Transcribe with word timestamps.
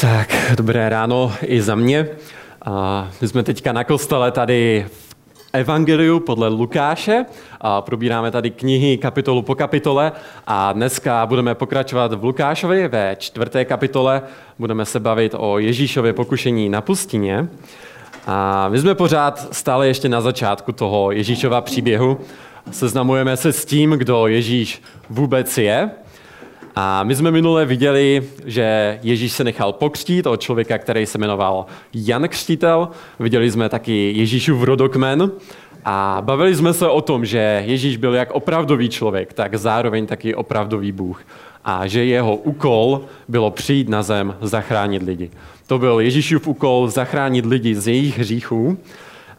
Tak, 0.00 0.36
dobré 0.56 0.88
ráno 0.88 1.32
i 1.42 1.62
za 1.62 1.74
mě. 1.74 2.08
A 2.64 3.08
my 3.20 3.28
jsme 3.28 3.42
teďka 3.42 3.72
na 3.72 3.84
kostele 3.84 4.30
tady 4.30 4.86
v 4.88 5.14
Evangeliu 5.52 6.20
podle 6.20 6.48
Lukáše 6.48 7.24
a 7.60 7.80
probíráme 7.82 8.30
tady 8.30 8.50
knihy 8.50 8.98
kapitolu 8.98 9.42
po 9.42 9.54
kapitole 9.54 10.12
a 10.46 10.72
dneska 10.72 11.26
budeme 11.26 11.54
pokračovat 11.54 12.12
v 12.12 12.24
Lukášovi 12.24 12.88
ve 12.88 13.16
čtvrté 13.18 13.64
kapitole. 13.64 14.22
Budeme 14.58 14.84
se 14.84 15.00
bavit 15.00 15.34
o 15.38 15.58
Ježíšově 15.58 16.12
pokušení 16.12 16.68
na 16.68 16.80
pustině. 16.80 17.48
A 18.26 18.68
my 18.68 18.78
jsme 18.78 18.94
pořád 18.94 19.54
stále 19.54 19.86
ještě 19.86 20.08
na 20.08 20.20
začátku 20.20 20.72
toho 20.72 21.10
Ježíšova 21.12 21.60
příběhu. 21.60 22.20
Seznamujeme 22.70 23.36
se 23.36 23.52
s 23.52 23.64
tím, 23.64 23.90
kdo 23.90 24.26
Ježíš 24.26 24.82
vůbec 25.10 25.58
je. 25.58 25.90
A 26.76 27.02
my 27.02 27.14
jsme 27.14 27.30
minule 27.30 27.64
viděli, 27.64 28.22
že 28.44 28.98
Ježíš 29.02 29.32
se 29.32 29.44
nechal 29.44 29.72
pokřtít 29.72 30.26
od 30.26 30.40
člověka, 30.40 30.78
který 30.78 31.06
se 31.06 31.18
jmenoval 31.18 31.66
Jan 31.94 32.28
Křtitel. 32.28 32.88
Viděli 33.18 33.50
jsme 33.50 33.68
taky 33.68 34.12
Ježíšův 34.16 34.62
rodokmen. 34.62 35.30
A 35.84 36.18
bavili 36.24 36.54
jsme 36.54 36.72
se 36.72 36.88
o 36.88 37.00
tom, 37.00 37.24
že 37.24 37.62
Ježíš 37.66 37.96
byl 37.96 38.14
jak 38.14 38.30
opravdový 38.30 38.88
člověk, 38.88 39.32
tak 39.32 39.54
zároveň 39.54 40.06
taky 40.06 40.34
opravdový 40.34 40.92
Bůh. 40.92 41.22
A 41.64 41.86
že 41.86 42.04
jeho 42.04 42.36
úkol 42.36 43.00
bylo 43.28 43.50
přijít 43.50 43.88
na 43.88 44.02
zem, 44.02 44.34
zachránit 44.40 45.02
lidi. 45.02 45.30
To 45.66 45.78
byl 45.78 46.00
Ježíšův 46.00 46.46
úkol 46.48 46.88
zachránit 46.88 47.46
lidi 47.46 47.74
z 47.74 47.88
jejich 47.88 48.18
hříchů. 48.18 48.78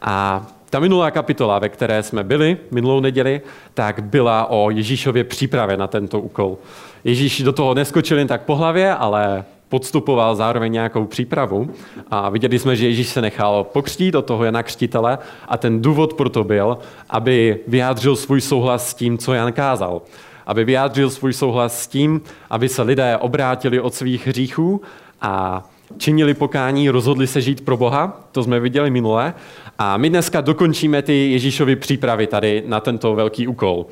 A 0.02 0.46
ta 0.70 0.80
minulá 0.80 1.10
kapitola, 1.10 1.58
ve 1.58 1.68
které 1.68 2.02
jsme 2.02 2.24
byli 2.24 2.56
minulou 2.70 3.00
neděli, 3.00 3.40
tak 3.74 4.02
byla 4.02 4.50
o 4.50 4.70
Ježíšově 4.70 5.24
přípravě 5.24 5.76
na 5.76 5.86
tento 5.86 6.20
úkol. 6.20 6.58
Ježíš 7.04 7.42
do 7.42 7.52
toho 7.52 7.74
neskočil 7.74 8.18
jen 8.18 8.28
tak 8.28 8.42
po 8.42 8.56
hlavě, 8.56 8.94
ale 8.94 9.44
podstupoval 9.68 10.36
zároveň 10.36 10.72
nějakou 10.72 11.04
přípravu. 11.04 11.70
A 12.10 12.28
viděli 12.28 12.58
jsme, 12.58 12.76
že 12.76 12.86
Ježíš 12.86 13.08
se 13.08 13.22
nechal 13.22 13.64
pokřtít 13.64 14.12
do 14.12 14.22
toho 14.22 14.44
Jana 14.44 14.62
Křtitele 14.62 15.18
a 15.48 15.56
ten 15.56 15.82
důvod 15.82 16.14
pro 16.14 16.28
to 16.28 16.44
byl, 16.44 16.78
aby 17.10 17.58
vyjádřil 17.68 18.16
svůj 18.16 18.40
souhlas 18.40 18.90
s 18.90 18.94
tím, 18.94 19.18
co 19.18 19.32
Jan 19.32 19.52
kázal. 19.52 20.02
Aby 20.46 20.64
vyjádřil 20.64 21.10
svůj 21.10 21.32
souhlas 21.32 21.82
s 21.82 21.86
tím, 21.86 22.20
aby 22.50 22.68
se 22.68 22.82
lidé 22.82 23.16
obrátili 23.16 23.80
od 23.80 23.94
svých 23.94 24.26
hříchů 24.26 24.80
a 25.20 25.64
činili 25.98 26.34
pokání, 26.34 26.90
rozhodli 26.90 27.26
se 27.26 27.40
žít 27.40 27.64
pro 27.64 27.76
Boha, 27.76 28.20
to 28.32 28.42
jsme 28.42 28.60
viděli 28.60 28.90
minule. 28.90 29.34
A 29.78 29.96
my 29.96 30.10
dneska 30.10 30.40
dokončíme 30.40 31.02
ty 31.02 31.30
Ježíšovy 31.32 31.76
přípravy 31.76 32.26
tady 32.26 32.62
na 32.66 32.80
tento 32.80 33.14
velký 33.14 33.46
úkol. 33.46 33.86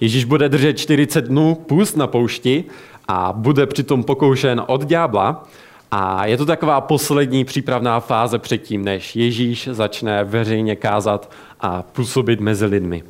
Ježíš 0.00 0.24
bude 0.24 0.48
držet 0.48 0.78
40 0.78 1.20
dnů 1.24 1.54
půst 1.54 1.96
na 1.96 2.06
poušti 2.06 2.64
a 3.08 3.32
bude 3.32 3.66
přitom 3.66 4.04
pokoušen 4.04 4.62
od 4.66 4.84
ďábla. 4.84 5.44
A 5.90 6.26
je 6.26 6.36
to 6.36 6.46
taková 6.46 6.80
poslední 6.80 7.44
přípravná 7.44 8.00
fáze 8.00 8.38
předtím, 8.38 8.84
než 8.84 9.16
Ježíš 9.16 9.68
začne 9.72 10.24
veřejně 10.24 10.76
kázat 10.76 11.32
a 11.60 11.82
působit 11.82 12.40
mezi 12.40 12.66
lidmi. 12.66 13.02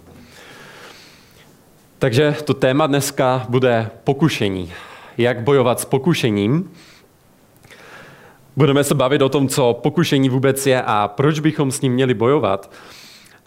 Takže 1.99 2.37
to 2.45 2.55
téma 2.55 2.87
dneska 2.87 3.47
bude 3.49 3.91
pokušení. 4.05 4.73
Jak 5.19 5.41
bojovat 5.43 5.81
s 5.81 5.85
pokušením. 5.85 6.71
Budeme 8.57 8.85
se 8.85 8.95
bavit 8.95 9.23
o 9.23 9.29
tom, 9.29 9.49
co 9.49 9.79
pokušení 9.83 10.29
vůbec 10.29 10.67
je 10.67 10.83
a 10.83 11.09
proč 11.09 11.41
bychom 11.41 11.73
s 11.73 11.81
ním 11.81 11.93
měli 11.93 12.15
bojovat. 12.15 12.71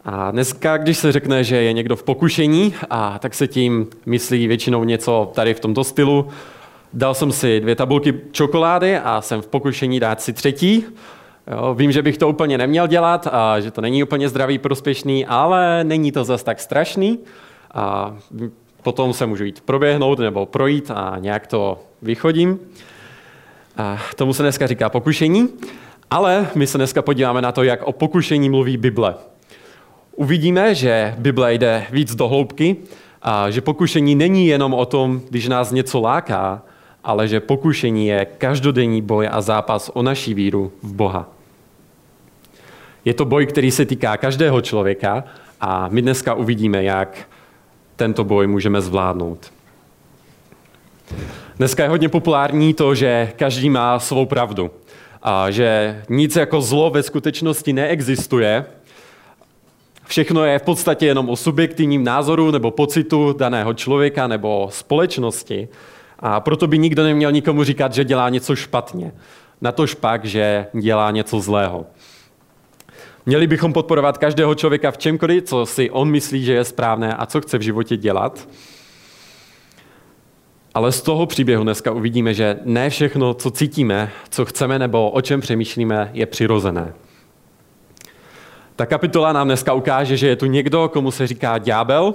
A 0.05 0.31
dneska, 0.31 0.77
když 0.77 0.97
se 0.97 1.11
řekne, 1.11 1.43
že 1.43 1.55
je 1.55 1.73
někdo 1.73 1.95
v 1.95 2.03
pokušení, 2.03 2.75
a 2.89 3.19
tak 3.19 3.33
se 3.33 3.47
tím 3.47 3.87
myslí 4.05 4.47
většinou 4.47 4.83
něco 4.83 5.31
tady 5.33 5.53
v 5.53 5.59
tomto 5.59 5.83
stylu. 5.83 6.27
Dal 6.93 7.13
jsem 7.13 7.31
si 7.31 7.59
dvě 7.59 7.75
tabulky 7.75 8.13
čokolády 8.31 8.97
a 8.97 9.21
jsem 9.21 9.41
v 9.41 9.47
pokušení 9.47 9.99
dát 9.99 10.21
si 10.21 10.33
třetí. 10.33 10.85
Jo, 11.51 11.73
vím, 11.73 11.91
že 11.91 12.01
bych 12.01 12.17
to 12.17 12.29
úplně 12.29 12.57
neměl 12.57 12.87
dělat 12.87 13.27
a 13.31 13.59
že 13.59 13.71
to 13.71 13.81
není 13.81 14.03
úplně 14.03 14.29
zdravý, 14.29 14.57
prospěšný, 14.57 15.25
ale 15.25 15.83
není 15.83 16.11
to 16.11 16.23
zas 16.23 16.43
tak 16.43 16.59
strašný. 16.59 17.19
A 17.73 18.15
potom 18.83 19.13
se 19.13 19.25
můžu 19.25 19.43
jít 19.43 19.61
proběhnout 19.61 20.19
nebo 20.19 20.45
projít 20.45 20.91
a 20.91 21.15
nějak 21.19 21.47
to 21.47 21.79
vychodím. 22.01 22.59
A 23.77 23.99
tomu 24.15 24.33
se 24.33 24.43
dneska 24.43 24.67
říká 24.67 24.89
pokušení. 24.89 25.49
Ale 26.11 26.47
my 26.55 26.67
se 26.67 26.77
dneska 26.77 27.01
podíváme 27.01 27.41
na 27.41 27.51
to, 27.51 27.63
jak 27.63 27.83
o 27.83 27.91
pokušení 27.91 28.49
mluví 28.49 28.77
Bible. 28.77 29.15
Uvidíme, 30.15 30.75
že 30.75 31.15
Bible 31.17 31.53
jde 31.53 31.85
víc 31.91 32.15
do 32.15 32.27
hloubky 32.27 32.75
a 33.21 33.49
že 33.49 33.61
pokušení 33.61 34.15
není 34.15 34.47
jenom 34.47 34.73
o 34.73 34.85
tom, 34.85 35.21
když 35.29 35.47
nás 35.47 35.71
něco 35.71 36.01
láká, 36.01 36.61
ale 37.03 37.27
že 37.27 37.39
pokušení 37.39 38.07
je 38.07 38.25
každodenní 38.37 39.01
boj 39.01 39.29
a 39.31 39.41
zápas 39.41 39.91
o 39.93 40.03
naší 40.03 40.33
víru 40.33 40.71
v 40.83 40.93
Boha. 40.93 41.29
Je 43.05 43.13
to 43.13 43.25
boj, 43.25 43.45
který 43.45 43.71
se 43.71 43.85
týká 43.85 44.17
každého 44.17 44.61
člověka 44.61 45.23
a 45.61 45.87
my 45.89 46.01
dneska 46.01 46.33
uvidíme, 46.33 46.83
jak 46.83 47.17
tento 47.95 48.23
boj 48.23 48.47
můžeme 48.47 48.81
zvládnout. 48.81 49.51
Dneska 51.57 51.83
je 51.83 51.89
hodně 51.89 52.09
populární 52.09 52.73
to, 52.73 52.95
že 52.95 53.31
každý 53.35 53.69
má 53.69 53.99
svou 53.99 54.25
pravdu 54.25 54.71
a 55.21 55.51
že 55.51 56.01
nic 56.09 56.35
jako 56.35 56.61
zlo 56.61 56.89
ve 56.89 57.03
skutečnosti 57.03 57.73
neexistuje 57.73 58.65
Všechno 60.05 60.45
je 60.45 60.59
v 60.59 60.61
podstatě 60.61 61.05
jenom 61.05 61.29
o 61.29 61.35
subjektivním 61.35 62.03
názoru 62.03 62.51
nebo 62.51 62.71
pocitu 62.71 63.33
daného 63.33 63.73
člověka 63.73 64.27
nebo 64.27 64.67
společnosti. 64.71 65.67
A 66.19 66.39
proto 66.39 66.67
by 66.67 66.77
nikdo 66.77 67.03
neměl 67.03 67.31
nikomu 67.31 67.63
říkat, 67.63 67.93
že 67.93 68.03
dělá 68.03 68.29
něco 68.29 68.55
špatně. 68.55 69.11
Na 69.61 69.71
to 69.71 69.87
špak, 69.87 70.25
že 70.25 70.67
dělá 70.73 71.11
něco 71.11 71.39
zlého. 71.39 71.85
Měli 73.25 73.47
bychom 73.47 73.73
podporovat 73.73 74.17
každého 74.17 74.55
člověka 74.55 74.91
v 74.91 74.97
čemkoliv, 74.97 75.43
co 75.43 75.65
si 75.65 75.89
on 75.89 76.11
myslí, 76.11 76.43
že 76.43 76.53
je 76.53 76.63
správné 76.63 77.15
a 77.15 77.25
co 77.25 77.41
chce 77.41 77.57
v 77.57 77.61
životě 77.61 77.97
dělat. 77.97 78.47
Ale 80.73 80.91
z 80.91 81.01
toho 81.01 81.25
příběhu 81.25 81.63
dneska 81.63 81.91
uvidíme, 81.91 82.33
že 82.33 82.59
ne 82.63 82.89
všechno, 82.89 83.33
co 83.33 83.51
cítíme, 83.51 84.11
co 84.29 84.45
chceme 84.45 84.79
nebo 84.79 85.11
o 85.11 85.21
čem 85.21 85.41
přemýšlíme, 85.41 86.09
je 86.13 86.25
přirozené. 86.25 86.93
Ta 88.75 88.85
kapitola 88.85 89.33
nám 89.33 89.47
dneska 89.47 89.73
ukáže, 89.73 90.17
že 90.17 90.27
je 90.27 90.35
tu 90.35 90.45
někdo, 90.45 90.89
komu 90.93 91.11
se 91.11 91.27
říká 91.27 91.57
ďábel, 91.57 92.13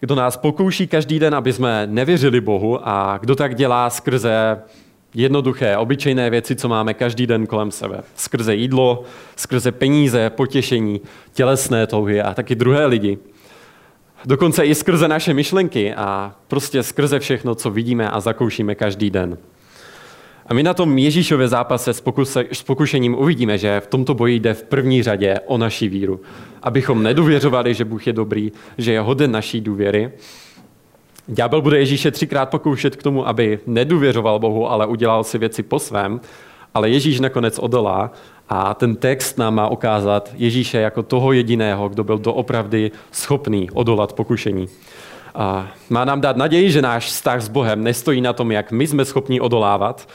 kdo 0.00 0.14
nás 0.14 0.36
pokouší 0.36 0.86
každý 0.86 1.18
den, 1.18 1.34
aby 1.34 1.52
jsme 1.52 1.86
nevěřili 1.86 2.40
Bohu 2.40 2.88
a 2.88 3.18
kdo 3.20 3.36
tak 3.36 3.54
dělá 3.54 3.90
skrze 3.90 4.58
jednoduché, 5.14 5.76
obyčejné 5.76 6.30
věci, 6.30 6.56
co 6.56 6.68
máme 6.68 6.94
každý 6.94 7.26
den 7.26 7.46
kolem 7.46 7.70
sebe. 7.70 8.02
Skrze 8.14 8.54
jídlo, 8.54 9.04
skrze 9.36 9.72
peníze, 9.72 10.30
potěšení, 10.30 11.00
tělesné 11.32 11.86
touhy 11.86 12.22
a 12.22 12.34
taky 12.34 12.54
druhé 12.54 12.86
lidi. 12.86 13.18
Dokonce 14.24 14.66
i 14.66 14.74
skrze 14.74 15.08
naše 15.08 15.34
myšlenky 15.34 15.94
a 15.94 16.34
prostě 16.48 16.82
skrze 16.82 17.18
všechno, 17.18 17.54
co 17.54 17.70
vidíme 17.70 18.10
a 18.10 18.20
zakoušíme 18.20 18.74
každý 18.74 19.10
den. 19.10 19.38
A 20.50 20.54
my 20.54 20.62
na 20.62 20.74
tom 20.74 20.98
Ježíšově 20.98 21.48
zápase 21.48 21.94
s, 21.94 22.00
pokuse, 22.00 22.44
s 22.52 22.62
pokušením 22.62 23.14
uvidíme, 23.18 23.58
že 23.58 23.80
v 23.80 23.86
tomto 23.86 24.14
boji 24.14 24.38
jde 24.38 24.54
v 24.54 24.62
první 24.62 25.02
řadě 25.02 25.36
o 25.46 25.58
naši 25.58 25.88
víru. 25.88 26.20
Abychom 26.62 27.02
nedověřovali, 27.02 27.74
že 27.74 27.84
Bůh 27.84 28.06
je 28.06 28.12
dobrý, 28.12 28.52
že 28.78 28.92
je 28.92 29.00
hoden 29.00 29.30
naší 29.32 29.60
důvěry. 29.60 30.10
Ďábel 31.26 31.62
bude 31.62 31.78
Ježíše 31.78 32.10
třikrát 32.10 32.46
pokoušet 32.46 32.96
k 32.96 33.02
tomu, 33.02 33.28
aby 33.28 33.58
nedůvěřoval 33.66 34.38
Bohu, 34.38 34.70
ale 34.70 34.86
udělal 34.86 35.24
si 35.24 35.38
věci 35.38 35.62
po 35.62 35.78
svém. 35.78 36.20
Ale 36.74 36.90
Ježíš 36.90 37.20
nakonec 37.20 37.58
odolá 37.58 38.12
a 38.48 38.74
ten 38.74 38.96
text 38.96 39.38
nám 39.38 39.54
má 39.54 39.68
ukázat 39.68 40.30
Ježíše 40.34 40.78
jako 40.78 41.02
toho 41.02 41.32
jediného, 41.32 41.88
kdo 41.88 42.04
byl 42.04 42.18
doopravdy 42.18 42.90
schopný 43.10 43.70
odolat 43.70 44.12
pokušení. 44.12 44.68
A 45.34 45.68
má 45.90 46.04
nám 46.04 46.20
dát 46.20 46.36
naději, 46.36 46.70
že 46.70 46.82
náš 46.82 47.06
vztah 47.06 47.40
s 47.40 47.48
Bohem 47.48 47.82
nestojí 47.84 48.20
na 48.20 48.32
tom, 48.32 48.52
jak 48.52 48.72
my 48.72 48.86
jsme 48.86 49.04
schopni 49.04 49.40
odolávat, 49.40 50.08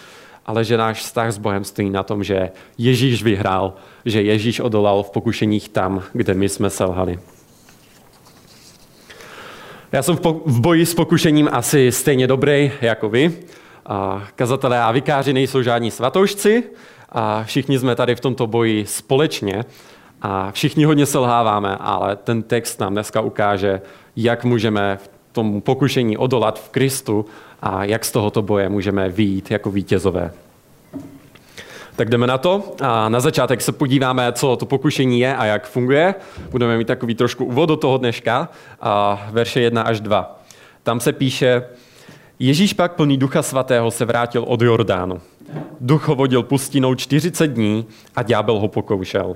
ale 0.45 0.63
že 0.63 0.77
náš 0.77 0.99
vztah 0.99 1.31
s 1.31 1.37
Bohem 1.37 1.63
stojí 1.63 1.89
na 1.89 2.03
tom, 2.03 2.23
že 2.23 2.51
Ježíš 2.77 3.23
vyhrál, 3.23 3.73
že 4.05 4.21
Ježíš 4.21 4.59
odolal 4.59 5.03
v 5.03 5.09
pokušeních 5.09 5.69
tam, 5.69 6.03
kde 6.13 6.33
my 6.33 6.49
jsme 6.49 6.69
selhali. 6.69 7.19
Já 9.91 10.03
jsem 10.03 10.17
v 10.45 10.59
boji 10.59 10.85
s 10.85 10.93
pokušením 10.93 11.49
asi 11.51 11.91
stejně 11.91 12.27
dobrý 12.27 12.71
jako 12.81 13.09
vy. 13.09 13.33
Kazatelé 14.35 14.81
a 14.81 14.91
vikáři 14.91 15.33
nejsou 15.33 15.61
žádní 15.61 15.91
svatoušci 15.91 16.63
a 17.09 17.43
všichni 17.43 17.79
jsme 17.79 17.95
tady 17.95 18.15
v 18.15 18.19
tomto 18.19 18.47
boji 18.47 18.85
společně 18.85 19.65
a 20.21 20.51
všichni 20.51 20.85
hodně 20.85 21.05
selháváme, 21.05 21.77
ale 21.79 22.15
ten 22.15 22.43
text 22.43 22.79
nám 22.79 22.93
dneska 22.93 23.21
ukáže, 23.21 23.81
jak 24.15 24.43
můžeme 24.43 24.97
v 24.97 25.09
tomu 25.31 25.61
pokušení 25.61 26.17
odolat 26.17 26.59
v 26.59 26.69
Kristu 26.69 27.25
a 27.65 27.83
jak 27.83 28.05
z 28.05 28.11
tohoto 28.11 28.41
boje 28.41 28.69
můžeme 28.69 29.09
výjít 29.09 29.51
jako 29.51 29.71
vítězové. 29.71 30.31
Tak 31.95 32.09
jdeme 32.09 32.27
na 32.27 32.37
to 32.37 32.75
a 32.81 33.09
na 33.09 33.19
začátek 33.19 33.61
se 33.61 33.71
podíváme, 33.71 34.31
co 34.33 34.55
to 34.55 34.65
pokušení 34.65 35.19
je 35.19 35.35
a 35.35 35.45
jak 35.45 35.67
funguje. 35.67 36.15
Budeme 36.51 36.77
mít 36.77 36.87
takový 36.87 37.15
trošku 37.15 37.45
úvod 37.45 37.69
do 37.69 37.75
toho 37.77 37.97
dneška, 37.97 38.49
a 38.81 39.27
verše 39.31 39.61
1 39.61 39.81
až 39.81 39.99
2. 39.99 40.39
Tam 40.83 40.99
se 40.99 41.13
píše, 41.13 41.63
Ježíš 42.39 42.73
pak 42.73 42.93
plný 42.93 43.17
ducha 43.17 43.41
svatého 43.41 43.91
se 43.91 44.05
vrátil 44.05 44.43
od 44.47 44.61
Jordánu. 44.61 45.21
Duch 45.81 46.07
ho 46.07 46.15
vodil 46.15 46.43
pustinou 46.43 46.95
40 46.95 47.47
dní 47.47 47.85
a 48.15 48.23
ďábel 48.23 48.59
ho 48.59 48.67
pokoušel. 48.67 49.35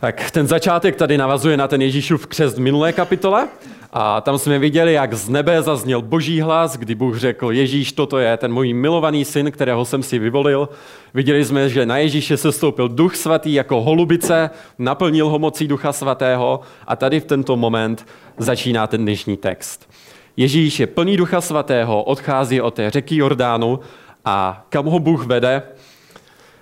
Tak 0.00 0.30
ten 0.30 0.46
začátek 0.46 0.96
tady 0.96 1.18
navazuje 1.18 1.56
na 1.56 1.68
ten 1.68 1.82
Ježíšův 1.82 2.26
křest 2.26 2.58
minulé 2.58 2.92
kapitole. 2.92 3.48
A 3.92 4.20
tam 4.20 4.38
jsme 4.38 4.58
viděli, 4.58 4.92
jak 4.92 5.14
z 5.14 5.28
nebe 5.28 5.62
zazněl 5.62 6.02
boží 6.02 6.40
hlas, 6.40 6.76
kdy 6.76 6.94
Bůh 6.94 7.16
řekl, 7.16 7.52
Ježíš, 7.52 7.92
toto 7.92 8.18
je 8.18 8.36
ten 8.36 8.52
můj 8.52 8.72
milovaný 8.72 9.24
syn, 9.24 9.50
kterého 9.50 9.84
jsem 9.84 10.02
si 10.02 10.18
vyvolil. 10.18 10.68
Viděli 11.14 11.44
jsme, 11.44 11.68
že 11.68 11.86
na 11.86 11.98
Ježíše 11.98 12.36
se 12.36 12.52
stoupil 12.52 12.88
duch 12.88 13.16
svatý 13.16 13.54
jako 13.54 13.80
holubice, 13.80 14.50
naplnil 14.78 15.28
ho 15.28 15.38
mocí 15.38 15.68
ducha 15.68 15.92
svatého 15.92 16.60
a 16.86 16.96
tady 16.96 17.20
v 17.20 17.24
tento 17.24 17.56
moment 17.56 18.06
začíná 18.38 18.86
ten 18.86 19.02
dnešní 19.02 19.36
text. 19.36 19.90
Ježíš 20.36 20.80
je 20.80 20.86
plný 20.86 21.16
ducha 21.16 21.40
svatého, 21.40 22.02
odchází 22.02 22.60
od 22.60 22.74
té 22.74 22.90
řeky 22.90 23.16
Jordánu 23.16 23.80
a 24.24 24.66
kam 24.68 24.86
ho 24.86 24.98
Bůh 24.98 25.26
vede? 25.26 25.62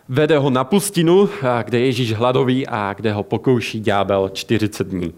Vede 0.08 0.38
ho 0.38 0.50
na 0.50 0.64
pustinu, 0.64 1.28
kde 1.64 1.80
Ježíš 1.80 2.12
hladový 2.12 2.66
a 2.66 2.92
kde 2.92 3.12
ho 3.12 3.22
pokouší 3.22 3.80
ďábel 3.80 4.28
40 4.28 4.86
dní. 4.86 5.12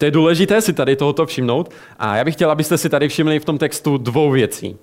To 0.00 0.04
je 0.04 0.10
důležité 0.10 0.60
si 0.60 0.72
tady 0.72 0.96
tohoto 0.96 1.26
všimnout 1.26 1.70
a 1.98 2.16
já 2.16 2.24
bych 2.24 2.34
chtěl, 2.34 2.50
abyste 2.50 2.78
si 2.78 2.88
tady 2.88 3.08
všimli 3.08 3.40
v 3.40 3.44
tom 3.44 3.58
textu 3.58 3.98
dvou 3.98 4.30
věcí. 4.30 4.76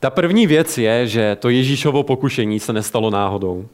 Ta 0.00 0.10
první 0.10 0.46
věc 0.46 0.78
je, 0.78 1.06
že 1.06 1.36
to 1.40 1.48
Ježíšovo 1.48 2.02
pokušení 2.02 2.60
se 2.60 2.72
nestalo 2.72 3.10
náhodou. 3.10 3.66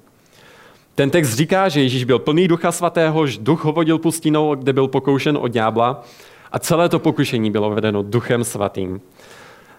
Ten 0.94 1.10
text 1.10 1.34
říká, 1.34 1.68
že 1.68 1.80
Ježíš 1.80 2.04
byl 2.04 2.18
plný 2.18 2.48
ducha 2.48 2.72
svatého, 2.72 3.26
že 3.26 3.38
duch 3.40 3.64
ho 3.64 3.72
vodil 3.72 3.98
pustinou, 3.98 4.54
kde 4.54 4.72
byl 4.72 4.88
pokoušen 4.88 5.38
od 5.40 5.48
ďábla 5.48 6.04
a 6.52 6.58
celé 6.58 6.88
to 6.88 6.98
pokušení 6.98 7.50
bylo 7.50 7.70
vedeno 7.70 8.02
duchem 8.02 8.44
svatým. 8.44 9.00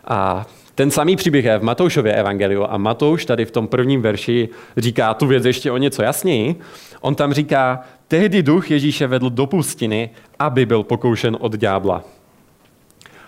A 0.07 0.45
ten 0.75 0.91
samý 0.91 1.15
příběh 1.15 1.45
je 1.45 1.59
v 1.59 1.63
Matoušově 1.63 2.13
evangeliu 2.13 2.65
a 2.69 2.77
Matouš 2.77 3.25
tady 3.25 3.45
v 3.45 3.51
tom 3.51 3.67
prvním 3.67 4.01
verši 4.01 4.49
říká 4.77 5.13
tu 5.13 5.27
věc 5.27 5.45
ještě 5.45 5.71
o 5.71 5.77
něco 5.77 6.03
jasněji. 6.03 6.55
On 7.01 7.15
tam 7.15 7.33
říká, 7.33 7.79
tehdy 8.07 8.43
duch 8.43 8.71
Ježíše 8.71 9.07
vedl 9.07 9.29
do 9.29 9.45
pustiny, 9.45 10.09
aby 10.39 10.65
byl 10.65 10.83
pokoušen 10.83 11.37
od 11.39 11.55
ďábla. 11.55 12.03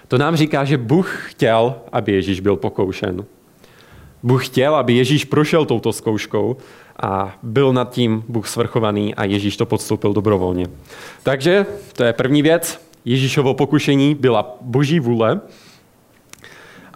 To 0.07 0.17
nám 0.17 0.35
říká, 0.35 0.65
že 0.65 0.77
Bůh 0.77 1.23
chtěl, 1.29 1.75
aby 1.91 2.11
Ježíš 2.11 2.39
byl 2.39 2.55
pokoušen. 2.55 3.25
Bůh 4.23 4.45
chtěl, 4.45 4.75
aby 4.75 4.93
Ježíš 4.93 5.25
prošel 5.25 5.65
touto 5.65 5.93
zkouškou 5.93 6.57
a 7.03 7.37
byl 7.43 7.73
nad 7.73 7.91
tím 7.91 8.23
Bůh 8.27 8.47
svrchovaný 8.47 9.15
a 9.15 9.23
Ježíš 9.23 9.57
to 9.57 9.65
podstoupil 9.65 10.13
dobrovolně. 10.13 10.65
Takže 11.23 11.65
to 11.95 12.03
je 12.03 12.13
první 12.13 12.41
věc. 12.41 12.81
Ježíšovo 13.05 13.53
pokušení 13.53 14.15
byla 14.15 14.57
boží 14.61 14.99
vůle. 14.99 15.41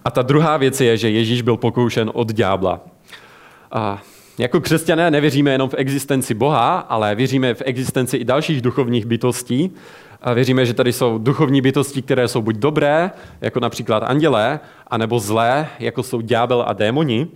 A 0.06 0.12
ta 0.12 0.22
druhá 0.22 0.58
věc 0.58 0.82
je, 0.82 0.98
že 0.98 1.10
Ježíš 1.10 1.42
byl 1.42 1.58
pokoušen 1.58 2.12
od 2.14 2.32
ďábla. 2.32 2.80
A 3.72 4.02
jako 4.38 4.62
křesťané 4.62 5.12
nevěříme 5.12 5.52
jenom 5.52 5.70
v 5.70 5.76
existenci 5.78 6.34
Boha, 6.34 6.80
ale 6.80 7.16
věříme 7.16 7.54
v 7.54 7.62
existenci 7.66 8.18
i 8.18 8.26
dalších 8.26 8.62
duchovních 8.62 9.06
bytostí. 9.06 9.72
A 10.22 10.34
věříme, 10.34 10.66
že 10.66 10.74
tady 10.74 10.94
jsou 10.94 11.18
duchovní 11.18 11.62
bytosti, 11.62 12.02
které 12.02 12.28
jsou 12.28 12.42
buď 12.42 12.56
dobré, 12.56 13.12
jako 13.42 13.60
například 13.60 14.04
andělé, 14.04 14.60
anebo 14.88 15.20
zlé, 15.20 15.68
jako 15.80 16.04
jsou 16.04 16.22
ďábel 16.22 16.64
a 16.68 16.74
démoni. 16.74 17.28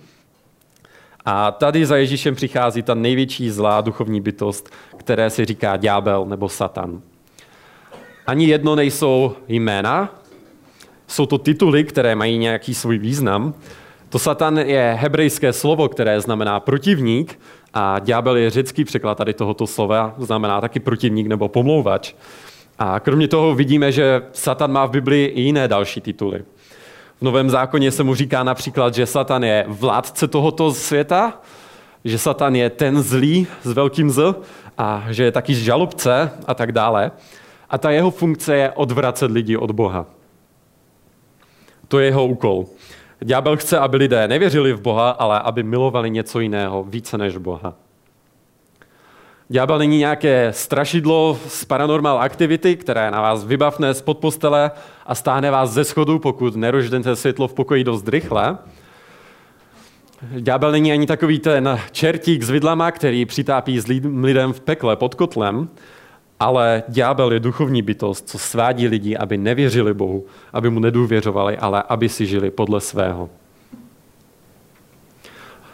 A 1.25 1.51
tady 1.51 1.85
za 1.85 1.97
Ježíšem 1.97 2.35
přichází 2.35 2.81
ta 2.81 2.93
největší 2.93 3.49
zlá 3.49 3.81
duchovní 3.81 4.21
bytost, 4.21 4.69
které 4.97 5.29
se 5.29 5.45
říká 5.45 5.77
ďábel 5.77 6.25
nebo 6.25 6.49
satan. 6.49 7.01
Ani 8.27 8.45
jedno 8.45 8.75
nejsou 8.75 9.35
jména, 9.47 10.09
jsou 11.07 11.25
to 11.25 11.37
tituly, 11.37 11.83
které 11.83 12.15
mají 12.15 12.37
nějaký 12.37 12.73
svůj 12.73 12.97
význam. 12.97 13.53
To 14.09 14.19
satan 14.19 14.57
je 14.57 14.97
hebrejské 14.99 15.53
slovo, 15.53 15.89
které 15.89 16.21
znamená 16.21 16.59
protivník 16.59 17.39
a 17.73 17.99
ďábel 17.99 18.37
je 18.37 18.49
řecký 18.49 18.85
překlad 18.85 19.17
tady 19.17 19.33
tohoto 19.33 19.67
slova, 19.67 20.15
znamená 20.17 20.61
taky 20.61 20.79
protivník 20.79 21.27
nebo 21.27 21.47
pomlouvač. 21.47 22.13
A 22.79 22.99
kromě 22.99 23.27
toho 23.27 23.55
vidíme, 23.55 23.91
že 23.91 24.21
Satan 24.33 24.71
má 24.71 24.85
v 24.85 24.91
Biblii 24.91 25.25
i 25.25 25.41
jiné 25.41 25.67
další 25.67 26.01
tituly. 26.01 26.43
V 27.19 27.21
Novém 27.21 27.49
zákoně 27.49 27.91
se 27.91 28.03
mu 28.03 28.15
říká 28.15 28.43
například, 28.43 28.93
že 28.93 29.05
Satan 29.05 29.43
je 29.43 29.65
vládce 29.67 30.27
tohoto 30.27 30.73
světa, 30.73 31.41
že 32.05 32.17
Satan 32.17 32.55
je 32.55 32.69
ten 32.69 33.03
zlý 33.03 33.47
s 33.63 33.71
velkým 33.71 34.09
Z 34.09 34.35
a 34.77 35.03
že 35.09 35.23
je 35.23 35.31
taky 35.31 35.55
žalobce 35.55 36.31
a 36.47 36.53
tak 36.53 36.71
dále. 36.71 37.11
A 37.69 37.77
ta 37.77 37.91
jeho 37.91 38.11
funkce 38.11 38.55
je 38.55 38.71
odvracet 38.71 39.31
lidi 39.31 39.57
od 39.57 39.71
Boha. 39.71 40.05
To 41.87 41.99
je 41.99 42.05
jeho 42.05 42.25
úkol. 42.27 42.65
Ďábel 43.19 43.57
chce, 43.57 43.79
aby 43.79 43.97
lidé 43.97 44.27
nevěřili 44.27 44.73
v 44.73 44.81
Boha, 44.81 45.09
ale 45.09 45.39
aby 45.39 45.63
milovali 45.63 46.09
něco 46.09 46.39
jiného 46.39 46.83
více 46.83 47.17
než 47.17 47.37
Boha. 47.37 47.73
Ďábel 49.49 49.77
není 49.79 49.97
nějaké 49.97 50.53
strašidlo 50.53 51.37
z 51.47 51.65
paranormal 51.65 52.19
aktivity, 52.19 52.75
které 52.75 53.11
na 53.11 53.21
vás 53.21 53.43
vybavne 53.43 53.93
z 53.93 54.01
postele 54.01 54.71
a 55.05 55.15
stáhne 55.15 55.51
vás 55.51 55.71
ze 55.71 55.83
schodu, 55.83 56.19
pokud 56.19 56.55
neroždete 56.55 57.15
světlo 57.15 57.47
v 57.47 57.53
pokoji 57.53 57.83
dost 57.83 58.07
rychle. 58.07 58.57
Ďábel 60.39 60.71
není 60.71 60.91
ani 60.91 61.07
takový 61.07 61.39
ten 61.39 61.79
čertík 61.91 62.43
s 62.43 62.49
vidlama, 62.49 62.91
který 62.91 63.25
přitápí 63.25 63.79
s 63.79 63.87
lidem 64.21 64.53
v 64.53 64.59
pekle 64.59 64.95
pod 64.95 65.15
kotlem, 65.15 65.69
ale 66.45 66.83
ďábel 66.87 67.33
je 67.33 67.39
duchovní 67.39 67.81
bytost, 67.81 68.29
co 68.29 68.37
svádí 68.39 68.87
lidi, 68.87 69.17
aby 69.17 69.37
nevěřili 69.37 69.93
Bohu, 69.93 70.25
aby 70.53 70.69
mu 70.69 70.79
nedůvěřovali, 70.79 71.57
ale 71.57 71.83
aby 71.89 72.09
si 72.09 72.25
žili 72.25 72.51
podle 72.51 72.81
svého. 72.81 73.29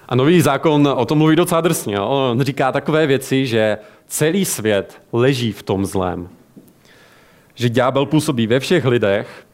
A 0.10 0.16
nový 0.16 0.42
zákon 0.42 0.88
o 0.88 1.06
tom 1.06 1.18
mluví 1.18 1.36
docela 1.36 1.62
drsně. 1.62 2.00
On 2.00 2.42
říká 2.42 2.72
takové 2.72 3.08
věci, 3.08 3.48
že 3.48 3.78
celý 4.08 4.46
svět 4.46 5.02
leží 5.14 5.52
v 5.52 5.64
tom 5.64 5.86
zlém. 5.86 6.30
Že 7.56 7.70
ďábel 7.70 8.06
působí 8.06 8.48
ve 8.48 8.60
všech 8.60 8.86
lidech, 8.86 9.46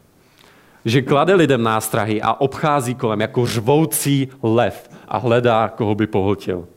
že 0.84 1.02
klade 1.02 1.34
lidem 1.34 1.62
nástrahy 1.62 2.22
a 2.22 2.32
obchází 2.32 2.94
kolem 2.94 3.20
jako 3.20 3.46
řvoucí 3.46 4.28
lev 4.42 4.90
a 5.08 5.18
hledá, 5.18 5.68
koho 5.68 5.94
by 5.94 6.06
pohltil. 6.06 6.68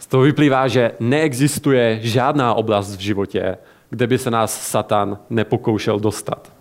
Z 0.00 0.06
toho 0.06 0.22
vyplývá, 0.22 0.68
že 0.68 0.92
neexistuje 1.00 1.98
žádná 2.02 2.54
oblast 2.54 2.96
v 2.96 3.00
životě, 3.00 3.58
kde 3.90 4.06
by 4.06 4.18
se 4.18 4.30
nás 4.30 4.68
Satan 4.68 5.18
nepokoušel 5.30 6.00
dostat. 6.00 6.52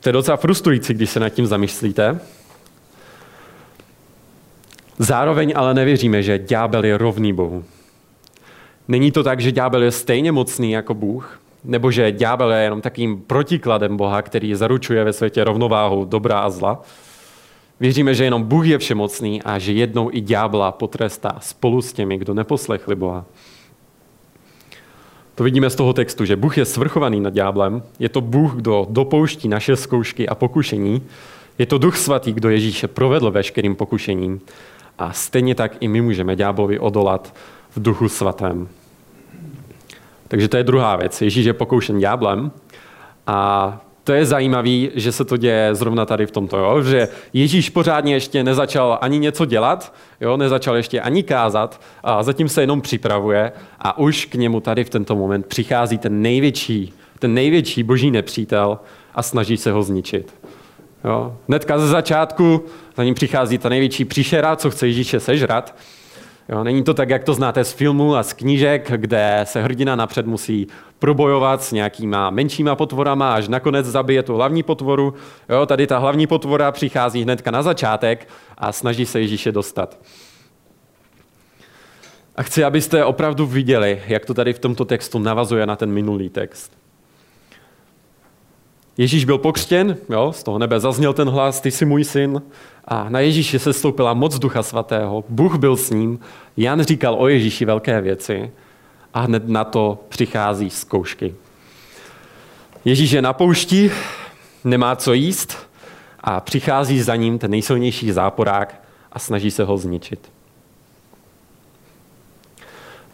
To 0.00 0.08
je 0.08 0.12
docela 0.12 0.36
frustrující, 0.36 0.94
když 0.94 1.10
se 1.10 1.20
nad 1.20 1.28
tím 1.28 1.46
zamyslíte, 1.46 2.20
Zároveň 4.98 5.52
ale 5.56 5.74
nevěříme, 5.74 6.22
že 6.22 6.38
ďábel 6.38 6.84
je 6.84 6.98
rovný 6.98 7.32
Bohu. 7.32 7.64
Není 8.88 9.12
to 9.12 9.22
tak, 9.22 9.40
že 9.40 9.52
ďábel 9.52 9.82
je 9.82 9.90
stejně 9.90 10.32
mocný 10.32 10.72
jako 10.72 10.94
Bůh, 10.94 11.40
nebo 11.64 11.90
že 11.90 12.12
ďábel 12.12 12.52
je 12.52 12.62
jenom 12.62 12.80
takým 12.80 13.22
protikladem 13.22 13.96
Boha, 13.96 14.22
který 14.22 14.54
zaručuje 14.54 15.04
ve 15.04 15.12
světě 15.12 15.44
rovnováhu 15.44 16.04
dobrá 16.04 16.40
a 16.40 16.50
zla. 16.50 16.82
Věříme, 17.80 18.14
že 18.14 18.24
jenom 18.24 18.42
Bůh 18.42 18.66
je 18.66 18.78
všemocný 18.78 19.42
a 19.42 19.58
že 19.58 19.72
jednou 19.72 20.10
i 20.12 20.20
ďábla 20.20 20.72
potrestá 20.72 21.36
spolu 21.40 21.82
s 21.82 21.92
těmi, 21.92 22.18
kdo 22.18 22.34
neposlechli 22.34 22.94
Boha. 22.94 23.24
To 25.34 25.44
vidíme 25.44 25.70
z 25.70 25.74
toho 25.74 25.92
textu, 25.92 26.24
že 26.24 26.36
Bůh 26.36 26.58
je 26.58 26.64
svrchovaný 26.64 27.20
nad 27.20 27.32
ďáblem, 27.32 27.82
je 27.98 28.08
to 28.08 28.20
Bůh, 28.20 28.54
kdo 28.54 28.86
dopouští 28.90 29.48
naše 29.48 29.76
zkoušky 29.76 30.28
a 30.28 30.34
pokušení, 30.34 31.02
je 31.58 31.66
to 31.66 31.78
Duch 31.78 31.96
Svatý, 31.96 32.32
kdo 32.32 32.50
Ježíše 32.50 32.88
provedl 32.88 33.30
veškerým 33.30 33.76
pokušením 33.76 34.40
a 34.98 35.12
stejně 35.12 35.54
tak 35.54 35.76
i 35.80 35.88
my 35.88 36.00
můžeme 36.00 36.36
ďáblovi 36.36 36.78
odolat 36.78 37.34
v 37.70 37.82
duchu 37.82 38.08
svatém. 38.08 38.68
Takže 40.28 40.48
to 40.48 40.56
je 40.56 40.64
druhá 40.64 40.96
věc. 40.96 41.22
Ježíš 41.22 41.44
je 41.44 41.52
pokoušen 41.52 41.98
ďáblem 41.98 42.50
a 43.26 43.80
to 44.06 44.12
je 44.12 44.26
zajímavé, 44.26 44.88
že 44.94 45.12
se 45.12 45.24
to 45.24 45.36
děje 45.36 45.74
zrovna 45.74 46.06
tady 46.06 46.26
v 46.26 46.30
tomto, 46.30 46.58
jo? 46.58 46.82
že 46.82 47.08
Ježíš 47.32 47.70
pořádně 47.70 48.14
ještě 48.14 48.44
nezačal 48.44 48.98
ani 49.00 49.18
něco 49.18 49.44
dělat, 49.44 49.94
jo? 50.20 50.36
nezačal 50.36 50.76
ještě 50.76 51.00
ani 51.00 51.22
kázat, 51.22 51.80
a 52.02 52.22
zatím 52.22 52.48
se 52.48 52.60
jenom 52.60 52.80
připravuje 52.80 53.52
a 53.78 53.98
už 53.98 54.24
k 54.24 54.34
němu 54.34 54.60
tady 54.60 54.84
v 54.84 54.90
tento 54.90 55.16
moment 55.16 55.46
přichází 55.46 55.98
ten 55.98 56.22
největší, 56.22 56.92
ten 57.18 57.34
největší 57.34 57.82
boží 57.82 58.10
nepřítel 58.10 58.78
a 59.14 59.22
snaží 59.22 59.56
se 59.56 59.72
ho 59.72 59.82
zničit. 59.82 60.34
Jo? 61.04 61.36
Hnedka 61.48 61.78
ze 61.78 61.88
začátku 61.88 62.64
za 62.96 63.04
ním 63.04 63.14
přichází 63.14 63.58
ta 63.58 63.68
největší 63.68 64.04
příšera, 64.04 64.56
co 64.56 64.70
chce 64.70 64.86
Ježíše 64.86 65.20
sežrat. 65.20 65.74
Jo, 66.48 66.64
není 66.64 66.84
to 66.84 66.94
tak, 66.94 67.10
jak 67.10 67.24
to 67.24 67.34
znáte 67.34 67.64
z 67.64 67.72
filmu 67.72 68.16
a 68.16 68.22
z 68.22 68.32
knížek, 68.32 68.90
kde 68.96 69.40
se 69.44 69.62
hrdina 69.62 69.96
napřed 69.96 70.26
musí 70.26 70.66
probojovat 70.98 71.62
s 71.62 71.72
nějakýma 71.72 72.30
menšíma 72.30 72.76
potvorama, 72.76 73.34
až 73.34 73.48
nakonec 73.48 73.86
zabije 73.86 74.22
tu 74.22 74.34
hlavní 74.34 74.62
potvoru. 74.62 75.14
Jo, 75.48 75.66
tady 75.66 75.86
ta 75.86 75.98
hlavní 75.98 76.26
potvora 76.26 76.72
přichází 76.72 77.22
hnedka 77.22 77.50
na 77.50 77.62
začátek 77.62 78.28
a 78.58 78.72
snaží 78.72 79.06
se 79.06 79.20
Ježíše 79.20 79.52
dostat. 79.52 79.98
A 82.36 82.42
chci, 82.42 82.64
abyste 82.64 83.04
opravdu 83.04 83.46
viděli, 83.46 84.02
jak 84.06 84.26
to 84.26 84.34
tady 84.34 84.52
v 84.52 84.58
tomto 84.58 84.84
textu 84.84 85.18
navazuje 85.18 85.66
na 85.66 85.76
ten 85.76 85.92
minulý 85.92 86.28
text. 86.28 86.85
Ježíš 88.98 89.24
byl 89.24 89.38
pokřtěn, 89.38 89.96
jo, 90.10 90.32
z 90.32 90.42
toho 90.42 90.58
nebe 90.58 90.80
zazněl 90.80 91.12
ten 91.12 91.28
hlas, 91.28 91.60
ty 91.60 91.70
jsi 91.70 91.84
můj 91.84 92.04
syn. 92.04 92.42
A 92.84 93.08
na 93.08 93.20
Ježíši 93.20 93.58
se 93.58 93.72
stoupila 93.72 94.14
moc 94.14 94.38
Ducha 94.38 94.62
Svatého, 94.62 95.24
Bůh 95.28 95.58
byl 95.58 95.76
s 95.76 95.90
ním, 95.90 96.18
Jan 96.56 96.82
říkal 96.82 97.16
o 97.18 97.28
Ježíši 97.28 97.64
velké 97.64 98.00
věci 98.00 98.50
a 99.14 99.20
hned 99.20 99.48
na 99.48 99.64
to 99.64 99.98
přichází 100.08 100.70
zkoušky. 100.70 101.34
Ježíš 102.84 103.10
je 103.10 103.22
na 103.22 103.32
poušti, 103.32 103.90
nemá 104.64 104.96
co 104.96 105.12
jíst 105.12 105.68
a 106.20 106.40
přichází 106.40 107.02
za 107.02 107.16
ním 107.16 107.38
ten 107.38 107.50
nejsilnější 107.50 108.12
záporák 108.12 108.82
a 109.12 109.18
snaží 109.18 109.50
se 109.50 109.64
ho 109.64 109.78
zničit. 109.78 110.30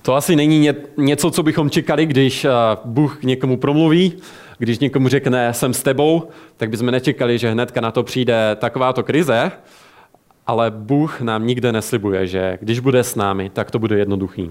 To 0.03 0.15
asi 0.15 0.37
není 0.37 0.69
něco, 0.97 1.31
co 1.31 1.43
bychom 1.43 1.71
čekali, 1.71 2.07
když 2.07 2.45
eh, 2.45 2.51
Bůh 2.85 3.19
k 3.21 3.23
někomu 3.23 3.57
promluví, 3.57 4.13
když 4.63 4.79
někomu 4.79 5.09
řekne, 5.09 5.55
jsem 5.55 5.75
s 5.75 5.83
tebou, 5.83 6.29
tak 6.57 6.71
bychom 6.71 6.91
nečekali, 6.91 7.39
že 7.39 7.51
hnedka 7.51 7.81
na 7.81 7.91
to 7.91 8.03
přijde 8.03 8.57
takováto 8.57 9.03
krize, 9.03 9.53
ale 10.47 10.71
Bůh 10.71 11.21
nám 11.21 11.47
nikde 11.47 11.73
neslibuje, 11.73 12.27
že 12.27 12.59
když 12.61 12.81
bude 12.81 13.05
s 13.05 13.15
námi, 13.15 13.51
tak 13.51 13.71
to 13.71 13.79
bude 13.79 13.99
jednoduchý. 13.99 14.51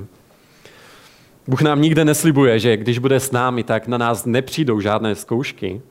Bůh 1.48 1.62
nám 1.62 1.82
nikde 1.82 2.06
neslibuje, 2.06 2.60
že 2.60 2.78
když 2.78 3.00
bude 3.00 3.20
s 3.20 3.32
námi, 3.32 3.64
tak 3.64 3.88
na 3.88 3.98
nás 3.98 4.26
nepřijdou 4.26 4.80
žádné 4.80 5.16
zkoušky. 5.16 5.82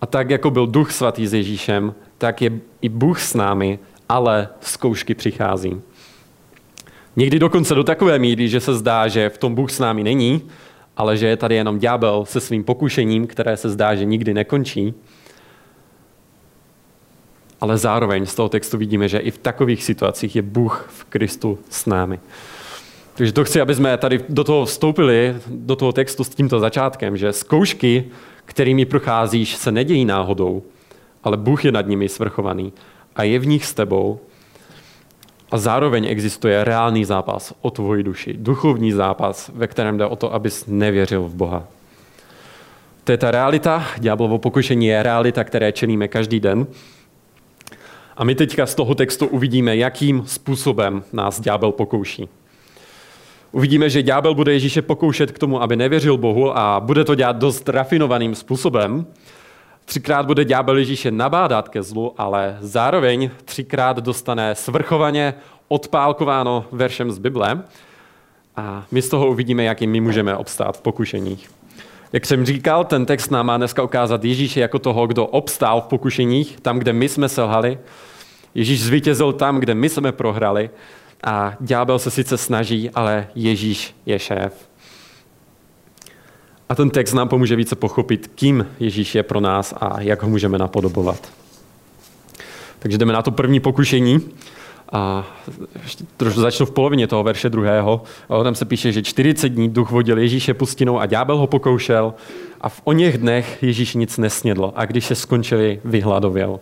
A 0.00 0.06
tak, 0.06 0.30
jako 0.30 0.50
byl 0.50 0.66
Duch 0.66 0.92
Svatý 0.92 1.26
s 1.26 1.34
Ježíšem, 1.34 1.94
tak 2.18 2.42
je 2.42 2.52
i 2.82 2.88
Bůh 2.88 3.20
s 3.20 3.34
námi, 3.34 3.78
ale 4.08 4.48
zkoušky 4.60 5.14
přichází. 5.14 5.80
Někdy 7.16 7.38
dokonce 7.38 7.74
do 7.74 7.84
takové 7.84 8.18
míry, 8.18 8.48
že 8.48 8.60
se 8.60 8.74
zdá, 8.74 9.08
že 9.08 9.28
v 9.28 9.38
tom 9.38 9.54
Bůh 9.54 9.70
s 9.70 9.78
námi 9.78 10.04
není, 10.04 10.42
ale 10.96 11.16
že 11.16 11.26
je 11.26 11.36
tady 11.36 11.54
jenom 11.54 11.78
ďábel 11.78 12.24
se 12.24 12.40
svým 12.40 12.64
pokušením, 12.64 13.26
které 13.26 13.56
se 13.56 13.70
zdá, 13.70 13.94
že 13.94 14.04
nikdy 14.04 14.34
nekončí. 14.34 14.94
Ale 17.60 17.78
zároveň 17.78 18.26
z 18.26 18.34
toho 18.34 18.48
textu 18.48 18.78
vidíme, 18.78 19.08
že 19.08 19.18
i 19.18 19.30
v 19.30 19.38
takových 19.38 19.84
situacích 19.84 20.36
je 20.36 20.42
Bůh 20.42 20.88
v 20.88 21.04
Kristu 21.04 21.58
s 21.70 21.86
námi. 21.86 22.20
Takže 23.14 23.32
to 23.32 23.44
chci, 23.44 23.60
aby 23.60 23.74
jsme 23.74 23.98
tady 23.98 24.24
do 24.28 24.44
toho 24.44 24.64
vstoupili, 24.64 25.36
do 25.46 25.76
toho 25.76 25.92
textu 25.92 26.24
s 26.24 26.28
tímto 26.28 26.60
začátkem, 26.60 27.16
že 27.16 27.32
zkoušky, 27.32 28.04
kterými 28.44 28.84
procházíš, 28.84 29.56
se 29.56 29.72
nedějí 29.72 30.04
náhodou, 30.04 30.62
ale 31.24 31.36
Bůh 31.36 31.64
je 31.64 31.72
nad 31.72 31.86
nimi 31.86 32.08
svrchovaný 32.08 32.72
a 33.16 33.22
je 33.22 33.38
v 33.38 33.46
nich 33.46 33.66
s 33.66 33.74
tebou 33.74 34.20
a 35.50 35.58
zároveň 35.58 36.06
existuje 36.08 36.64
reálný 36.64 37.04
zápas 37.04 37.54
o 37.60 37.70
tvoji 37.70 38.02
duši, 38.02 38.34
duchovní 38.38 38.92
zápas, 38.92 39.50
ve 39.54 39.66
kterém 39.66 39.98
jde 39.98 40.06
o 40.06 40.16
to, 40.16 40.34
abys 40.34 40.64
nevěřil 40.66 41.22
v 41.22 41.34
Boha. 41.34 41.64
To 43.04 43.12
je 43.12 43.18
ta 43.18 43.30
realita, 43.30 43.86
ďáblovo 43.98 44.38
pokušení 44.38 44.86
je 44.86 45.02
realita, 45.02 45.44
které 45.44 45.72
čelíme 45.72 46.08
každý 46.08 46.40
den. 46.40 46.66
A 48.16 48.24
my 48.24 48.34
teďka 48.34 48.66
z 48.66 48.74
toho 48.74 48.94
textu 48.94 49.26
uvidíme, 49.26 49.76
jakým 49.76 50.22
způsobem 50.26 51.02
nás 51.12 51.40
ďábel 51.40 51.72
pokouší. 51.72 52.28
Uvidíme, 53.52 53.90
že 53.90 54.02
ďábel 54.02 54.34
bude 54.34 54.52
Ježíše 54.52 54.82
pokoušet 54.82 55.32
k 55.32 55.38
tomu, 55.38 55.62
aby 55.62 55.76
nevěřil 55.76 56.16
Bohu 56.16 56.58
a 56.58 56.80
bude 56.80 57.04
to 57.04 57.14
dělat 57.14 57.36
dost 57.36 57.68
rafinovaným 57.68 58.34
způsobem. 58.34 59.06
Třikrát 59.86 60.26
bude 60.26 60.44
ďábel 60.44 60.76
Ježíše 60.76 61.10
nabádat 61.10 61.68
ke 61.68 61.82
zlu, 61.82 62.14
ale 62.18 62.58
zároveň 62.60 63.30
třikrát 63.44 63.96
dostane 63.96 64.54
svrchovaně 64.54 65.34
odpálkováno 65.68 66.64
veršem 66.72 67.10
z 67.10 67.18
Bible. 67.18 67.62
A 68.56 68.84
my 68.90 69.02
z 69.02 69.08
toho 69.08 69.28
uvidíme, 69.28 69.64
jak 69.64 69.80
my 69.80 70.00
můžeme 70.00 70.36
obstát 70.36 70.76
v 70.76 70.80
pokušeních. 70.80 71.50
Jak 72.12 72.26
jsem 72.26 72.46
říkal, 72.46 72.84
ten 72.84 73.06
text 73.06 73.30
nám 73.30 73.46
má 73.46 73.56
dneska 73.56 73.82
ukázat 73.82 74.24
Ježíše 74.24 74.60
jako 74.60 74.78
toho, 74.78 75.06
kdo 75.06 75.26
obstál 75.26 75.80
v 75.80 75.86
pokušeních, 75.86 76.60
tam, 76.60 76.78
kde 76.78 76.92
my 76.92 77.08
jsme 77.08 77.28
selhali. 77.28 77.78
Ježíš 78.54 78.82
zvítězil 78.82 79.32
tam, 79.32 79.58
kde 79.60 79.74
my 79.74 79.88
jsme 79.88 80.12
prohrali. 80.12 80.70
A 81.24 81.54
ďábel 81.60 81.98
se 81.98 82.10
sice 82.10 82.36
snaží, 82.36 82.90
ale 82.90 83.28
Ježíš 83.34 83.94
je 84.06 84.18
šéf. 84.18 84.68
A 86.68 86.74
ten 86.74 86.90
text 86.90 87.12
nám 87.12 87.28
pomůže 87.28 87.56
více 87.56 87.76
pochopit, 87.76 88.30
kým 88.34 88.66
Ježíš 88.80 89.14
je 89.14 89.22
pro 89.22 89.40
nás 89.40 89.74
a 89.80 90.00
jak 90.00 90.22
ho 90.22 90.28
můžeme 90.28 90.58
napodobovat. 90.58 91.28
Takže 92.78 92.98
jdeme 92.98 93.12
na 93.12 93.22
to 93.22 93.30
první 93.30 93.60
pokušení. 93.60 94.20
A 94.92 95.26
trošku 96.16 96.40
začnu 96.40 96.66
v 96.66 96.70
polovině 96.70 97.06
toho 97.06 97.22
verše 97.22 97.48
druhého. 97.48 98.02
Tam 98.42 98.54
se 98.54 98.64
píše, 98.64 98.92
že 98.92 99.02
40 99.02 99.48
dní 99.48 99.68
duch 99.68 99.90
vodil 99.90 100.18
Ježíše 100.18 100.54
pustinou 100.54 101.00
a 101.00 101.06
ďábel 101.06 101.38
ho 101.38 101.46
pokoušel 101.46 102.14
a 102.60 102.68
v 102.68 102.80
o 102.84 102.92
něch 102.92 103.18
dnech 103.18 103.62
Ježíš 103.62 103.94
nic 103.94 104.18
nesnědl 104.18 104.72
a 104.76 104.84
když 104.84 105.06
se 105.06 105.14
skončili, 105.14 105.80
vyhladověl. 105.84 106.60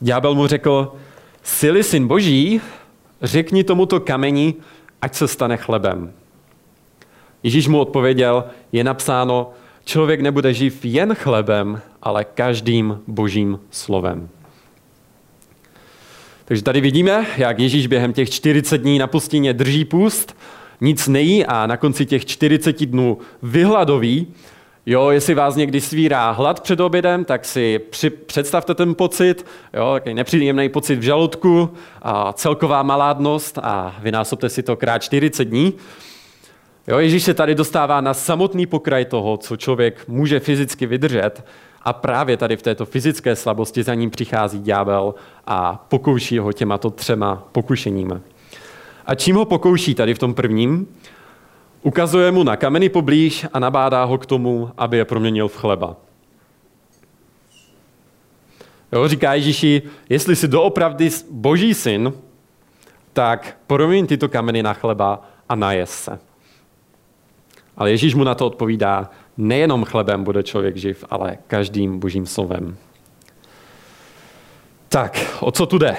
Ďábel 0.00 0.34
mu 0.34 0.46
řekl, 0.46 0.92
sily 1.42 1.82
syn 1.82 2.08
boží, 2.08 2.60
řekni 3.22 3.64
tomuto 3.64 4.00
kameni, 4.00 4.54
ať 5.02 5.14
se 5.14 5.28
stane 5.28 5.56
chlebem. 5.56 6.12
Ježíš 7.42 7.68
mu 7.68 7.78
odpověděl, 7.78 8.44
je 8.76 8.84
napsáno, 8.84 9.50
člověk 9.84 10.20
nebude 10.20 10.54
živ 10.54 10.84
jen 10.84 11.14
chlebem, 11.14 11.80
ale 12.02 12.24
každým 12.24 13.00
božím 13.06 13.60
slovem. 13.70 14.28
Takže 16.44 16.62
tady 16.62 16.80
vidíme, 16.80 17.26
jak 17.36 17.58
Ježíš 17.58 17.86
během 17.86 18.12
těch 18.12 18.30
40 18.30 18.78
dní 18.78 18.98
na 18.98 19.06
pustině 19.06 19.52
drží 19.52 19.84
půst, 19.84 20.36
nic 20.80 21.08
nejí 21.08 21.46
a 21.46 21.66
na 21.66 21.76
konci 21.76 22.06
těch 22.06 22.26
40 22.26 22.86
dnů 22.86 23.18
vyhladoví. 23.42 24.26
Jo, 24.86 25.10
jestli 25.10 25.34
vás 25.34 25.56
někdy 25.56 25.80
svírá 25.80 26.30
hlad 26.30 26.60
před 26.60 26.80
obědem, 26.80 27.24
tak 27.24 27.44
si 27.44 27.78
při, 27.78 28.10
představte 28.10 28.74
ten 28.74 28.94
pocit, 28.94 29.46
jo, 29.74 29.90
takový 29.94 30.14
nepříjemný 30.14 30.68
pocit 30.68 30.96
v 30.96 31.02
žaludku 31.02 31.70
a 32.02 32.32
celková 32.32 32.82
maládnost 32.82 33.58
a 33.62 33.96
vynásobte 34.02 34.48
si 34.48 34.62
to 34.62 34.76
krát 34.76 34.98
40 35.02 35.44
dní. 35.44 35.74
Jo, 36.88 36.98
Ježíš 36.98 37.22
se 37.22 37.34
tady 37.34 37.54
dostává 37.54 38.00
na 38.00 38.14
samotný 38.14 38.66
pokraj 38.66 39.04
toho, 39.04 39.36
co 39.36 39.56
člověk 39.56 40.08
může 40.08 40.40
fyzicky 40.40 40.86
vydržet 40.86 41.44
a 41.82 41.92
právě 41.92 42.36
tady 42.36 42.56
v 42.56 42.62
této 42.62 42.86
fyzické 42.86 43.36
slabosti 43.36 43.82
za 43.82 43.94
ním 43.94 44.10
přichází 44.10 44.62
ďábel 44.62 45.14
a 45.46 45.86
pokouší 45.88 46.38
ho 46.38 46.52
těmato 46.52 46.90
třema 46.90 47.48
pokušeními. 47.52 48.14
A 49.06 49.14
čím 49.14 49.36
ho 49.36 49.44
pokouší 49.44 49.94
tady 49.94 50.14
v 50.14 50.18
tom 50.18 50.34
prvním? 50.34 50.88
Ukazuje 51.82 52.32
mu 52.32 52.42
na 52.42 52.56
kameny 52.56 52.88
poblíž 52.88 53.46
a 53.52 53.58
nabádá 53.58 54.04
ho 54.04 54.18
k 54.18 54.26
tomu, 54.26 54.70
aby 54.78 54.96
je 54.96 55.04
proměnil 55.04 55.48
v 55.48 55.56
chleba. 55.56 55.96
Jo, 58.92 59.08
říká 59.08 59.34
Ježíši, 59.34 59.82
jestli 60.08 60.36
jsi 60.36 60.48
doopravdy 60.48 61.10
boží 61.30 61.74
syn, 61.74 62.12
tak 63.12 63.56
proměň 63.66 64.06
tyto 64.06 64.28
kameny 64.28 64.62
na 64.62 64.72
chleba 64.72 65.22
a 65.48 65.54
najes 65.54 65.90
se. 65.90 66.18
Ale 67.76 67.90
Ježíš 67.90 68.14
mu 68.14 68.24
na 68.24 68.34
to 68.34 68.46
odpovídá, 68.46 69.10
nejenom 69.36 69.84
chlebem 69.84 70.24
bude 70.24 70.42
člověk 70.42 70.76
živ, 70.76 71.04
ale 71.10 71.38
každým 71.46 71.98
božím 71.98 72.26
slovem. 72.26 72.76
Tak, 74.88 75.36
o 75.40 75.50
co 75.50 75.66
tu 75.66 75.78
jde? 75.78 75.96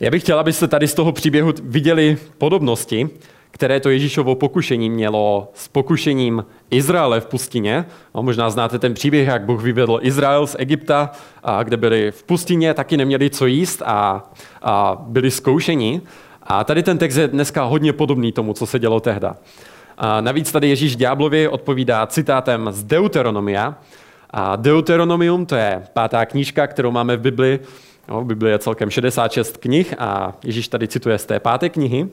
Já 0.00 0.10
bych 0.10 0.22
chtěl, 0.22 0.38
abyste 0.38 0.68
tady 0.68 0.88
z 0.88 0.94
toho 0.94 1.12
příběhu 1.12 1.52
viděli 1.62 2.18
podobnosti, 2.38 3.10
které 3.50 3.80
to 3.80 3.90
Ježíšovo 3.90 4.34
pokušení 4.34 4.90
mělo 4.90 5.50
s 5.54 5.68
pokušením 5.68 6.44
Izraele 6.70 7.20
v 7.20 7.26
pustině. 7.26 7.84
No, 8.14 8.22
možná 8.22 8.50
znáte 8.50 8.78
ten 8.78 8.94
příběh, 8.94 9.28
jak 9.28 9.44
Bůh 9.44 9.62
vyvedl 9.62 9.98
Izrael 10.02 10.46
z 10.46 10.56
Egypta, 10.58 11.10
a 11.42 11.62
kde 11.62 11.76
byli 11.76 12.10
v 12.10 12.22
pustině, 12.22 12.74
taky 12.74 12.96
neměli 12.96 13.30
co 13.30 13.46
jíst 13.46 13.82
a, 13.86 14.30
a 14.62 14.96
byli 15.00 15.30
zkoušeni. 15.30 16.00
A 16.42 16.64
tady 16.64 16.82
ten 16.82 16.98
text 16.98 17.16
je 17.16 17.28
dneska 17.28 17.64
hodně 17.64 17.92
podobný 17.92 18.32
tomu, 18.32 18.52
co 18.52 18.66
se 18.66 18.78
dělo 18.78 19.00
tehda. 19.00 19.36
A 20.04 20.20
navíc 20.20 20.52
tady 20.52 20.68
Ježíš 20.68 20.96
Ďáblovi 20.96 21.48
odpovídá 21.48 22.06
citátem 22.06 22.68
z 22.72 22.84
Deuteronomia. 22.84 23.74
A 24.30 24.56
Deuteronomium 24.56 25.46
to 25.46 25.56
je 25.56 25.82
pátá 25.92 26.26
knížka, 26.26 26.66
kterou 26.66 26.90
máme 26.90 27.16
v 27.16 27.20
Bibli. 27.20 27.60
No, 28.08 28.20
v 28.20 28.24
Bibli 28.24 28.50
je 28.50 28.58
celkem 28.58 28.90
66 28.90 29.56
knih 29.56 29.94
a 29.98 30.32
Ježíš 30.44 30.68
tady 30.68 30.88
cituje 30.88 31.18
z 31.18 31.26
té 31.26 31.40
páté 31.40 31.68
knihy. 31.68 32.08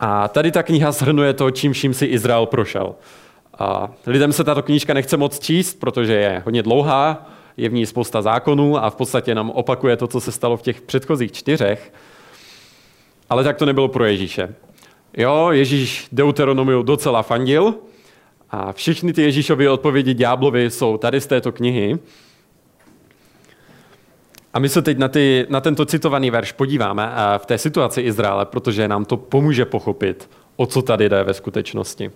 A 0.00 0.28
tady 0.28 0.52
ta 0.52 0.62
kniha 0.62 0.92
shrnuje 0.92 1.32
to, 1.32 1.50
čím 1.50 1.72
vším 1.72 1.94
si 1.94 2.06
Izrael 2.06 2.46
prošel. 2.46 2.94
A 3.58 3.90
lidem 4.06 4.32
se 4.32 4.44
tato 4.44 4.62
knížka 4.62 4.94
nechce 4.94 5.16
moc 5.16 5.38
číst, 5.38 5.80
protože 5.80 6.14
je 6.14 6.42
hodně 6.44 6.62
dlouhá, 6.62 7.30
je 7.56 7.68
v 7.68 7.72
ní 7.72 7.86
spousta 7.86 8.22
zákonů 8.22 8.84
a 8.84 8.90
v 8.90 8.96
podstatě 8.96 9.34
nám 9.34 9.50
opakuje 9.50 9.96
to, 9.96 10.06
co 10.06 10.20
se 10.20 10.32
stalo 10.32 10.56
v 10.56 10.62
těch 10.62 10.80
předchozích 10.80 11.32
čtyřech. 11.32 11.92
Ale 13.30 13.44
tak 13.44 13.56
to 13.56 13.66
nebylo 13.66 13.88
pro 13.88 14.04
Ježíše. 14.04 14.54
Jo, 15.16 15.48
Ježíš 15.50 16.08
Deuteronomiu 16.12 16.82
docela 16.82 17.22
fandil 17.22 17.74
a 18.50 18.72
všechny 18.72 19.12
ty 19.12 19.22
Ježíšovy 19.22 19.68
odpovědi 19.68 20.14
ďáblovi 20.14 20.70
jsou 20.70 20.96
tady 20.96 21.20
z 21.20 21.26
této 21.26 21.52
knihy. 21.52 21.98
A 24.54 24.58
my 24.58 24.68
se 24.68 24.82
teď 24.82 24.98
na, 24.98 25.08
ty, 25.08 25.46
na 25.48 25.60
tento 25.60 25.86
citovaný 25.86 26.30
verš 26.30 26.52
podíváme 26.52 27.12
v 27.38 27.46
té 27.46 27.58
situaci 27.58 28.00
Izraele, 28.00 28.46
protože 28.46 28.88
nám 28.88 29.04
to 29.04 29.16
pomůže 29.16 29.64
pochopit, 29.64 30.30
o 30.56 30.66
co 30.66 30.82
tady 30.82 31.08
jde 31.08 31.24
ve 31.24 31.34
skutečnosti. 31.34 32.10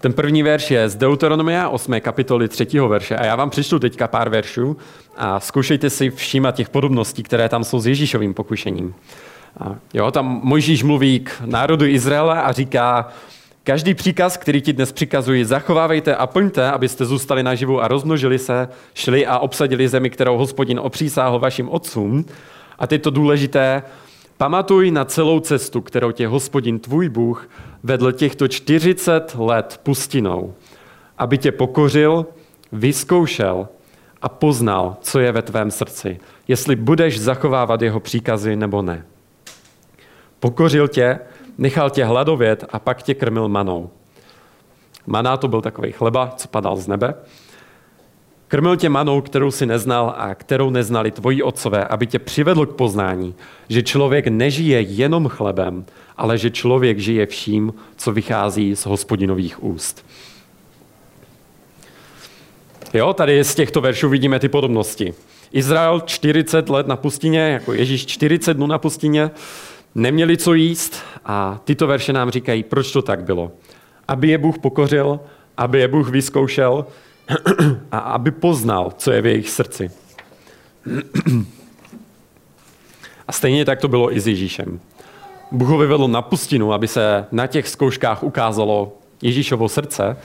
Ten 0.00 0.12
první 0.12 0.42
verš 0.42 0.70
je 0.70 0.88
z 0.88 0.96
Deuteronomia 0.96 1.68
8. 1.68 2.00
kapitoly 2.00 2.48
3. 2.48 2.66
verše 2.88 3.16
a 3.16 3.24
já 3.24 3.36
vám 3.36 3.50
přečtu 3.50 3.78
teďka 3.78 4.08
pár 4.08 4.28
veršů 4.28 4.76
a 5.16 5.40
zkoušejte 5.40 5.90
si 5.90 6.10
všímat 6.10 6.54
těch 6.54 6.68
podobností, 6.68 7.22
které 7.22 7.48
tam 7.48 7.64
jsou 7.64 7.80
s 7.80 7.86
Ježíšovým 7.86 8.34
pokušením. 8.34 8.94
Jo, 9.94 10.10
tam 10.10 10.40
Mojžíš 10.44 10.82
mluví 10.82 11.20
k 11.20 11.42
národu 11.44 11.86
Izraele 11.86 12.42
a 12.42 12.52
říká, 12.52 13.08
každý 13.64 13.94
příkaz, 13.94 14.36
který 14.36 14.62
ti 14.62 14.72
dnes 14.72 14.92
přikazuji, 14.92 15.44
zachovávejte 15.44 16.16
a 16.16 16.26
plňte, 16.26 16.70
abyste 16.70 17.04
zůstali 17.04 17.42
naživu 17.42 17.82
a 17.82 17.88
rozmnožili 17.88 18.38
se, 18.38 18.68
šli 18.94 19.26
a 19.26 19.38
obsadili 19.38 19.88
zemi, 19.88 20.10
kterou 20.10 20.36
hospodin 20.36 20.80
opřísáhl 20.80 21.38
vašim 21.38 21.68
otcům. 21.68 22.24
A 22.78 22.86
teď 22.86 23.02
to 23.02 23.10
důležité, 23.10 23.82
pamatuj 24.36 24.90
na 24.90 25.04
celou 25.04 25.40
cestu, 25.40 25.80
kterou 25.80 26.10
tě 26.10 26.28
hospodin 26.28 26.78
tvůj 26.78 27.08
Bůh 27.08 27.48
vedl 27.82 28.12
těchto 28.12 28.48
40 28.48 29.36
let 29.38 29.80
pustinou, 29.82 30.54
aby 31.18 31.38
tě 31.38 31.52
pokořil, 31.52 32.26
vyzkoušel 32.72 33.68
a 34.22 34.28
poznal, 34.28 34.96
co 35.00 35.20
je 35.20 35.32
ve 35.32 35.42
tvém 35.42 35.70
srdci, 35.70 36.20
jestli 36.48 36.76
budeš 36.76 37.20
zachovávat 37.20 37.82
jeho 37.82 38.00
příkazy 38.00 38.56
nebo 38.56 38.82
ne. 38.82 39.04
Pokořil 40.46 40.88
tě, 40.88 41.18
nechal 41.58 41.90
tě 41.90 42.04
hladovět 42.04 42.64
a 42.70 42.78
pak 42.78 43.02
tě 43.02 43.14
krmil 43.14 43.48
manou. 43.48 43.90
Maná 45.06 45.36
to 45.36 45.48
byl 45.48 45.62
takový 45.62 45.92
chleba, 45.92 46.32
co 46.36 46.48
padal 46.48 46.76
z 46.76 46.88
nebe. 46.88 47.14
Krmil 48.48 48.76
tě 48.76 48.88
manou, 48.88 49.20
kterou 49.20 49.50
si 49.50 49.66
neznal 49.66 50.14
a 50.16 50.34
kterou 50.34 50.70
neznali 50.70 51.10
tvoji 51.10 51.42
otcové, 51.42 51.84
aby 51.84 52.06
tě 52.06 52.18
přivedl 52.18 52.66
k 52.66 52.76
poznání, 52.76 53.34
že 53.68 53.82
člověk 53.82 54.26
nežije 54.26 54.80
jenom 54.80 55.28
chlebem, 55.28 55.84
ale 56.16 56.38
že 56.38 56.50
člověk 56.50 56.98
žije 56.98 57.26
vším, 57.26 57.74
co 57.96 58.12
vychází 58.12 58.76
z 58.76 58.86
hospodinových 58.86 59.64
úst. 59.64 60.06
Jo, 62.94 63.12
tady 63.12 63.44
z 63.44 63.54
těchto 63.54 63.80
veršů 63.80 64.08
vidíme 64.08 64.38
ty 64.38 64.48
podobnosti. 64.48 65.14
Izrael 65.52 66.00
40 66.00 66.68
let 66.68 66.86
na 66.86 66.96
pustině, 66.96 67.40
jako 67.40 67.72
Ježíš 67.72 68.06
40 68.06 68.54
dnů 68.54 68.66
na 68.66 68.78
pustině, 68.78 69.30
neměli 69.96 70.36
co 70.36 70.54
jíst 70.54 71.02
a 71.24 71.60
tyto 71.64 71.86
verše 71.86 72.12
nám 72.12 72.30
říkají, 72.30 72.62
proč 72.62 72.92
to 72.92 73.02
tak 73.02 73.24
bylo. 73.24 73.52
Aby 74.08 74.28
je 74.28 74.38
Bůh 74.38 74.58
pokořil, 74.58 75.20
aby 75.56 75.80
je 75.80 75.88
Bůh 75.88 76.08
vyzkoušel 76.08 76.86
a 77.92 77.98
aby 77.98 78.30
poznal, 78.30 78.92
co 78.98 79.12
je 79.12 79.22
v 79.22 79.26
jejich 79.26 79.50
srdci. 79.50 79.90
A 83.28 83.32
stejně 83.32 83.64
tak 83.64 83.80
to 83.80 83.88
bylo 83.88 84.16
i 84.16 84.20
s 84.20 84.26
Ježíšem. 84.26 84.80
Bůh 85.52 85.68
ho 85.68 85.78
vyvedl 85.78 86.08
na 86.08 86.22
pustinu, 86.22 86.72
aby 86.72 86.88
se 86.88 87.26
na 87.32 87.46
těch 87.46 87.68
zkouškách 87.68 88.22
ukázalo 88.22 88.98
Ježíšovo 89.22 89.68
srdce 89.68 90.16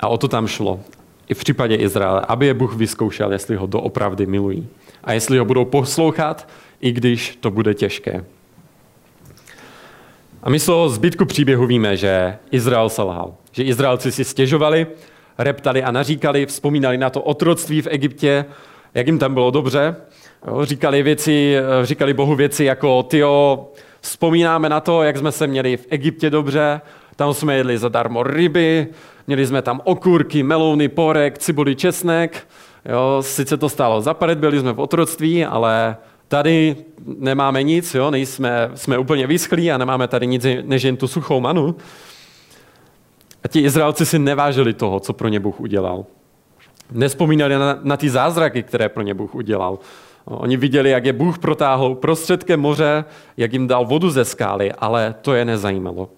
a 0.00 0.08
o 0.08 0.18
to 0.18 0.28
tam 0.28 0.46
šlo. 0.46 0.80
I 1.28 1.34
v 1.34 1.38
případě 1.38 1.74
Izraele, 1.74 2.20
aby 2.28 2.46
je 2.46 2.54
Bůh 2.54 2.74
vyzkoušel, 2.74 3.32
jestli 3.32 3.56
ho 3.56 3.66
doopravdy 3.66 4.26
milují. 4.26 4.68
A 5.04 5.12
jestli 5.12 5.38
ho 5.38 5.44
budou 5.44 5.64
poslouchat, 5.64 6.48
i 6.80 6.92
když 6.92 7.38
to 7.40 7.50
bude 7.50 7.74
těžké. 7.74 8.24
A 10.46 10.50
my 10.50 10.58
z 10.60 10.66
toho 10.66 10.88
zbytku 10.88 11.24
příběhu 11.24 11.66
víme, 11.66 11.96
že 11.96 12.38
Izrael 12.50 12.88
selhal. 12.88 13.34
Že 13.52 13.62
Izraelci 13.62 14.12
si 14.12 14.24
stěžovali, 14.24 14.86
reptali 15.38 15.82
a 15.82 15.90
naříkali, 15.90 16.46
vzpomínali 16.46 16.98
na 16.98 17.10
to 17.10 17.22
otroctví 17.22 17.82
v 17.82 17.86
Egyptě, 17.90 18.44
jak 18.94 19.06
jim 19.06 19.18
tam 19.18 19.34
bylo 19.34 19.50
dobře. 19.50 19.96
Říkali, 20.62 21.02
věci, 21.02 21.56
říkali 21.82 22.14
Bohu 22.14 22.34
věci 22.34 22.64
jako, 22.64 23.02
tyjo, 23.02 23.68
vzpomínáme 24.00 24.68
na 24.68 24.80
to, 24.80 25.02
jak 25.02 25.16
jsme 25.16 25.32
se 25.32 25.46
měli 25.46 25.76
v 25.76 25.86
Egyptě 25.90 26.30
dobře, 26.30 26.80
tam 27.16 27.34
jsme 27.34 27.54
jedli 27.54 27.78
zadarmo 27.78 28.22
ryby, 28.22 28.86
měli 29.26 29.46
jsme 29.46 29.62
tam 29.62 29.80
okurky, 29.84 30.42
melouny, 30.42 30.88
porek, 30.88 31.38
cibuli, 31.38 31.76
česnek. 31.76 32.46
Jo, 32.84 33.18
sice 33.20 33.56
to 33.56 33.68
stálo 33.68 34.00
za 34.00 34.16
byli 34.34 34.60
jsme 34.60 34.72
v 34.72 34.80
otroctví, 34.80 35.44
ale 35.44 35.96
Tady 36.28 36.76
nemáme 37.04 37.62
nic, 37.62 37.94
jo, 37.94 38.10
nejsme, 38.10 38.70
jsme 38.74 38.98
úplně 38.98 39.26
vyschlí 39.26 39.72
a 39.72 39.78
nemáme 39.78 40.08
tady 40.08 40.26
nic 40.26 40.46
než 40.62 40.82
jen 40.82 40.96
tu 40.96 41.08
suchou 41.08 41.40
manu. 41.40 41.76
A 43.44 43.48
ti 43.48 43.60
Izraelci 43.60 44.06
si 44.06 44.18
nevážili 44.18 44.72
toho, 44.72 45.00
co 45.00 45.12
pro 45.12 45.28
ně 45.28 45.40
Bůh 45.40 45.60
udělal. 45.60 46.04
Nespomínali 46.92 47.54
na, 47.54 47.78
na 47.82 47.96
ty 47.96 48.10
zázraky, 48.10 48.62
které 48.62 48.88
pro 48.88 49.02
ně 49.02 49.14
Bůh 49.14 49.34
udělal. 49.34 49.78
Oni 50.24 50.56
viděli, 50.56 50.90
jak 50.90 51.04
je 51.04 51.12
Bůh 51.12 51.38
protáhl 51.38 51.94
prostředkem 51.94 52.60
moře, 52.60 53.04
jak 53.36 53.52
jim 53.52 53.66
dal 53.66 53.86
vodu 53.86 54.10
ze 54.10 54.24
skály, 54.24 54.72
ale 54.72 55.14
to 55.20 55.34
je 55.34 55.44
nezajímalo. 55.44 56.08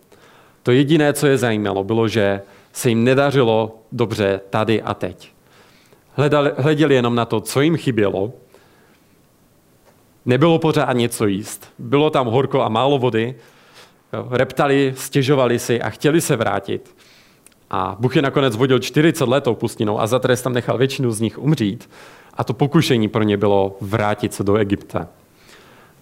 To 0.62 0.73
jediné, 0.73 1.12
co 1.12 1.27
je 1.27 1.38
zajímalo, 1.38 1.85
bylo, 1.85 2.09
že 2.09 2.42
se 2.73 2.88
jim 2.88 3.05
nedařilo 3.05 3.79
dobře 3.92 4.40
tady 4.51 4.83
a 4.83 4.94
teď. 4.94 5.33
Hledali, 6.12 6.53
hleděli 6.57 6.94
jenom 6.94 7.14
na 7.14 7.25
to, 7.25 7.40
co 7.40 7.61
jim 7.61 7.77
chybělo 7.77 8.33
Nebylo 10.29 10.59
pořád 10.59 10.93
něco 10.93 11.27
jíst. 11.27 11.69
Bylo 11.79 12.11
tam 12.11 12.27
horko 12.27 12.62
a 12.62 12.69
málo 12.69 12.99
vody. 12.99 13.35
Reptali, 14.31 14.95
stěžovali 14.97 15.59
si 15.59 15.83
a 15.83 15.91
chtěli 15.91 16.21
se 16.21 16.37
vrátit. 16.37 16.97
A 17.71 17.97
Bůh 17.99 18.17
je 18.17 18.23
nakonec 18.23 18.57
vodil 18.57 18.79
40 18.79 19.29
let 19.29 19.45
tou 19.45 19.55
pustinou 19.55 20.01
a 20.01 20.07
za 20.07 20.19
trest 20.19 20.43
tam 20.43 20.53
nechal 20.53 20.79
většinu 20.79 21.12
z 21.12 21.21
nich 21.21 21.38
umřít. 21.38 21.91
A 22.35 22.45
to 22.45 22.55
pokušení 22.55 23.09
pro 23.09 23.23
ně 23.23 23.37
bylo 23.37 23.77
vrátit 23.81 24.35
se 24.35 24.45
do 24.45 24.57
Egypta. 24.57 25.09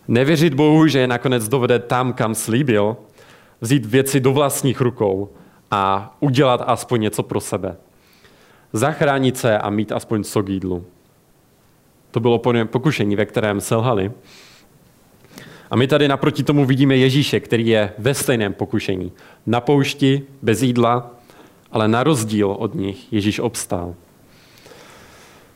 Nevěřit 0.08 0.54
Bohu, 0.54 0.86
že 0.86 0.98
je 0.98 1.06
nakonec 1.06 1.48
dovede 1.48 1.78
tam, 1.78 2.12
kam 2.12 2.34
slíbil, 2.34 2.96
vzít 3.60 3.86
věci 3.86 4.20
do 4.20 4.32
vlastních 4.32 4.80
rukou 4.80 5.28
a 5.70 6.16
udělat 6.20 6.62
aspoň 6.66 7.00
něco 7.00 7.22
pro 7.22 7.40
sebe. 7.40 7.76
Zachránit 8.72 9.36
se 9.36 9.58
a 9.58 9.70
mít 9.70 9.92
aspoň 9.92 10.24
co 10.24 10.42
k 10.42 10.48
jídlu. 10.48 10.84
To 12.16 12.20
bylo 12.20 12.40
pokušení, 12.64 13.16
ve 13.16 13.26
kterém 13.26 13.60
selhali. 13.60 14.12
A 15.70 15.76
my 15.76 15.86
tady 15.86 16.08
naproti 16.08 16.42
tomu 16.42 16.64
vidíme 16.64 16.96
Ježíše, 16.96 17.40
který 17.40 17.66
je 17.66 17.92
ve 17.98 18.14
stejném 18.14 18.52
pokušení. 18.52 19.12
Na 19.46 19.60
poušti, 19.60 20.22
bez 20.42 20.62
jídla, 20.62 21.10
ale 21.72 21.88
na 21.88 22.04
rozdíl 22.04 22.50
od 22.50 22.74
nich 22.74 23.12
Ježíš 23.12 23.38
obstál. 23.38 23.94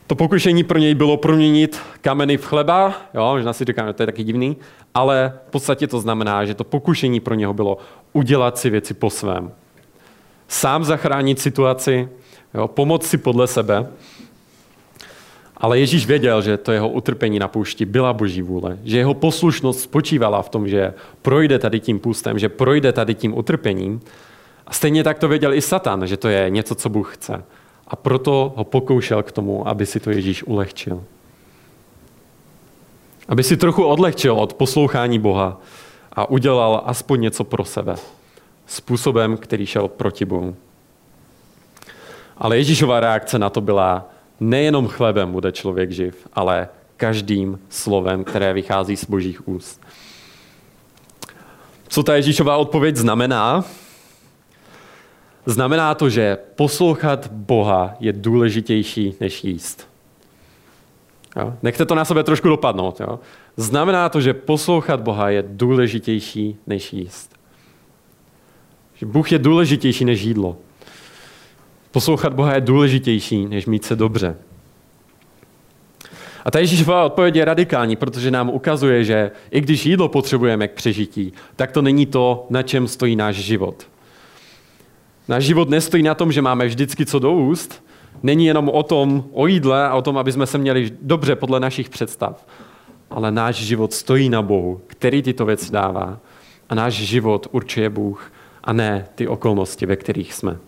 To 0.07 0.15
pokušení 0.15 0.65
pro 0.65 0.79
něj 0.79 0.95
bylo 0.95 1.17
proměnit 1.17 1.81
kameny 2.01 2.37
v 2.37 2.45
chleba, 2.45 2.95
jo, 3.15 3.33
možná 3.33 3.53
si 3.53 3.65
říkáme, 3.65 3.93
to 3.93 4.03
je 4.03 4.07
taky 4.07 4.25
divný, 4.25 4.57
ale 4.95 5.33
v 5.49 5.51
podstatě 5.51 5.87
to 5.87 6.01
znamená, 6.01 6.45
že 6.45 6.55
to 6.55 6.65
pokušení 6.65 7.21
pro 7.21 7.35
něho 7.35 7.55
bylo 7.55 7.79
udělat 8.13 8.59
si 8.59 8.71
věci 8.71 8.95
po 8.95 9.11
svém. 9.11 9.53
Sám 10.49 10.85
zachránit 10.85 11.41
situaci, 11.41 12.09
jo, 12.55 12.69
pomoct 12.69 13.07
si 13.07 13.19
podle 13.19 13.47
sebe 13.47 13.87
ale 15.61 15.79
Ježíš 15.79 16.07
věděl, 16.07 16.43
že 16.43 16.57
to 16.57 16.73
jeho 16.73 16.89
utrpení 16.89 17.39
na 17.39 17.49
poušti 17.49 17.85
byla 17.85 18.13
boží 18.13 18.43
vůle, 18.43 18.79
že 18.85 18.99
jeho 18.99 19.15
poslušnost 19.15 19.81
spočívala 19.81 20.43
v 20.43 20.49
tom, 20.49 20.69
že 20.69 20.95
projde 21.23 21.59
tady 21.59 21.81
tím 21.81 21.99
půstem, 21.99 22.39
že 22.39 22.49
projde 22.49 22.93
tady 22.93 23.15
tím 23.15 23.39
utrpením. 23.39 24.01
A 24.67 24.73
stejně 24.73 25.05
tak 25.05 25.19
to 25.19 25.29
věděl 25.29 25.55
i 25.55 25.61
Satan, 25.61 26.07
že 26.07 26.17
to 26.17 26.29
je 26.29 26.51
něco, 26.51 26.75
co 26.75 26.89
Bůh 26.89 27.15
chce. 27.15 27.45
A 27.89 27.97
proto 27.97 28.53
ho 28.57 28.65
pokoušel 28.65 29.23
k 29.23 29.33
tomu, 29.33 29.69
aby 29.69 29.87
si 29.87 30.01
to 30.01 30.11
Ježíš 30.11 30.43
ulehčil. 30.43 31.05
Aby 33.29 33.43
si 33.43 33.57
trochu 33.57 33.85
odlehčil 33.85 34.35
od 34.35 34.55
poslouchání 34.55 35.19
Boha 35.19 35.61
a 36.13 36.31
udělal 36.31 36.83
aspoň 36.85 37.21
něco 37.21 37.45
pro 37.45 37.65
sebe. 37.65 37.97
Způsobem, 38.67 39.37
který 39.37 39.67
šel 39.67 39.89
proti 39.89 40.25
Bohu. 40.25 40.57
Ale 42.39 42.57
Ježíšová 42.57 43.01
reakce 43.01 43.39
na 43.39 43.51
to 43.51 43.61
byla, 43.61 44.11
nejenom 44.41 44.89
chlebem 44.89 45.33
bude 45.33 45.53
člověk 45.53 45.91
živ, 45.91 46.29
ale 46.33 46.69
každým 46.97 47.59
slovem, 47.69 48.25
které 48.25 48.53
vychází 48.53 48.97
z 48.97 49.05
božích 49.05 49.49
úst. 49.49 49.81
Co 51.89 52.03
ta 52.03 52.15
Ježíšová 52.15 52.57
odpověď 52.57 52.97
znamená? 52.97 53.65
Znamená 55.47 55.95
to, 55.95 56.11
že 56.11 56.39
poslouchat 56.57 57.27
Boha 57.33 57.95
je 58.01 58.13
důležitější 58.13 59.15
než 59.21 59.45
jíst. 59.45 59.89
Jo? 61.37 61.55
Nechte 61.63 61.87
to 61.87 61.95
na 61.95 62.05
sebe 62.05 62.25
trošku 62.25 62.49
dopadnout. 62.49 63.01
Jo? 63.01 63.21
Znamená 63.57 64.09
to, 64.09 64.21
že 64.21 64.35
poslouchat 64.35 65.01
Boha 65.01 65.31
je 65.31 65.45
důležitější 65.47 66.57
než 66.67 66.93
jíst. 66.93 67.37
Že 68.95 69.07
Bůh 69.07 69.33
je 69.33 69.39
důležitější 69.39 70.05
než 70.05 70.23
jídlo. 70.23 70.57
Poslouchat 71.91 72.35
Boha 72.35 72.55
je 72.55 72.61
důležitější, 72.61 73.47
než 73.47 73.67
mít 73.67 73.85
se 73.85 73.97
dobře. 73.97 74.37
A 76.45 76.51
ta 76.51 76.59
Ježíšová 76.59 77.05
odpověď 77.05 77.37
je 77.37 77.45
radikální, 77.45 77.97
protože 77.97 78.31
nám 78.31 78.51
ukazuje, 78.51 79.05
že 79.05 79.31
i 79.51 79.61
když 79.61 79.87
jídlo 79.87 80.09
potřebujeme 80.09 80.69
k 80.69 80.73
přežití, 80.73 81.33
tak 81.57 81.73
to 81.73 81.83
není 81.83 82.07
to, 82.07 82.47
na 82.51 82.63
čem 82.63 82.89
stojí 82.89 83.17
náš 83.17 83.37
život. 83.37 83.87
Náš 85.29 85.45
život 85.45 85.69
nestojí 85.69 86.03
na 86.03 86.15
tom, 86.15 86.33
že 86.33 86.43
máme 86.43 86.67
vždycky 86.67 87.07
co 87.07 87.19
do 87.19 87.33
úst, 87.33 87.85
není 88.23 88.47
jenom 88.47 88.69
o 88.69 88.83
tom, 88.83 89.25
o 89.33 89.47
jídle 89.47 89.89
a 89.89 89.95
o 89.95 90.03
tom, 90.03 90.19
aby 90.19 90.33
jsme 90.33 90.47
se 90.47 90.59
měli 90.59 90.91
dobře 91.03 91.37
podle 91.37 91.61
našich 91.61 91.89
představ. 91.89 92.47
Ale 93.11 93.31
náš 93.31 93.57
život 93.57 93.93
stojí 93.93 94.29
na 94.29 94.43
Bohu, 94.43 94.81
který 94.87 95.23
tyto 95.23 95.45
věci 95.45 95.73
dává. 95.73 96.19
A 96.69 96.75
náš 96.75 96.95
život 96.95 97.47
určuje 97.51 97.91
Bůh 97.91 98.33
a 98.65 98.73
ne 98.73 99.07
ty 99.15 99.29
okolnosti, 99.29 99.87
ve 99.87 99.97
kterých 99.97 100.35
jsme. 100.35 100.59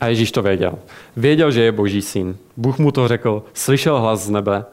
A 0.00 0.06
Ježíš 0.06 0.32
to 0.32 0.42
věděl. 0.42 0.78
Věděl, 1.16 1.50
že 1.50 1.62
je 1.62 1.72
boží 1.72 2.02
syn. 2.02 2.36
Bůh 2.56 2.78
mu 2.78 2.92
to 2.92 3.08
řekl, 3.08 3.42
slyšel 3.54 4.00
hlas 4.00 4.20
z 4.20 4.30
nebe. 4.30 4.64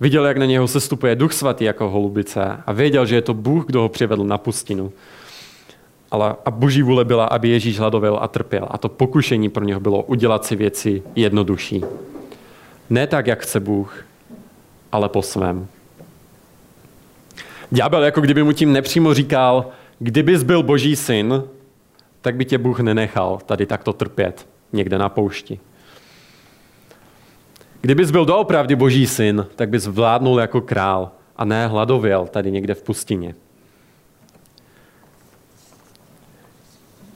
Viděl, 0.00 0.26
jak 0.26 0.36
na 0.36 0.46
něho 0.46 0.68
sestupuje 0.68 1.16
duch 1.16 1.32
svatý 1.32 1.64
jako 1.64 1.90
holubice 1.90 2.62
a 2.66 2.72
věděl, 2.72 3.06
že 3.06 3.14
je 3.14 3.22
to 3.22 3.34
Bůh, 3.34 3.66
kdo 3.66 3.80
ho 3.80 3.88
přivedl 3.88 4.24
na 4.24 4.38
pustinu. 4.38 4.92
Ale 6.10 6.34
a 6.44 6.50
boží 6.50 6.82
vůle 6.82 7.04
byla, 7.04 7.24
aby 7.24 7.48
Ježíš 7.48 7.78
hladověl 7.78 8.18
a 8.20 8.28
trpěl. 8.28 8.68
A 8.70 8.78
to 8.78 8.88
pokušení 8.88 9.48
pro 9.48 9.64
něho 9.64 9.80
bylo 9.80 10.02
udělat 10.02 10.44
si 10.44 10.56
věci 10.56 11.02
jednodušší. 11.14 11.84
Ne 12.90 13.06
tak, 13.06 13.26
jak 13.26 13.42
chce 13.42 13.60
Bůh, 13.60 14.04
ale 14.92 15.08
po 15.08 15.22
svém. 15.22 15.66
Ďábel 17.70 18.04
jako 18.04 18.20
kdyby 18.20 18.42
mu 18.42 18.52
tím 18.52 18.72
nepřímo 18.72 19.14
říkal, 19.14 19.66
kdybys 19.98 20.42
byl 20.42 20.62
boží 20.62 20.96
syn, 20.96 21.42
tak 22.26 22.36
by 22.36 22.44
tě 22.44 22.58
Bůh 22.58 22.80
nenechal 22.80 23.38
tady 23.46 23.66
takto 23.66 23.92
trpět 23.92 24.48
někde 24.72 24.98
na 24.98 25.08
poušti. 25.08 25.60
Kdybys 27.80 28.10
byl 28.10 28.24
doopravdy 28.24 28.76
boží 28.76 29.06
syn, 29.06 29.46
tak 29.56 29.68
bys 29.68 29.86
vládnul 29.86 30.40
jako 30.40 30.60
král 30.60 31.10
a 31.36 31.44
ne 31.44 31.66
hladověl 31.66 32.26
tady 32.26 32.50
někde 32.50 32.74
v 32.74 32.82
pustině. 32.82 33.34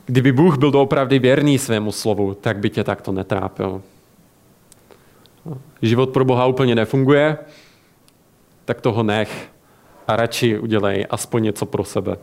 Kdyby 0.06 0.32
Bůh 0.32 0.58
byl 0.58 0.70
doopravdy 0.70 1.18
věrný 1.18 1.58
svému 1.58 1.92
slovu, 1.92 2.34
tak 2.34 2.58
by 2.58 2.70
tě 2.70 2.84
takto 2.84 3.12
netrápil. 3.12 3.82
Život 5.82 6.10
pro 6.10 6.24
Boha 6.24 6.46
úplně 6.46 6.74
nefunguje, 6.74 7.38
tak 8.64 8.80
toho 8.80 9.02
nech 9.02 9.50
a 10.08 10.16
radši 10.16 10.58
udělej 10.58 11.06
aspoň 11.10 11.42
něco 11.42 11.66
pro 11.66 11.84
sebe. 11.84 12.16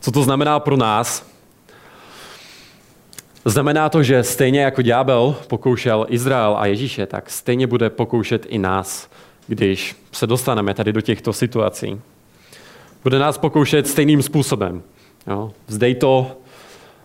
Co 0.00 0.12
to 0.12 0.22
znamená 0.22 0.60
pro 0.60 0.76
nás? 0.76 1.30
Znamená 3.44 3.88
to, 3.88 4.02
že 4.02 4.22
stejně 4.22 4.60
jako 4.60 4.82
ďábel 4.82 5.36
pokoušel 5.46 6.06
Izrael 6.08 6.56
a 6.58 6.66
Ježíše, 6.66 7.06
tak 7.06 7.30
stejně 7.30 7.66
bude 7.66 7.90
pokoušet 7.90 8.46
i 8.48 8.58
nás, 8.58 9.10
když 9.46 9.96
se 10.12 10.26
dostaneme 10.26 10.74
tady 10.74 10.92
do 10.92 11.00
těchto 11.00 11.32
situací. 11.32 12.00
Bude 13.02 13.18
nás 13.18 13.38
pokoušet 13.38 13.86
stejným 13.86 14.22
způsobem. 14.22 14.82
Jo? 15.26 15.52
Vzdej 15.66 15.94
to, 15.94 16.36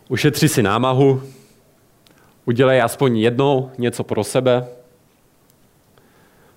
ušetři 0.07 0.49
si 0.49 0.63
námahu, 0.63 1.23
udělej 2.45 2.81
aspoň 2.81 3.17
jednou 3.17 3.71
něco 3.77 4.03
pro 4.03 4.23
sebe. 4.23 4.67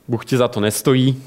Bůh 0.09 0.25
ti 0.25 0.37
za 0.37 0.49
to 0.49 0.61
nestojí. 0.61 1.23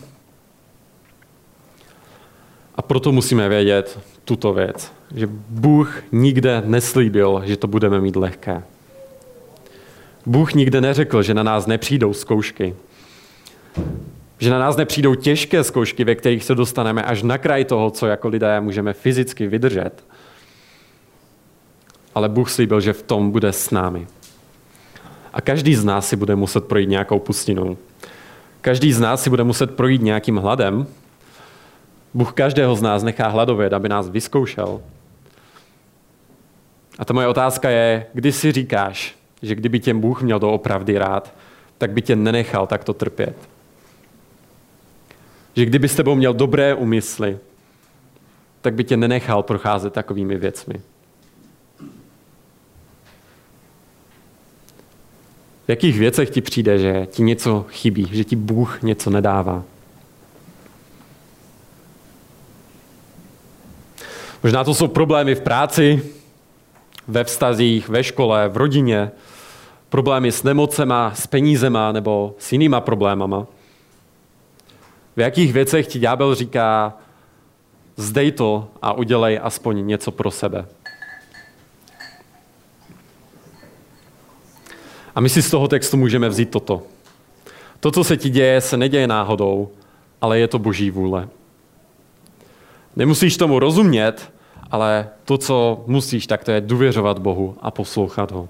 A 2.75 2.81
proto 2.81 3.11
musíme 3.11 3.49
vědět 3.49 3.99
tuto 4.25 4.53
věc, 4.53 4.91
že 5.15 5.27
Bůh 5.49 6.03
nikde 6.11 6.63
neslíbil, 6.65 7.41
že 7.45 7.57
to 7.57 7.67
budeme 7.67 8.01
mít 8.01 8.15
lehké. 8.15 8.63
Bůh 10.25 10.53
nikde 10.53 10.81
neřekl, 10.81 11.23
že 11.23 11.33
na 11.33 11.43
nás 11.43 11.67
nepřijdou 11.67 12.13
zkoušky. 12.13 12.75
Že 14.39 14.49
na 14.49 14.59
nás 14.59 14.77
nepřijdou 14.77 15.15
těžké 15.15 15.63
zkoušky, 15.63 16.03
ve 16.03 16.15
kterých 16.15 16.43
se 16.43 16.55
dostaneme 16.55 17.03
až 17.03 17.23
na 17.23 17.37
kraj 17.37 17.65
toho, 17.65 17.91
co 17.91 18.07
jako 18.07 18.27
lidé 18.27 18.61
můžeme 18.61 18.93
fyzicky 18.93 19.47
vydržet. 19.47 20.03
Ale 22.15 22.29
Bůh 22.29 22.49
slíbil, 22.49 22.81
že 22.81 22.93
v 22.93 23.03
tom 23.03 23.31
bude 23.31 23.53
s 23.53 23.71
námi. 23.71 24.07
A 25.33 25.41
každý 25.41 25.75
z 25.75 25.83
nás 25.83 26.07
si 26.07 26.15
bude 26.15 26.35
muset 26.35 26.65
projít 26.65 26.89
nějakou 26.89 27.19
pustinou. 27.19 27.77
Každý 28.61 28.93
z 28.93 28.99
nás 28.99 29.23
si 29.23 29.29
bude 29.29 29.43
muset 29.43 29.75
projít 29.75 30.01
nějakým 30.01 30.37
hladem, 30.37 30.87
Bůh 32.13 32.33
každého 32.33 32.75
z 32.75 32.81
nás 32.81 33.03
nechá 33.03 33.27
hladovět, 33.27 33.73
aby 33.73 33.89
nás 33.89 34.09
vyzkoušel. 34.09 34.81
A 36.99 37.05
ta 37.05 37.13
moje 37.13 37.27
otázka 37.27 37.69
je, 37.69 38.05
kdy 38.13 38.31
si 38.31 38.51
říkáš, 38.51 39.15
že 39.41 39.55
kdyby 39.55 39.79
tě 39.79 39.93
Bůh 39.93 40.21
měl 40.21 40.39
doopravdy 40.39 40.97
rád, 40.97 41.33
tak 41.77 41.91
by 41.91 42.01
tě 42.01 42.15
nenechal 42.15 42.67
takto 42.67 42.93
trpět. 42.93 43.35
Že 45.55 45.65
kdyby 45.65 45.87
s 45.87 45.95
tebou 45.95 46.15
měl 46.15 46.33
dobré 46.33 46.75
úmysly, 46.75 47.37
tak 48.61 48.73
by 48.73 48.83
tě 48.83 48.97
nenechal 48.97 49.43
procházet 49.43 49.93
takovými 49.93 50.37
věcmi. 50.37 50.81
V 55.65 55.69
jakých 55.69 55.99
věcech 55.99 56.29
ti 56.29 56.41
přijde, 56.41 56.79
že 56.79 57.07
ti 57.11 57.23
něco 57.23 57.65
chybí, 57.69 58.07
že 58.11 58.23
ti 58.23 58.35
Bůh 58.35 58.81
něco 58.81 59.09
nedává? 59.09 59.63
Možná 64.43 64.63
to 64.63 64.73
jsou 64.73 64.87
problémy 64.87 65.35
v 65.35 65.41
práci, 65.41 66.03
ve 67.07 67.23
vztazích, 67.23 67.89
ve 67.89 68.03
škole, 68.03 68.49
v 68.49 68.57
rodině, 68.57 69.11
problémy 69.89 70.31
s 70.31 70.43
nemocema, 70.43 71.11
s 71.15 71.27
penízema 71.27 71.91
nebo 71.91 72.35
s 72.37 72.51
jinýma 72.51 72.81
problémama. 72.81 73.47
V 75.15 75.19
jakých 75.19 75.53
věcech 75.53 75.87
ti 75.87 75.99
ďábel 75.99 76.35
říká, 76.35 76.93
zdej 77.97 78.31
to 78.31 78.67
a 78.81 78.93
udělej 78.93 79.39
aspoň 79.43 79.87
něco 79.87 80.11
pro 80.11 80.31
sebe. 80.31 80.65
A 85.15 85.21
my 85.21 85.29
si 85.29 85.41
z 85.41 85.51
toho 85.51 85.67
textu 85.67 85.97
můžeme 85.97 86.29
vzít 86.29 86.49
toto. 86.49 86.83
To, 87.79 87.91
co 87.91 88.03
se 88.03 88.17
ti 88.17 88.29
děje, 88.29 88.61
se 88.61 88.77
neděje 88.77 89.07
náhodou, 89.07 89.69
ale 90.21 90.39
je 90.39 90.47
to 90.47 90.59
boží 90.59 90.91
vůle. 90.91 91.27
Nemusíš 92.95 93.37
tomu 93.37 93.59
rozumět, 93.59 94.31
ale 94.71 95.09
to, 95.25 95.37
co 95.37 95.83
musíš, 95.87 96.27
tak 96.27 96.43
to 96.43 96.51
je 96.51 96.61
důvěřovat 96.61 97.19
Bohu 97.19 97.55
a 97.61 97.71
poslouchat 97.71 98.31
ho. 98.31 98.49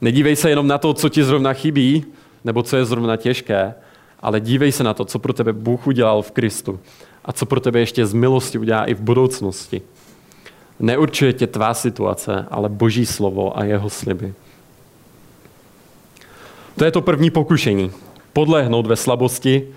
Nedívej 0.00 0.36
se 0.36 0.50
jenom 0.50 0.66
na 0.66 0.78
to, 0.78 0.94
co 0.94 1.08
ti 1.08 1.24
zrovna 1.24 1.52
chybí, 1.52 2.04
nebo 2.44 2.62
co 2.62 2.76
je 2.76 2.84
zrovna 2.84 3.16
těžké, 3.16 3.74
ale 4.20 4.40
dívej 4.40 4.72
se 4.72 4.84
na 4.84 4.94
to, 4.94 5.04
co 5.04 5.18
pro 5.18 5.32
tebe 5.32 5.52
Bůh 5.52 5.86
udělal 5.86 6.22
v 6.22 6.30
Kristu 6.30 6.80
a 7.24 7.32
co 7.32 7.46
pro 7.46 7.60
tebe 7.60 7.80
ještě 7.80 8.06
z 8.06 8.12
milosti 8.12 8.58
udělá 8.58 8.84
i 8.84 8.94
v 8.94 9.00
budoucnosti. 9.00 9.82
Neurčuje 10.80 11.32
tě 11.32 11.46
tvá 11.46 11.74
situace, 11.74 12.46
ale 12.50 12.68
Boží 12.68 13.06
slovo 13.06 13.58
a 13.58 13.64
jeho 13.64 13.90
sliby. 13.90 14.34
To 16.76 16.84
je 16.84 16.90
to 16.90 17.00
první 17.00 17.30
pokušení. 17.30 17.90
Podlehnout 18.32 18.86
ve 18.86 18.96
slabosti, 18.96 19.68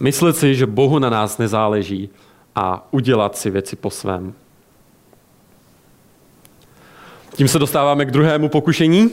myslet 0.00 0.36
si, 0.36 0.54
že 0.54 0.66
Bohu 0.66 0.98
na 0.98 1.10
nás 1.10 1.38
nezáleží 1.38 2.10
a 2.54 2.88
udělat 2.90 3.36
si 3.36 3.50
věci 3.50 3.76
po 3.76 3.90
svém. 3.90 4.34
Tím 7.34 7.48
se 7.48 7.58
dostáváme 7.58 8.04
k 8.04 8.10
druhému 8.10 8.48
pokušení. 8.48 9.10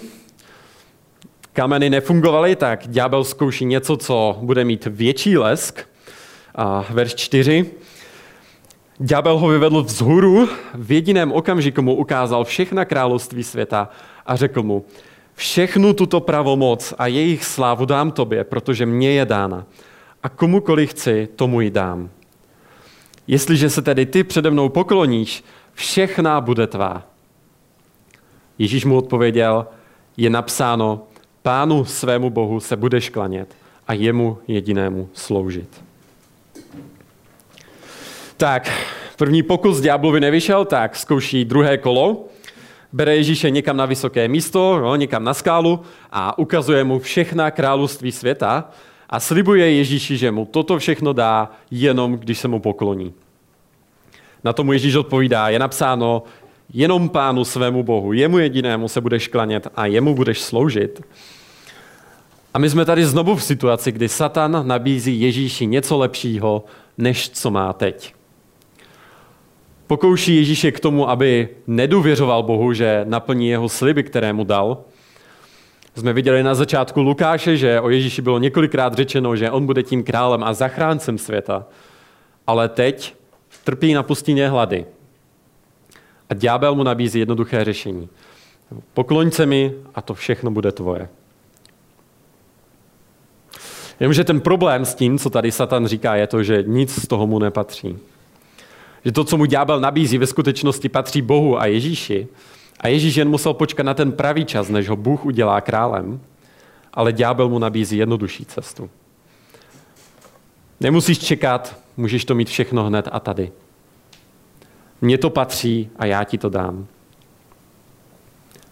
Kameny 1.53 1.89
nefungovaly, 1.89 2.55
tak 2.55 2.87
ďábel 2.87 3.23
zkouší 3.23 3.65
něco, 3.65 3.97
co 3.97 4.37
bude 4.41 4.65
mít 4.65 4.85
větší 4.85 5.37
lesk. 5.37 5.79
A 6.55 6.85
verš 6.89 7.15
4. 7.15 7.65
Ďábel 8.99 9.37
ho 9.37 9.47
vyvedl 9.47 9.83
vzhůru, 9.83 10.49
v 10.73 10.91
jediném 10.91 11.31
okamžiku 11.31 11.81
mu 11.81 11.95
ukázal 11.95 12.43
všechna 12.43 12.85
království 12.85 13.43
světa 13.43 13.89
a 14.25 14.35
řekl 14.35 14.63
mu, 14.63 14.85
všechnu 15.35 15.93
tuto 15.93 16.19
pravomoc 16.19 16.93
a 16.97 17.07
jejich 17.07 17.45
slávu 17.45 17.85
dám 17.85 18.11
tobě, 18.11 18.43
protože 18.43 18.85
mě 18.85 19.11
je 19.11 19.25
dána. 19.25 19.65
A 20.23 20.29
komukoliv 20.29 20.89
chci, 20.89 21.27
tomu 21.35 21.61
ji 21.61 21.71
dám. 21.71 22.09
Jestliže 23.27 23.69
se 23.69 23.81
tedy 23.81 24.05
ty 24.05 24.23
přede 24.23 24.51
mnou 24.51 24.69
pokloníš, 24.69 25.43
všechná 25.73 26.41
bude 26.41 26.67
tvá. 26.67 27.03
Ježíš 28.57 28.85
mu 28.85 28.97
odpověděl, 28.97 29.67
je 30.17 30.29
napsáno, 30.29 31.03
pánu 31.41 31.85
svému 31.85 32.29
bohu 32.29 32.59
se 32.59 32.75
budeš 32.75 33.09
klanět 33.09 33.55
a 33.87 33.93
jemu 33.93 34.37
jedinému 34.47 35.09
sloužit. 35.13 35.83
Tak, 38.37 38.71
první 39.17 39.43
pokus 39.43 39.79
ďáblovi 39.79 40.19
nevyšel, 40.19 40.65
tak 40.65 40.95
zkouší 40.95 41.45
druhé 41.45 41.77
kolo. 41.77 42.25
Bere 42.93 43.15
Ježíše 43.15 43.49
někam 43.49 43.77
na 43.77 43.85
vysoké 43.85 44.27
místo, 44.27 44.79
no, 44.79 44.95
někam 44.95 45.23
na 45.23 45.33
skálu 45.33 45.81
a 46.11 46.37
ukazuje 46.37 46.83
mu 46.83 46.99
všechna 46.99 47.51
království 47.51 48.11
světa 48.11 48.69
a 49.09 49.19
slibuje 49.19 49.71
Ježíši, 49.71 50.17
že 50.17 50.31
mu 50.31 50.45
toto 50.45 50.79
všechno 50.79 51.13
dá, 51.13 51.51
jenom 51.71 52.13
když 52.13 52.39
se 52.39 52.47
mu 52.47 52.59
pokloní. 52.59 53.13
Na 54.43 54.53
tomu 54.53 54.73
Ježíš 54.73 54.95
odpovídá, 54.95 55.49
je 55.49 55.59
napsáno, 55.59 56.23
jenom 56.73 57.09
pánu 57.09 57.45
svému 57.45 57.83
Bohu, 57.83 58.13
jemu 58.13 58.37
jedinému 58.37 58.87
se 58.87 59.01
budeš 59.01 59.27
klanět 59.27 59.67
a 59.75 59.85
jemu 59.85 60.15
budeš 60.15 60.41
sloužit. 60.41 61.01
A 62.53 62.59
my 62.59 62.69
jsme 62.69 62.85
tady 62.85 63.05
znovu 63.05 63.35
v 63.35 63.43
situaci, 63.43 63.91
kdy 63.91 64.09
Satan 64.09 64.67
nabízí 64.67 65.21
Ježíši 65.21 65.65
něco 65.65 65.97
lepšího, 65.97 66.63
než 66.97 67.29
co 67.29 67.51
má 67.51 67.73
teď. 67.73 68.13
Pokouší 69.87 70.35
Ježíše 70.35 70.71
k 70.71 70.79
tomu, 70.79 71.09
aby 71.09 71.49
nedůvěřoval 71.67 72.43
Bohu, 72.43 72.73
že 72.73 73.01
naplní 73.07 73.49
jeho 73.49 73.69
sliby, 73.69 74.03
které 74.03 74.33
mu 74.33 74.43
dal. 74.43 74.77
Jsme 75.97 76.13
viděli 76.13 76.43
na 76.43 76.55
začátku 76.55 77.01
Lukáše, 77.01 77.57
že 77.57 77.81
o 77.81 77.89
Ježíši 77.89 78.21
bylo 78.21 78.39
několikrát 78.39 78.93
řečeno, 78.93 79.35
že 79.35 79.51
on 79.51 79.65
bude 79.65 79.83
tím 79.83 80.03
králem 80.03 80.43
a 80.43 80.53
zachráncem 80.53 81.17
světa. 81.17 81.65
Ale 82.47 82.69
teď 82.69 83.15
trpí 83.63 83.93
na 83.93 84.03
pustině 84.03 84.49
hlady. 84.49 84.85
A 86.29 86.33
ďábel 86.33 86.75
mu 86.75 86.83
nabízí 86.83 87.19
jednoduché 87.19 87.63
řešení. 87.63 88.09
Pokloň 88.93 89.31
se 89.31 89.45
mi 89.45 89.73
a 89.95 90.01
to 90.01 90.13
všechno 90.13 90.51
bude 90.51 90.71
tvoje. 90.71 91.09
Jenomže 93.99 94.23
ten 94.23 94.41
problém 94.41 94.85
s 94.85 94.95
tím, 94.95 95.19
co 95.19 95.29
tady 95.29 95.51
Satan 95.51 95.87
říká, 95.87 96.15
je 96.15 96.27
to, 96.27 96.43
že 96.43 96.63
nic 96.67 97.01
z 97.03 97.07
toho 97.07 97.27
mu 97.27 97.39
nepatří. 97.39 97.97
Že 99.05 99.11
to, 99.11 99.23
co 99.23 99.37
mu 99.37 99.45
ďábel 99.45 99.79
nabízí, 99.79 100.17
ve 100.17 100.27
skutečnosti 100.27 100.89
patří 100.89 101.21
Bohu 101.21 101.59
a 101.59 101.65
Ježíši. 101.65 102.27
A 102.79 102.87
Ježíš 102.87 103.15
jen 103.15 103.29
musel 103.29 103.53
počkat 103.53 103.83
na 103.83 103.93
ten 103.93 104.11
pravý 104.11 104.45
čas, 104.45 104.69
než 104.69 104.89
ho 104.89 104.95
Bůh 104.95 105.25
udělá 105.25 105.61
králem, 105.61 106.19
ale 106.93 107.13
ďábel 107.13 107.49
mu 107.49 107.59
nabízí 107.59 107.97
jednodušší 107.97 108.45
cestu. 108.45 108.89
Nemusíš 110.79 111.19
čekat, 111.19 111.79
můžeš 111.97 112.25
to 112.25 112.35
mít 112.35 112.49
všechno 112.49 112.83
hned 112.83 113.09
a 113.11 113.19
tady. 113.19 113.51
Mně 115.01 115.17
to 115.17 115.29
patří 115.29 115.89
a 115.99 116.05
já 116.05 116.23
ti 116.23 116.37
to 116.37 116.49
dám. 116.49 116.87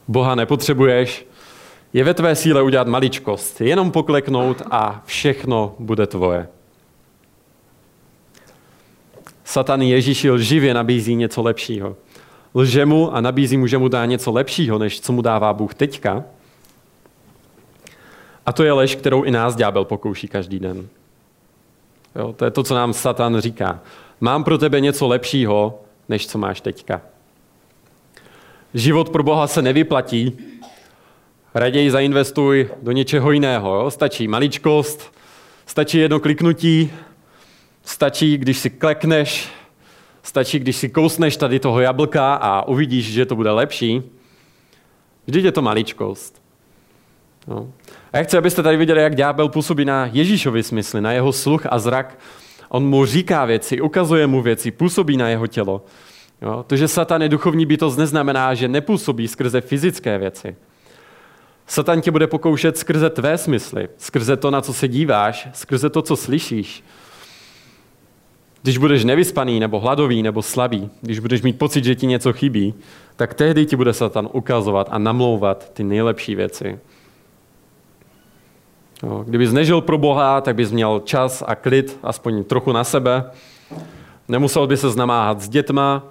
Boha 0.07 0.35
nepotřebuješ, 0.35 1.25
je 1.93 2.03
ve 2.03 2.13
tvé 2.13 2.35
síle 2.35 2.61
udělat 2.61 2.87
maličkost, 2.87 3.61
jenom 3.61 3.91
pokleknout 3.91 4.61
a 4.71 5.03
všechno 5.05 5.75
bude 5.79 6.07
tvoje. 6.07 6.47
Satan 9.43 9.81
Ježíši 9.81 10.31
lživě 10.31 10.73
nabízí 10.73 11.15
něco 11.15 11.41
lepšího. 11.41 11.95
Lže 12.55 12.85
mu 12.85 13.15
a 13.15 13.21
nabízí 13.21 13.57
mu, 13.57 13.67
že 13.67 13.77
mu 13.77 13.87
dá 13.87 14.05
něco 14.05 14.31
lepšího, 14.31 14.79
než 14.79 15.01
co 15.01 15.13
mu 15.13 15.21
dává 15.21 15.53
Bůh 15.53 15.73
teďka. 15.73 16.23
A 18.45 18.53
to 18.53 18.63
je 18.63 18.71
lež, 18.71 18.95
kterou 18.95 19.23
i 19.23 19.31
nás 19.31 19.55
ďábel 19.55 19.85
pokouší 19.85 20.27
každý 20.27 20.59
den. 20.59 20.87
Jo, 22.15 22.33
to 22.33 22.45
je 22.45 22.51
to, 22.51 22.63
co 22.63 22.75
nám 22.75 22.93
Satan 22.93 23.39
říká. 23.39 23.79
Mám 24.21 24.43
pro 24.43 24.57
tebe 24.57 24.79
něco 24.79 25.07
lepšího, 25.07 25.81
než 26.09 26.27
co 26.27 26.37
máš 26.37 26.61
teďka. 26.61 27.01
Život 28.73 29.09
pro 29.09 29.23
Boha 29.23 29.47
se 29.47 29.61
nevyplatí. 29.61 30.37
Raději 31.53 31.91
zainvestuj 31.91 32.69
do 32.81 32.91
něčeho 32.91 33.31
jiného. 33.31 33.75
Jo? 33.75 33.91
Stačí 33.91 34.27
maličkost, 34.27 35.13
stačí 35.65 35.97
jedno 35.97 36.19
kliknutí, 36.19 36.91
stačí, 37.83 38.37
když 38.37 38.57
si 38.57 38.69
klekneš, 38.69 39.49
stačí, 40.25 40.59
když 40.59 40.75
si 40.75 40.89
kousneš 40.89 41.37
tady 41.37 41.59
toho 41.59 41.79
jablka 41.79 42.35
a 42.35 42.67
uvidíš, 42.67 43.13
že 43.13 43.25
to 43.25 43.35
bude 43.35 43.51
lepší. 43.51 44.03
Vždyť 45.27 45.45
je 45.45 45.51
to 45.51 45.61
maličkost. 45.61 46.41
No. 47.47 47.71
A 48.13 48.17
já 48.17 48.23
chci, 48.23 48.37
abyste 48.37 48.63
tady 48.63 48.77
viděli, 48.77 49.01
jak 49.01 49.15
ďábel 49.15 49.49
působí 49.49 49.85
na 49.85 50.05
Ježíšovi 50.05 50.63
smysly, 50.63 51.01
na 51.01 51.11
jeho 51.11 51.33
sluch 51.33 51.65
a 51.69 51.79
zrak. 51.79 52.19
On 52.69 52.85
mu 52.85 53.05
říká 53.05 53.45
věci, 53.45 53.81
ukazuje 53.81 54.27
mu 54.27 54.41
věci, 54.41 54.71
působí 54.71 55.17
na 55.17 55.29
jeho 55.29 55.47
tělo. 55.47 55.85
Jo? 56.41 56.65
To, 56.67 56.75
že 56.75 56.87
Satan 56.87 57.21
je 57.21 57.29
duchovní 57.29 57.65
bytost, 57.65 57.97
neznamená, 57.97 58.53
že 58.53 58.67
nepůsobí 58.67 59.27
skrze 59.27 59.61
fyzické 59.61 60.17
věci. 60.17 60.55
Satan 61.67 62.01
tě 62.01 62.11
bude 62.11 62.27
pokoušet 62.27 62.77
skrze 62.77 63.09
tvé 63.09 63.37
smysly, 63.37 63.87
skrze 63.97 64.37
to, 64.37 64.51
na 64.51 64.61
co 64.61 64.73
se 64.73 64.87
díváš, 64.87 65.47
skrze 65.53 65.89
to, 65.89 66.01
co 66.01 66.15
slyšíš. 66.15 66.83
Když 68.65 68.77
budeš 68.77 69.03
nevyspaný, 69.03 69.59
nebo 69.59 69.79
hladový, 69.79 70.23
nebo 70.23 70.41
slabý, 70.41 70.89
když 71.01 71.19
budeš 71.19 71.41
mít 71.41 71.57
pocit, 71.57 71.83
že 71.83 71.95
ti 71.95 72.07
něco 72.07 72.33
chybí, 72.33 72.73
tak 73.15 73.33
tehdy 73.33 73.65
ti 73.65 73.75
bude 73.75 73.93
Satan 73.93 74.29
ukazovat 74.31 74.87
a 74.91 74.97
namlouvat 74.97 75.73
ty 75.73 75.83
nejlepší 75.83 76.35
věci. 76.35 76.79
Jo, 79.03 79.23
kdybys 79.27 79.51
nežil 79.51 79.81
pro 79.81 79.97
Boha, 79.97 80.41
tak 80.41 80.55
bys 80.55 80.71
měl 80.71 81.01
čas 81.05 81.43
a 81.47 81.55
klid, 81.55 81.99
aspoň 82.03 82.43
trochu 82.43 82.71
na 82.71 82.83
sebe. 82.83 83.23
Nemusel 84.27 84.67
by 84.67 84.77
se 84.77 84.89
znamáhat 84.89 85.41
s 85.41 85.49
dětma, 85.49 86.03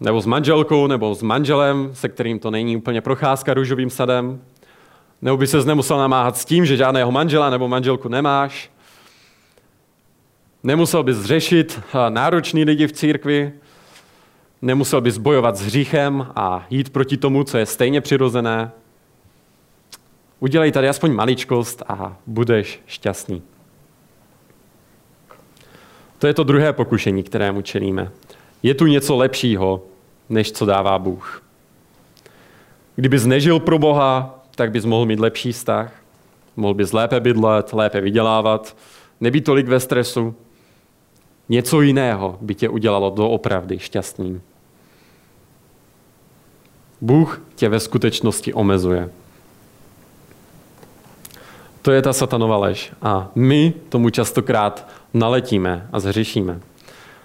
nebo 0.00 0.20
s 0.20 0.26
manželkou, 0.26 0.86
nebo 0.86 1.14
s 1.14 1.22
manželem, 1.22 1.90
se 1.92 2.08
kterým 2.08 2.38
to 2.38 2.50
není 2.50 2.76
úplně 2.76 3.00
procházka 3.00 3.54
růžovým 3.54 3.90
sadem. 3.90 4.40
Nebo 5.22 5.36
by 5.36 5.46
se 5.46 5.64
nemusel 5.64 5.98
namáhat 5.98 6.36
s 6.36 6.44
tím, 6.44 6.66
že 6.66 6.76
žádného 6.76 7.12
manžela 7.12 7.50
nebo 7.50 7.68
manželku 7.68 8.08
nemáš. 8.08 8.70
Nemusel 10.64 11.02
bys 11.02 11.24
řešit 11.24 11.80
náročný 12.08 12.64
lidi 12.64 12.86
v 12.86 12.92
církvi. 12.92 13.52
Nemusel 14.62 15.00
bys 15.00 15.18
bojovat 15.18 15.56
s 15.56 15.60
hříchem 15.60 16.26
a 16.36 16.66
jít 16.70 16.90
proti 16.90 17.16
tomu, 17.16 17.44
co 17.44 17.58
je 17.58 17.66
stejně 17.66 18.00
přirozené. 18.00 18.70
Udělej 20.40 20.72
tady 20.72 20.88
aspoň 20.88 21.12
maličkost 21.12 21.82
a 21.88 22.16
budeš 22.26 22.80
šťastný. 22.86 23.42
To 26.18 26.26
je 26.26 26.34
to 26.34 26.44
druhé 26.44 26.72
pokušení, 26.72 27.22
kterému 27.22 27.62
čelíme. 27.62 28.10
Je 28.62 28.74
tu 28.74 28.86
něco 28.86 29.16
lepšího, 29.16 29.82
než 30.28 30.52
co 30.52 30.66
dává 30.66 30.98
Bůh. 30.98 31.42
Kdybys 32.96 33.26
nežil 33.26 33.60
pro 33.60 33.78
Boha, 33.78 34.44
tak 34.54 34.70
bys 34.70 34.84
mohl 34.84 35.06
mít 35.06 35.20
lepší 35.20 35.52
vztah, 35.52 35.92
mohl 36.56 36.74
bys 36.74 36.92
lépe 36.92 37.20
bydlet, 37.20 37.72
lépe 37.72 38.00
vydělávat, 38.00 38.76
nebýt 39.20 39.44
tolik 39.44 39.68
ve 39.68 39.80
stresu. 39.80 40.34
Něco 41.52 41.80
jiného 41.80 42.38
by 42.40 42.54
tě 42.54 42.68
udělalo 42.68 43.10
doopravdy 43.10 43.78
šťastným. 43.78 44.42
Bůh 47.00 47.42
tě 47.54 47.68
ve 47.68 47.80
skutečnosti 47.80 48.54
omezuje. 48.54 49.10
To 51.82 51.90
je 51.92 52.02
ta 52.02 52.12
satanova 52.12 52.56
lež. 52.56 52.92
A 53.02 53.30
my 53.34 53.74
tomu 53.88 54.10
častokrát 54.10 54.88
naletíme 55.14 55.88
a 55.92 56.00
zhřešíme. 56.00 56.60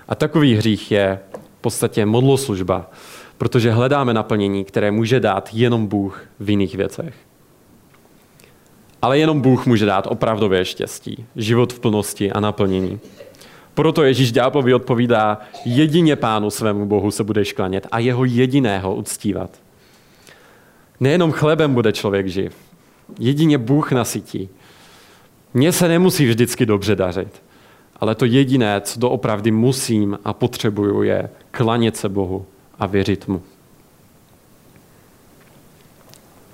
A 0.08 0.16
takový 0.16 0.56
hřích 0.56 0.92
je 0.92 1.20
v 1.34 1.62
podstatě 1.62 2.06
modloslužba, 2.06 2.92
protože 3.38 3.72
hledáme 3.72 4.14
naplnění, 4.14 4.66
které 4.66 4.92
může 4.92 5.20
dát 5.20 5.50
jenom 5.54 5.88
Bůh 5.88 6.22
v 6.40 6.50
jiných 6.50 6.76
věcech. 6.76 7.16
Ale 9.02 9.20
jenom 9.20 9.42
Bůh 9.42 9.66
může 9.66 9.86
dát 9.86 10.08
opravdové 10.08 10.66
štěstí, 10.66 11.26
život 11.36 11.74
v 11.74 11.80
plnosti 11.80 12.32
a 12.32 12.40
naplnění. 12.40 13.00
Proto 13.78 14.04
Ježíš 14.04 14.32
ďáblovi 14.32 14.74
odpovídá, 14.74 15.40
jedině 15.66 16.16
pánu 16.16 16.50
svému 16.50 16.86
Bohu 16.86 17.12
se 17.12 17.24
budeš 17.24 17.54
klanět 17.54 17.88
a 17.92 18.00
jeho 18.00 18.26
jediného 18.26 18.96
uctívat. 18.96 19.50
Nejenom 21.00 21.32
chlebem 21.32 21.74
bude 21.74 21.94
člověk 21.94 22.28
živ, 22.28 22.56
Jedině 23.20 23.58
Bůh 23.58 23.92
nasytí. 23.92 24.50
Mně 25.54 25.72
se 25.72 25.88
nemusí 25.88 26.26
vždycky 26.26 26.66
dobře 26.66 26.96
dařit, 26.96 27.42
ale 28.00 28.16
to 28.16 28.26
jediné, 28.26 28.82
co 28.82 29.00
doopravdy 29.00 29.52
musím 29.52 30.20
a 30.26 30.34
potřebuju, 30.34 31.04
je 31.04 31.30
klanět 31.52 31.98
se 31.98 32.10
Bohu 32.10 32.46
a 32.80 32.86
věřit 32.86 33.28
mu. 33.28 33.42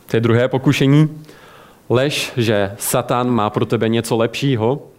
To 0.07 0.17
je 0.17 0.21
druhé 0.21 0.47
pokušení. 0.47 1.23
Lež, 1.89 2.31
že 2.37 2.75
Satan 2.79 3.29
má 3.29 3.49
pro 3.49 3.65
tebe 3.65 3.89
něco 3.89 4.17
lepšího, 4.17 4.92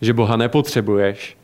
že 0.00 0.12
Boha 0.12 0.36
nepotřebuješ, 0.36 1.36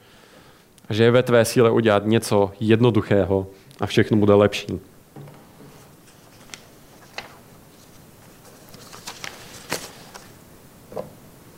a 0.89 0.95
že 0.95 1.05
je 1.05 1.11
ve 1.11 1.23
tvé 1.23 1.45
síle 1.45 1.71
udělat 1.71 2.07
něco 2.07 2.53
jednoduchého 2.61 3.47
a 3.81 3.87
všechno 3.87 4.17
bude 4.17 4.35
lepší. 4.35 4.67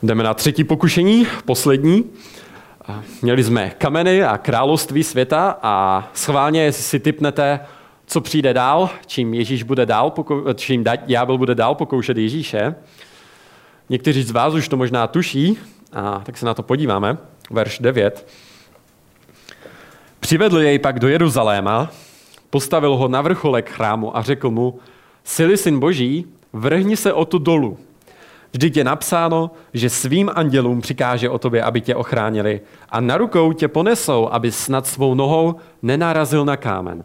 Jdeme 0.03 0.23
na 0.23 0.33
třetí 0.33 0.63
pokušení, 0.63 1.27
poslední. 1.45 2.03
Měli 3.21 3.43
jsme 3.43 3.69
kameny 3.69 4.23
a 4.23 4.37
království 4.37 5.03
světa 5.03 5.59
a 5.61 6.07
schválně, 6.13 6.63
jestli 6.63 6.83
si 6.83 6.99
typnete, 6.99 7.59
co 8.05 8.21
přijde 8.21 8.53
dál, 8.53 8.89
čím 9.05 9.33
Ježíš 9.33 9.63
bude 9.63 9.85
dál, 9.85 10.13
čím 10.55 10.83
ďábel 11.05 11.37
bude 11.37 11.55
dál 11.55 11.75
pokoušet 11.75 12.17
Ježíše. 12.17 12.75
Někteří 13.89 14.23
z 14.23 14.31
vás 14.31 14.53
už 14.53 14.67
to 14.67 14.77
možná 14.77 15.07
tuší, 15.07 15.57
a 15.95 16.21
tak 16.25 16.37
se 16.37 16.45
na 16.45 16.53
to 16.53 16.63
podíváme. 16.63 17.17
Verš 17.51 17.79
9. 17.79 18.27
Přivedl 20.19 20.59
jej 20.59 20.79
pak 20.79 20.99
do 20.99 21.07
Jeruzaléma, 21.07 21.91
postavil 22.49 22.95
ho 22.95 23.07
na 23.07 23.21
vrcholek 23.21 23.69
chrámu 23.69 24.17
a 24.17 24.21
řekl 24.21 24.49
mu, 24.51 24.79
sily 25.23 25.57
syn 25.57 25.79
boží, 25.79 26.25
vrhni 26.53 26.97
se 26.97 27.13
o 27.13 27.25
tu 27.25 27.37
dolu, 27.37 27.77
Vždyť 28.55 28.77
je 28.77 28.83
napsáno, 28.83 29.51
že 29.73 29.89
svým 29.89 30.31
andělům 30.35 30.81
přikáže 30.81 31.29
o 31.29 31.37
tobě, 31.37 31.63
aby 31.63 31.81
tě 31.81 31.95
ochránili 31.95 32.61
a 32.89 32.99
na 33.01 33.17
rukou 33.17 33.53
tě 33.53 33.67
ponesou, 33.67 34.29
aby 34.31 34.51
snad 34.51 34.87
svou 34.87 35.13
nohou 35.15 35.55
nenarazil 35.81 36.45
na 36.45 36.57
kámen. 36.57 37.03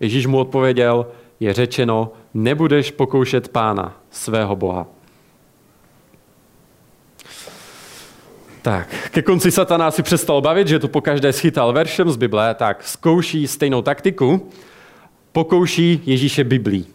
Ježíš 0.00 0.26
mu 0.26 0.38
odpověděl, 0.38 1.06
je 1.40 1.52
řečeno, 1.52 2.12
nebudeš 2.34 2.90
pokoušet 2.90 3.48
pána, 3.48 3.96
svého 4.10 4.56
Boha. 4.56 4.86
Tak, 8.66 9.10
ke 9.10 9.22
konci 9.22 9.50
satana 9.50 9.90
si 9.90 10.02
přestal 10.02 10.40
bavit, 10.40 10.68
že 10.68 10.78
to 10.78 10.88
pokaždé 10.88 11.32
schytal 11.32 11.72
veršem 11.72 12.10
z 12.10 12.16
Bible, 12.16 12.54
tak 12.54 12.84
zkouší 12.84 13.46
stejnou 13.46 13.82
taktiku, 13.82 14.50
pokouší 15.32 16.00
Ježíše 16.06 16.44
Biblí. 16.44 16.86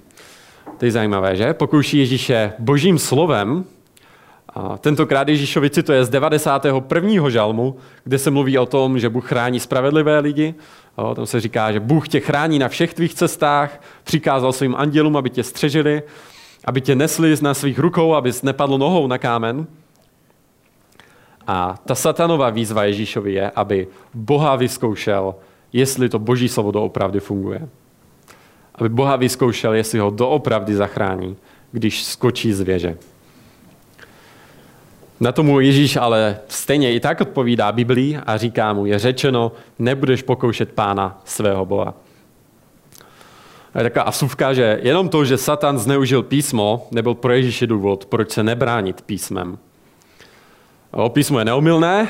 To 0.77 0.85
je 0.85 0.91
zajímavé, 0.91 1.35
že? 1.35 1.53
Pokouší 1.53 1.97
Ježíše 1.97 2.53
božím 2.59 2.99
slovem 2.99 3.65
A 4.55 4.77
tentokrát 4.77 5.27
Ježíšovi 5.27 5.69
cituje 5.69 6.05
z 6.05 6.09
91. 6.09 7.29
žalmu, 7.29 7.77
kde 8.03 8.17
se 8.17 8.31
mluví 8.31 8.57
o 8.57 8.65
tom, 8.65 8.99
že 8.99 9.09
Bůh 9.09 9.27
chrání 9.27 9.59
spravedlivé 9.59 10.19
lidi. 10.19 10.55
O, 10.95 11.15
tam 11.15 11.25
se 11.25 11.39
říká, 11.39 11.71
že 11.71 11.79
Bůh 11.79 12.07
tě 12.07 12.19
chrání 12.19 12.59
na 12.59 12.67
všech 12.67 12.93
tvých 12.93 13.13
cestách, 13.13 13.81
přikázal 14.03 14.53
svým 14.53 14.75
andělům, 14.75 15.17
aby 15.17 15.29
tě 15.29 15.43
střežili, 15.43 16.03
aby 16.65 16.81
tě 16.81 16.95
nesli 16.95 17.35
na 17.41 17.53
svých 17.53 17.79
rukou, 17.79 18.13
abys 18.13 18.41
nepadl 18.43 18.77
nohou 18.77 19.07
na 19.07 19.17
kámen. 19.17 19.67
A 21.47 21.75
ta 21.85 21.95
satanová 21.95 22.49
výzva 22.49 22.83
Ježíšovi 22.83 23.33
je, 23.33 23.51
aby 23.51 23.87
Boha 24.13 24.55
vyzkoušel, 24.55 25.35
jestli 25.73 26.09
to 26.09 26.19
boží 26.19 26.49
slovo 26.49 26.71
doopravdy 26.71 27.19
funguje. 27.19 27.69
Aby 28.75 28.89
Boha 28.89 29.15
vyzkoušel, 29.15 29.73
jestli 29.73 29.99
ho 29.99 30.09
doopravdy 30.09 30.75
zachrání, 30.75 31.37
když 31.71 32.03
skočí 32.03 32.53
z 32.53 32.61
věže. 32.61 32.97
Na 35.19 35.31
tomu 35.31 35.59
Ježíš 35.59 35.95
ale 35.95 36.39
stejně 36.47 36.93
i 36.93 36.99
tak 36.99 37.21
odpovídá 37.21 37.71
Biblii 37.71 38.17
a 38.17 38.37
říká 38.37 38.73
mu, 38.73 38.85
je 38.85 38.99
řečeno, 38.99 39.51
nebudeš 39.79 40.21
pokoušet 40.21 40.71
pána 40.71 41.21
svého 41.25 41.65
Boha. 41.65 41.93
A 43.73 43.77
je 43.77 43.83
taková 43.83 44.03
asuvka, 44.03 44.53
že 44.53 44.79
jenom 44.83 45.09
to, 45.09 45.25
že 45.25 45.37
Satan 45.37 45.77
zneužil 45.77 46.23
písmo, 46.23 46.87
nebyl 46.91 47.13
pro 47.13 47.33
Ježíše 47.33 47.67
důvod, 47.67 48.05
proč 48.05 48.31
se 48.31 48.43
nebránit 48.43 49.01
písmem. 49.01 49.57
Písmo 51.09 51.39
je 51.39 51.45
neomylné, 51.45 52.07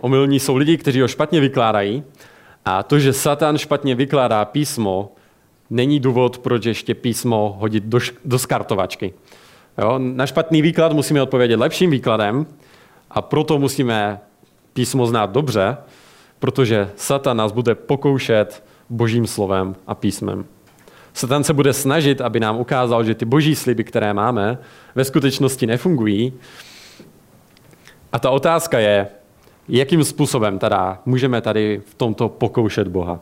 omylní 0.00 0.40
jsou 0.40 0.56
lidi, 0.56 0.76
kteří 0.76 1.00
ho 1.00 1.08
špatně 1.08 1.40
vykládají 1.40 2.02
a 2.64 2.82
to, 2.82 2.98
že 2.98 3.12
Satan 3.12 3.58
špatně 3.58 3.94
vykládá 3.94 4.44
písmo, 4.44 5.12
není 5.70 6.00
důvod, 6.00 6.38
proč 6.38 6.64
ještě 6.64 6.94
písmo 6.94 7.56
hodit 7.58 7.84
do, 7.84 7.98
do 8.24 8.38
skartovačky. 8.38 9.14
Jo? 9.78 9.98
Na 9.98 10.26
špatný 10.26 10.62
výklad 10.62 10.92
musíme 10.92 11.22
odpovědět 11.22 11.56
lepším 11.56 11.90
výkladem 11.90 12.46
a 13.10 13.22
proto 13.22 13.58
musíme 13.58 14.20
písmo 14.72 15.06
znát 15.06 15.30
dobře, 15.30 15.76
protože 16.38 16.90
Satan 16.96 17.36
nás 17.36 17.52
bude 17.52 17.74
pokoušet 17.74 18.64
božím 18.90 19.26
slovem 19.26 19.76
a 19.86 19.94
písmem. 19.94 20.44
Satan 21.14 21.44
se 21.44 21.52
bude 21.52 21.72
snažit, 21.72 22.20
aby 22.20 22.40
nám 22.40 22.56
ukázal, 22.58 23.04
že 23.04 23.14
ty 23.14 23.24
boží 23.24 23.54
sliby, 23.54 23.84
které 23.84 24.14
máme, 24.14 24.58
ve 24.94 25.04
skutečnosti 25.04 25.66
nefungují. 25.66 26.32
A 28.12 28.18
ta 28.18 28.30
otázka 28.30 28.78
je, 28.78 29.08
jakým 29.68 30.04
způsobem 30.04 30.58
teda 30.58 30.98
můžeme 31.06 31.40
tady 31.40 31.82
v 31.86 31.94
tomto 31.94 32.28
pokoušet 32.28 32.88
Boha. 32.88 33.20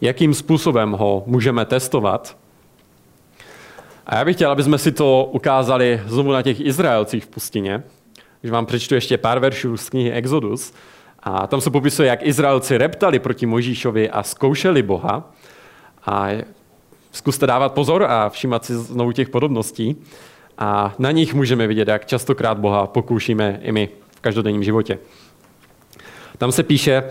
Jakým 0.00 0.34
způsobem 0.34 0.92
ho 0.92 1.22
můžeme 1.26 1.64
testovat, 1.64 2.36
a 4.06 4.16
já 4.16 4.24
bych 4.24 4.36
chtěl, 4.36 4.50
aby 4.50 4.62
jsme 4.62 4.78
si 4.78 4.92
to 4.92 5.28
ukázali 5.32 6.00
znovu 6.06 6.32
na 6.32 6.42
těch 6.42 6.60
Izraelcích 6.60 7.24
v 7.24 7.28
pustině. 7.28 7.82
Když 8.40 8.52
vám 8.52 8.66
přečtu 8.66 8.94
ještě 8.94 9.18
pár 9.18 9.38
veršů 9.38 9.76
z 9.76 9.88
knihy 9.88 10.12
Exodus. 10.12 10.72
A 11.22 11.46
tam 11.46 11.60
se 11.60 11.70
popisuje, 11.70 12.08
jak 12.08 12.26
Izraelci 12.26 12.78
reptali 12.78 13.18
proti 13.18 13.46
Možíšovi 13.46 14.10
a 14.10 14.22
zkoušeli 14.22 14.82
Boha. 14.82 15.32
A 16.06 16.28
zkuste 17.12 17.46
dávat 17.46 17.72
pozor 17.72 18.04
a 18.04 18.28
všímat 18.28 18.64
si 18.64 18.74
znovu 18.74 19.12
těch 19.12 19.28
podobností. 19.28 19.96
A 20.58 20.94
na 20.98 21.10
nich 21.10 21.34
můžeme 21.34 21.66
vidět, 21.66 21.88
jak 21.88 22.06
častokrát 22.06 22.58
Boha 22.58 22.86
pokoušíme 22.86 23.60
i 23.62 23.72
my 23.72 23.88
v 24.16 24.20
každodenním 24.20 24.64
životě. 24.64 24.98
Tam 26.38 26.52
se 26.52 26.62
píše, 26.62 27.02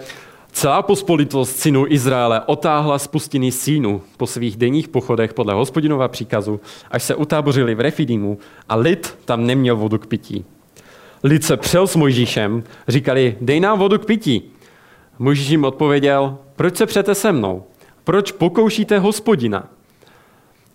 Celá 0.55 0.81
pospolitost 0.81 1.55
synů 1.55 1.85
Izraele 1.87 2.41
otáhla 2.45 2.99
z 2.99 3.07
pustiny 3.07 3.51
sínu 3.51 4.01
po 4.17 4.27
svých 4.27 4.57
denních 4.57 4.87
pochodech 4.87 5.33
podle 5.33 5.53
hospodinova 5.53 6.07
příkazu, 6.07 6.59
až 6.91 7.03
se 7.03 7.15
utábořili 7.15 7.75
v 7.75 7.79
Refidimu 7.79 8.37
a 8.69 8.75
lid 8.75 9.17
tam 9.25 9.45
neměl 9.45 9.75
vodu 9.75 9.97
k 9.97 10.07
pití. 10.07 10.45
Lid 11.23 11.43
se 11.43 11.57
přel 11.57 11.87
s 11.87 11.95
Mojžíšem, 11.95 12.63
říkali, 12.87 13.37
dej 13.41 13.59
nám 13.59 13.79
vodu 13.79 13.99
k 13.99 14.05
pití. 14.05 14.51
Mojžíš 15.19 15.49
jim 15.49 15.63
odpověděl, 15.63 16.37
proč 16.55 16.77
se 16.77 16.85
přete 16.85 17.15
se 17.15 17.31
mnou? 17.31 17.63
Proč 18.03 18.31
pokoušíte 18.31 18.99
hospodina? 18.99 19.69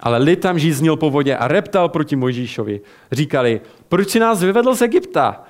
Ale 0.00 0.18
lid 0.18 0.40
tam 0.40 0.58
žíznil 0.58 0.96
po 0.96 1.10
vodě 1.10 1.36
a 1.36 1.48
reptal 1.48 1.88
proti 1.88 2.16
Mojžíšovi. 2.16 2.80
Říkali, 3.12 3.60
proč 3.88 4.08
si 4.08 4.18
nás 4.18 4.42
vyvedl 4.42 4.74
z 4.74 4.82
Egypta? 4.82 5.42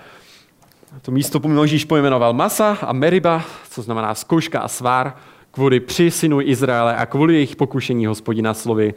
To 1.02 1.10
místo 1.10 1.40
Mojžíš 1.44 1.84
pojmenoval 1.84 2.32
Masa 2.32 2.78
a 2.80 2.92
Meriba, 2.92 3.44
co 3.70 3.82
znamená 3.82 4.14
zkouška 4.14 4.60
a 4.60 4.68
svár, 4.68 5.16
kvůli 5.50 5.80
při 5.80 6.10
synu 6.10 6.40
Izraele 6.40 6.96
a 6.96 7.06
kvůli 7.06 7.34
jejich 7.34 7.56
pokušení 7.56 8.06
hospodina 8.06 8.54
slovy. 8.54 8.94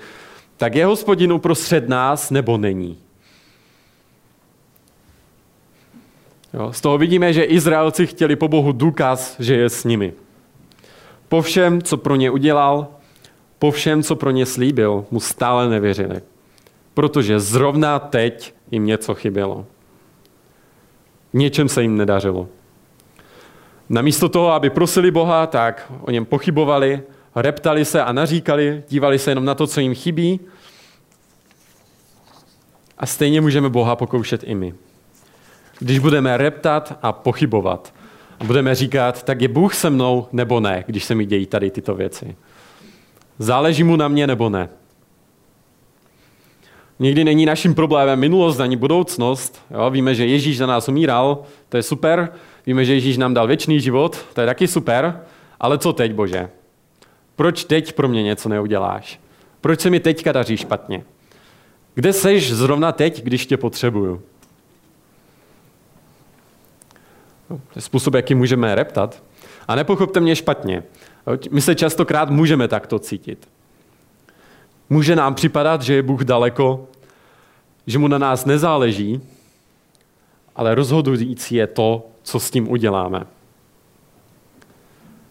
Tak 0.58 0.76
je 0.76 0.86
hospodin 0.86 1.34
uprostřed 1.34 1.90
nás 1.90 2.32
nebo 2.32 2.58
není? 2.58 2.98
Jo, 6.54 6.74
z 6.74 6.82
toho 6.82 6.98
vidíme, 6.98 7.34
že 7.34 7.44
Izraelci 7.44 8.08
chtěli 8.08 8.36
po 8.36 8.48
Bohu 8.48 8.72
důkaz, 8.72 9.36
že 9.40 9.56
je 9.56 9.70
s 9.70 9.84
nimi. 9.84 10.14
Po 11.30 11.42
všem, 11.42 11.82
co 11.82 11.98
pro 11.98 12.16
ně 12.16 12.32
udělal, 12.32 12.88
po 13.64 13.72
všem, 13.72 14.04
co 14.04 14.16
pro 14.16 14.32
ně 14.32 14.46
slíbil, 14.46 15.06
mu 15.12 15.20
stále 15.20 15.70
nevěřili. 15.70 16.22
Protože 16.94 17.40
zrovna 17.40 18.00
teď 18.00 18.54
jim 18.72 18.86
něco 18.86 19.16
chybělo 19.16 19.66
něčem 21.34 21.70
se 21.70 21.82
jim 21.82 21.98
nedařilo. 21.98 22.48
Namísto 23.90 24.30
toho, 24.30 24.52
aby 24.52 24.70
prosili 24.70 25.12
Boha, 25.12 25.48
tak 25.48 25.92
o 26.02 26.12
něm 26.12 26.26
pochybovali, 26.26 27.02
reptali 27.36 27.86
se 27.86 28.04
a 28.04 28.12
naříkali, 28.12 28.84
dívali 28.90 29.20
se 29.20 29.32
jenom 29.32 29.46
na 29.46 29.56
to, 29.56 29.68
co 29.68 29.80
jim 29.80 29.96
chybí. 29.96 30.40
A 32.98 33.06
stejně 33.06 33.42
můžeme 33.42 33.70
Boha 33.70 33.96
pokoušet 33.96 34.44
i 34.44 34.56
my. 34.56 34.74
Když 35.80 36.00
budeme 36.00 36.38
reptat 36.38 37.00
a 37.02 37.12
pochybovat, 37.12 37.94
budeme 38.46 38.76
říkat, 38.76 39.24
tak 39.24 39.42
je 39.42 39.48
Bůh 39.48 39.74
se 39.74 39.90
mnou 39.90 40.28
nebo 40.32 40.60
ne, 40.60 40.84
když 40.88 41.04
se 41.04 41.16
mi 41.16 41.26
dějí 41.26 41.46
tady 41.46 41.72
tyto 41.72 41.96
věci. 41.96 42.36
Záleží 43.40 43.84
mu 43.84 43.96
na 43.96 44.08
mě 44.08 44.28
nebo 44.28 44.50
ne. 44.50 44.70
Někdy 47.00 47.24
není 47.24 47.46
naším 47.46 47.76
problémem 47.76 48.20
minulost 48.20 48.60
ani 48.60 48.76
budoucnost. 48.76 49.62
Jo, 49.72 49.90
víme, 49.90 50.16
že 50.16 50.26
Ježíš 50.26 50.58
za 50.58 50.66
nás 50.66 50.88
umíral, 50.88 51.44
to 51.70 51.78
je 51.78 51.84
super. 51.84 52.34
Víme, 52.66 52.86
že 52.86 52.94
Ježíš 52.94 53.18
nám 53.18 53.34
dal 53.34 53.48
věčný 53.48 53.82
život, 53.82 54.26
to 54.34 54.42
je 54.42 54.48
taky 54.48 54.68
super. 54.68 55.22
Ale 55.60 55.78
co 55.78 55.94
teď, 55.94 56.14
Bože? 56.14 56.50
Proč 57.36 57.64
teď 57.64 57.94
pro 57.94 58.08
mě 58.08 58.24
něco 58.24 58.50
neuděláš? 58.50 59.20
Proč 59.62 59.82
se 59.82 59.90
mi 59.90 60.00
teďka 60.00 60.32
daří 60.32 60.58
špatně? 60.58 61.04
Kde 61.96 62.14
seš 62.14 62.54
zrovna 62.54 62.92
teď, 62.92 63.24
když 63.24 63.46
tě 63.46 63.58
potřebuju? 63.58 64.22
To 67.48 67.60
je 67.76 67.82
způsob, 67.82 68.14
jaký 68.14 68.36
můžeme 68.36 68.76
reptat. 68.76 69.24
A 69.68 69.76
nepochopte 69.76 70.20
mě 70.20 70.36
špatně. 70.36 70.84
My 71.52 71.62
se 71.62 71.76
častokrát 71.76 72.30
můžeme 72.30 72.68
takto 72.68 73.00
cítit. 73.00 73.48
Může 74.90 75.16
nám 75.16 75.36
připadat, 75.36 75.82
že 75.82 75.94
je 75.94 76.04
Bůh 76.04 76.24
daleko, 76.24 76.88
že 77.88 78.00
mu 78.00 78.08
na 78.08 78.18
nás 78.18 78.46
nezáleží, 78.46 79.22
ale 80.56 80.76
rozhodující 80.76 81.56
je 81.56 81.68
to, 81.68 82.08
co 82.24 82.40
s 82.40 82.52
tím 82.52 82.72
uděláme. 82.72 83.26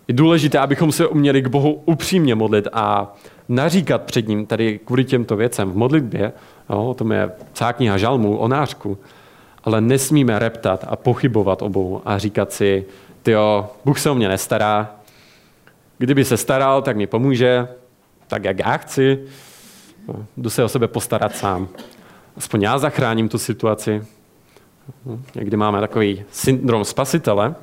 Je 0.09 0.15
důležité, 0.15 0.59
abychom 0.59 0.93
se 0.93 1.07
uměli 1.07 1.43
k 1.43 1.47
Bohu 1.47 1.83
upřímně 1.85 2.35
modlit 2.35 2.69
a 2.73 3.15
naříkat 3.49 4.03
před 4.03 4.29
ním 4.29 4.47
tady 4.47 4.81
kvůli 4.85 5.05
těmto 5.05 5.37
věcem 5.37 5.71
v 5.71 5.77
modlitbě, 5.77 6.33
jo, 6.71 6.85
o 6.85 6.95
tom 6.95 7.13
je 7.13 7.31
celá 7.53 7.73
kniha 7.73 7.99
žalmu, 7.99 8.37
o 8.37 8.49
nářku, 8.49 8.99
ale 9.65 9.81
nesmíme 9.81 10.39
reptat 10.39 10.85
a 10.89 10.97
pochybovat 10.97 11.63
o 11.63 11.69
Bohu 11.69 12.03
a 12.05 12.19
říkat 12.19 12.53
si, 12.53 12.85
jo, 13.27 13.71
Bůh 13.85 14.01
se 14.01 14.11
o 14.11 14.15
mě 14.15 14.29
nestará, 14.29 15.02
kdyby 16.03 16.25
se 16.25 16.37
staral, 16.37 16.83
tak 16.83 16.97
mi 16.97 17.07
pomůže, 17.07 17.69
tak 18.27 18.45
jak 18.45 18.59
já 18.59 18.77
chci, 18.77 19.25
jdu 20.37 20.51
se 20.51 20.65
o 20.65 20.69
sebe 20.69 20.89
postarat 20.89 21.37
sám. 21.37 21.69
Aspoň 22.37 22.63
já 22.63 22.79
zachráním 22.79 23.29
tu 23.29 23.39
situaci. 23.39 24.05
Někdy 25.35 25.57
máme 25.57 25.81
takový 25.81 26.25
syndrom 26.31 26.85
spasitele. 26.85 27.55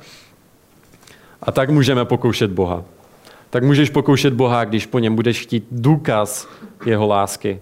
A 1.42 1.52
tak 1.52 1.70
můžeme 1.70 2.04
pokoušet 2.04 2.50
Boha. 2.50 2.84
Tak 3.50 3.64
můžeš 3.64 3.90
pokoušet 3.90 4.32
Boha, 4.32 4.64
když 4.64 4.86
po 4.86 4.98
něm 4.98 5.14
budeš 5.14 5.42
chtít 5.42 5.66
důkaz 5.70 6.48
jeho 6.86 7.06
lásky. 7.06 7.60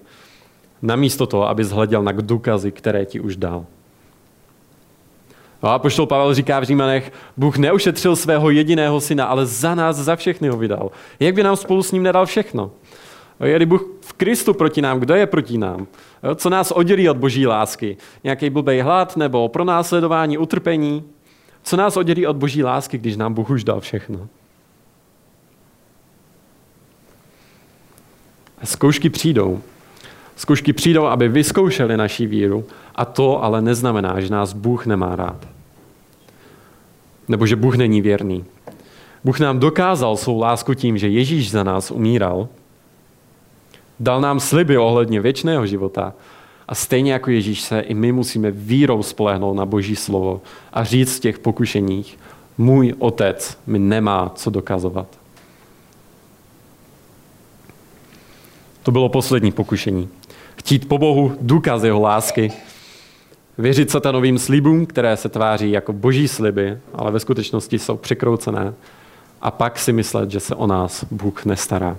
Namísto 0.82 1.26
toho, 1.26 1.48
aby 1.48 1.64
zhleděl 1.64 2.02
na 2.02 2.12
důkazy, 2.12 2.72
které 2.72 3.04
ti 3.04 3.20
už 3.20 3.36
dal. 3.36 3.66
No 5.62 5.68
a 5.68 5.78
poštol 5.78 6.06
Pavel 6.06 6.34
říká 6.34 6.60
v 6.60 6.64
Římanech, 6.64 7.12
Bůh 7.36 7.56
neušetřil 7.56 8.16
svého 8.16 8.50
jediného 8.50 9.00
syna, 9.00 9.24
ale 9.24 9.46
za 9.46 9.74
nás, 9.74 9.96
za 9.96 10.16
všechny 10.16 10.48
ho 10.48 10.56
vydal. 10.56 10.90
Jak 11.20 11.34
by 11.34 11.42
nám 11.42 11.56
spolu 11.56 11.82
s 11.82 11.92
ním 11.92 12.02
nedal 12.02 12.26
všechno? 12.26 12.70
Je 13.44 13.66
Bůh 13.66 13.84
v 14.00 14.12
Kristu 14.12 14.54
proti 14.54 14.82
nám, 14.82 15.00
kdo 15.00 15.14
je 15.14 15.26
proti 15.26 15.58
nám? 15.58 15.86
Co 16.36 16.50
nás 16.50 16.70
oddělí 16.70 17.08
od 17.08 17.16
boží 17.16 17.46
lásky? 17.46 17.96
Nějaký 18.24 18.50
blbej 18.50 18.80
hlad 18.80 19.16
nebo 19.16 19.48
pronásledování, 19.48 20.38
utrpení? 20.38 21.04
Co 21.62 21.76
nás 21.76 21.96
oddělí 21.96 22.26
od 22.26 22.36
boží 22.36 22.64
lásky, 22.64 22.98
když 22.98 23.16
nám 23.16 23.34
Bůh 23.34 23.50
už 23.50 23.64
dal 23.64 23.80
všechno? 23.80 24.28
Zkoušky 28.64 29.10
přijdou. 29.10 29.62
Zkoušky 30.38 30.72
přijdou, 30.72 31.04
aby 31.04 31.28
vyzkoušeli 31.28 31.96
naši 31.96 32.26
víru 32.26 32.64
a 32.94 33.04
to 33.04 33.44
ale 33.44 33.62
neznamená, 33.62 34.20
že 34.20 34.32
nás 34.32 34.52
Bůh 34.52 34.86
nemá 34.86 35.16
rád. 35.16 35.48
Nebo 37.28 37.46
že 37.46 37.56
Bůh 37.56 37.76
není 37.76 38.00
věrný. 38.00 38.44
Bůh 39.24 39.40
nám 39.40 39.58
dokázal 39.58 40.16
svou 40.16 40.40
lásku 40.40 40.74
tím, 40.74 40.98
že 40.98 41.08
Ježíš 41.08 41.50
za 41.50 41.62
nás 41.62 41.90
umíral, 41.90 42.48
dal 44.00 44.20
nám 44.20 44.40
sliby 44.40 44.78
ohledně 44.78 45.20
věčného 45.20 45.66
života 45.66 46.14
a 46.68 46.74
stejně 46.74 47.12
jako 47.12 47.30
Ježíš 47.30 47.60
se 47.60 47.80
i 47.80 47.94
my 47.94 48.12
musíme 48.12 48.50
vírou 48.50 49.02
spolehnout 49.02 49.56
na 49.56 49.66
Boží 49.66 49.96
slovo 49.96 50.40
a 50.72 50.84
říct 50.84 51.16
v 51.16 51.20
těch 51.20 51.38
pokušeních, 51.38 52.18
můj 52.58 52.94
otec 52.98 53.58
mi 53.66 53.78
nemá 53.78 54.32
co 54.34 54.50
dokazovat. 54.50 55.06
To 58.82 58.90
bylo 58.90 59.08
poslední 59.08 59.52
pokušení. 59.52 60.08
Chtít 60.68 60.88
po 60.88 60.98
Bohu 60.98 61.36
důkaz 61.40 61.82
jeho 61.82 62.00
lásky, 62.00 62.52
věřit 63.58 63.90
satanovým 63.90 64.38
slibům, 64.38 64.86
které 64.86 65.16
se 65.16 65.28
tváří 65.28 65.70
jako 65.70 65.92
boží 65.92 66.28
sliby, 66.28 66.78
ale 66.94 67.10
ve 67.10 67.20
skutečnosti 67.20 67.78
jsou 67.78 67.96
překroucené, 67.96 68.74
a 69.42 69.50
pak 69.50 69.78
si 69.78 69.92
myslet, 69.92 70.30
že 70.30 70.40
se 70.40 70.54
o 70.54 70.66
nás 70.66 71.04
Bůh 71.10 71.44
nestará. 71.44 71.96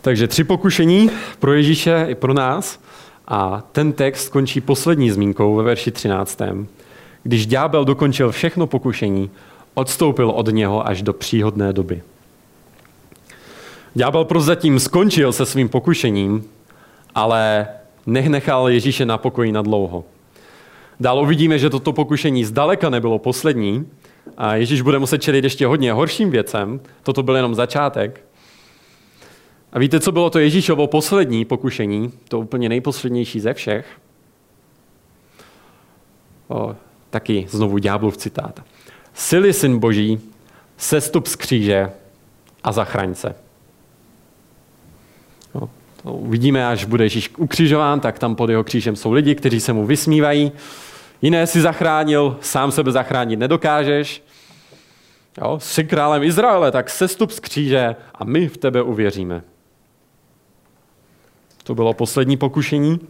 Takže 0.00 0.28
tři 0.28 0.44
pokušení 0.44 1.10
pro 1.38 1.52
Ježíše 1.52 2.06
i 2.08 2.14
pro 2.14 2.34
nás. 2.34 2.80
A 3.28 3.62
ten 3.72 3.92
text 3.92 4.28
končí 4.28 4.60
poslední 4.60 5.10
zmínkou 5.10 5.56
ve 5.56 5.62
verši 5.62 5.90
13. 5.90 6.40
Když 7.22 7.46
ďábel 7.46 7.84
dokončil 7.84 8.30
všechno 8.32 8.66
pokušení, 8.66 9.30
odstoupil 9.74 10.30
od 10.30 10.48
něho 10.48 10.86
až 10.86 11.02
do 11.02 11.12
příhodné 11.12 11.72
doby. 11.72 12.02
Ďábel 13.94 14.24
prozatím 14.24 14.80
skončil 14.80 15.32
se 15.32 15.46
svým 15.46 15.68
pokušením, 15.68 16.44
ale 17.14 17.68
nechal 18.06 18.68
Ježíše 18.68 19.06
na 19.06 19.18
pokoji 19.18 19.52
na 19.52 19.62
dlouho. 19.62 20.04
Dál 21.00 21.22
uvidíme, 21.22 21.58
že 21.58 21.70
toto 21.70 21.92
pokušení 21.92 22.44
zdaleka 22.44 22.90
nebylo 22.90 23.18
poslední 23.18 23.86
a 24.36 24.54
Ježíš 24.54 24.80
bude 24.80 24.98
muset 24.98 25.22
čelit 25.22 25.44
ještě 25.44 25.66
hodně 25.66 25.92
horším 25.92 26.30
věcem. 26.30 26.80
Toto 27.02 27.22
byl 27.22 27.36
jenom 27.36 27.54
začátek. 27.54 28.24
A 29.72 29.78
víte, 29.78 30.00
co 30.00 30.12
bylo 30.12 30.30
to 30.30 30.38
Ježíšovo 30.38 30.86
poslední 30.86 31.44
pokušení? 31.44 32.12
To 32.28 32.38
úplně 32.38 32.68
nejposlednější 32.68 33.40
ze 33.40 33.54
všech? 33.54 33.86
O, 36.48 36.76
taky 37.10 37.46
znovu 37.50 37.78
ďáblův 37.78 38.16
citát. 38.16 38.62
Sily 39.14 39.52
syn 39.52 39.78
boží, 39.78 40.20
sestup 40.76 41.26
z 41.26 41.36
kříže 41.36 41.90
a 42.64 42.72
zachraň 42.72 43.14
se. 43.14 43.34
To 46.02 46.12
uvidíme, 46.12 46.66
až 46.66 46.84
bude 46.84 47.04
Ježíš 47.04 47.30
ukřižován, 47.36 48.00
tak 48.00 48.18
tam 48.18 48.34
pod 48.34 48.50
jeho 48.50 48.64
křížem 48.64 48.96
jsou 48.96 49.12
lidi, 49.12 49.34
kteří 49.34 49.60
se 49.60 49.72
mu 49.72 49.86
vysmívají. 49.86 50.52
Jiné 51.22 51.46
si 51.46 51.60
zachránil, 51.60 52.36
sám 52.40 52.72
sebe 52.72 52.92
zachránit 52.92 53.38
nedokážeš. 53.38 54.22
Jo, 55.40 55.58
jsi 55.62 55.84
králem 55.84 56.22
Izraele, 56.22 56.70
tak 56.70 56.90
sestup 56.90 57.30
z 57.30 57.40
kříže 57.40 57.96
a 58.14 58.24
my 58.24 58.48
v 58.48 58.56
tebe 58.56 58.82
uvěříme. 58.82 59.42
To 61.64 61.74
bylo 61.74 61.94
poslední 61.94 62.36
pokušení, 62.36 63.00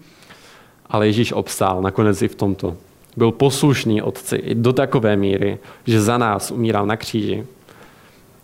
ale 0.87 1.07
Ježíš 1.07 1.33
obstál 1.33 1.83
nakonec 1.83 2.23
i 2.23 2.29
v 2.29 2.35
tomto. 2.35 2.77
Byl 3.17 3.33
poslušný 3.33 4.03
otci 4.03 4.37
i 4.37 4.55
do 4.55 4.73
takové 4.73 5.17
míry, 5.17 5.59
že 5.87 6.01
za 6.01 6.19
nás 6.19 6.51
umíral 6.51 6.87
na 6.87 6.97
kříži. 6.97 7.47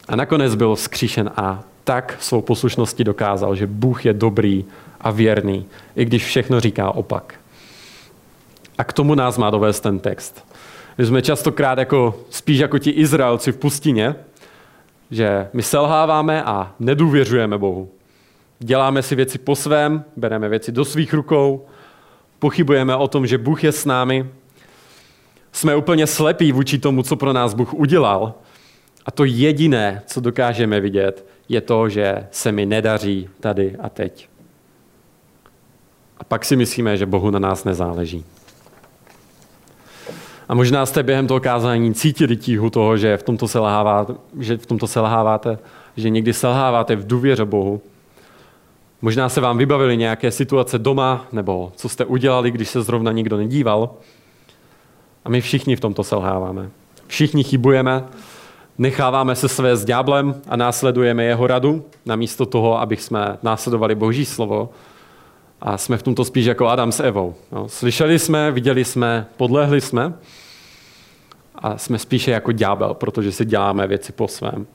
A 0.08 0.16
nakonec 0.16 0.54
byl 0.54 0.74
vzkříšen 0.74 1.30
a 1.36 1.62
tak 1.88 2.16
svou 2.20 2.40
poslušností 2.40 3.04
dokázal, 3.04 3.54
že 3.56 3.66
Bůh 3.66 4.06
je 4.06 4.12
dobrý 4.12 4.64
a 5.00 5.10
věrný, 5.10 5.66
i 5.96 6.04
když 6.04 6.24
všechno 6.24 6.60
říká 6.60 6.90
opak. 6.90 7.34
A 8.78 8.84
k 8.84 8.92
tomu 8.92 9.14
nás 9.14 9.38
má 9.38 9.50
dovést 9.50 9.82
ten 9.82 9.98
text. 9.98 10.44
My 10.98 11.06
jsme 11.06 11.22
častokrát 11.22 11.78
jako, 11.78 12.20
spíš 12.30 12.58
jako 12.58 12.78
ti 12.78 12.90
Izraelci 12.90 13.52
v 13.52 13.56
pustině, 13.56 14.14
že 15.10 15.48
my 15.52 15.62
selháváme 15.62 16.44
a 16.44 16.72
nedůvěřujeme 16.78 17.58
Bohu. 17.58 17.88
Děláme 18.58 19.02
si 19.02 19.14
věci 19.14 19.38
po 19.38 19.56
svém, 19.56 20.04
bereme 20.16 20.48
věci 20.48 20.72
do 20.72 20.84
svých 20.84 21.14
rukou, 21.14 21.66
pochybujeme 22.38 22.96
o 22.96 23.08
tom, 23.08 23.26
že 23.26 23.38
Bůh 23.38 23.64
je 23.64 23.72
s 23.72 23.84
námi, 23.84 24.26
jsme 25.52 25.76
úplně 25.76 26.06
slepí 26.06 26.52
vůči 26.52 26.78
tomu, 26.78 27.02
co 27.02 27.16
pro 27.16 27.32
nás 27.32 27.54
Bůh 27.54 27.74
udělal. 27.74 28.34
A 29.06 29.10
to 29.10 29.24
jediné, 29.24 30.02
co 30.06 30.20
dokážeme 30.20 30.80
vidět, 30.80 31.37
je 31.48 31.60
to, 31.60 31.88
že 31.88 32.26
se 32.30 32.52
mi 32.52 32.66
nedaří 32.66 33.28
tady 33.40 33.76
a 33.76 33.88
teď. 33.88 34.28
A 36.18 36.24
pak 36.24 36.44
si 36.44 36.56
myslíme, 36.56 36.96
že 36.96 37.06
Bohu 37.06 37.30
na 37.30 37.38
nás 37.38 37.64
nezáleží. 37.64 38.24
A 40.48 40.54
možná 40.54 40.86
jste 40.86 41.02
během 41.02 41.26
toho 41.26 41.40
kázání 41.40 41.94
cítili 41.94 42.36
tíhu 42.36 42.70
toho, 42.70 42.96
že 42.96 43.16
v 43.16 43.22
tomto 43.22 43.48
selháváte, 43.48 44.14
že, 44.38 44.56
v 44.56 44.66
tomto 44.66 44.86
selháváte, 44.86 45.58
že 45.96 46.10
někdy 46.10 46.32
selháváte 46.32 46.96
v 46.96 47.06
důvěře 47.06 47.44
Bohu. 47.44 47.80
Možná 49.02 49.28
se 49.28 49.40
vám 49.40 49.58
vybavily 49.58 49.96
nějaké 49.96 50.30
situace 50.30 50.78
doma, 50.78 51.26
nebo 51.32 51.72
co 51.76 51.88
jste 51.88 52.04
udělali, 52.04 52.50
když 52.50 52.68
se 52.68 52.82
zrovna 52.82 53.12
nikdo 53.12 53.36
nedíval. 53.36 53.90
A 55.24 55.28
my 55.28 55.40
všichni 55.40 55.76
v 55.76 55.80
tomto 55.80 56.04
selháváme. 56.04 56.70
Všichni 57.06 57.44
chybujeme, 57.44 58.04
necháváme 58.78 59.34
se 59.34 59.48
své 59.48 59.76
s 59.76 59.84
ďáblem 59.84 60.34
a 60.48 60.56
následujeme 60.56 61.24
jeho 61.24 61.46
radu, 61.46 61.84
namísto 62.06 62.46
toho, 62.46 62.80
abych 62.80 63.02
jsme 63.02 63.38
následovali 63.42 63.94
Boží 63.94 64.24
slovo. 64.24 64.70
A 65.60 65.78
jsme 65.78 65.96
v 65.96 66.02
tomto 66.02 66.24
spíš 66.24 66.46
jako 66.46 66.68
Adam 66.68 66.92
s 66.92 67.00
Evou. 67.00 67.34
No, 67.52 67.68
slyšeli 67.68 68.18
jsme, 68.18 68.50
viděli 68.50 68.84
jsme, 68.84 69.26
podlehli 69.36 69.80
jsme 69.80 70.14
a 71.54 71.78
jsme 71.78 71.98
spíše 71.98 72.30
jako 72.30 72.52
ďábel, 72.52 72.94
protože 72.94 73.32
si 73.32 73.44
děláme 73.44 73.86
věci 73.86 74.12
po 74.12 74.28
svém. 74.28 74.66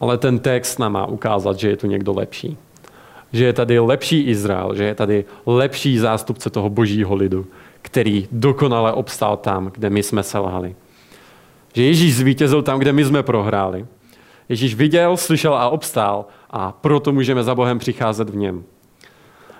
Ale 0.00 0.18
ten 0.18 0.38
text 0.38 0.78
nám 0.78 0.92
má 0.92 1.06
ukázat, 1.06 1.58
že 1.58 1.68
je 1.68 1.76
tu 1.76 1.86
někdo 1.86 2.12
lepší. 2.12 2.56
Že 3.32 3.44
je 3.44 3.52
tady 3.52 3.78
lepší 3.78 4.22
Izrael, 4.22 4.74
že 4.74 4.84
je 4.84 4.94
tady 4.94 5.24
lepší 5.46 5.98
zástupce 5.98 6.50
toho 6.50 6.70
božího 6.70 7.14
lidu, 7.14 7.46
který 7.82 8.28
dokonale 8.32 8.92
obstál 8.92 9.36
tam, 9.36 9.70
kde 9.74 9.90
my 9.90 10.02
jsme 10.02 10.22
selhali. 10.22 10.74
Že 11.72 11.82
Ježíš 11.82 12.16
zvítězil 12.16 12.62
tam, 12.62 12.78
kde 12.78 12.92
my 12.92 13.04
jsme 13.04 13.22
prohráli. 13.22 13.86
Ježíš 14.48 14.74
viděl, 14.74 15.16
slyšel 15.16 15.54
a 15.54 15.68
obstál 15.68 16.26
a 16.50 16.72
proto 16.72 17.12
můžeme 17.12 17.42
za 17.42 17.54
Bohem 17.54 17.78
přicházet 17.78 18.30
v 18.30 18.36
něm. 18.36 18.64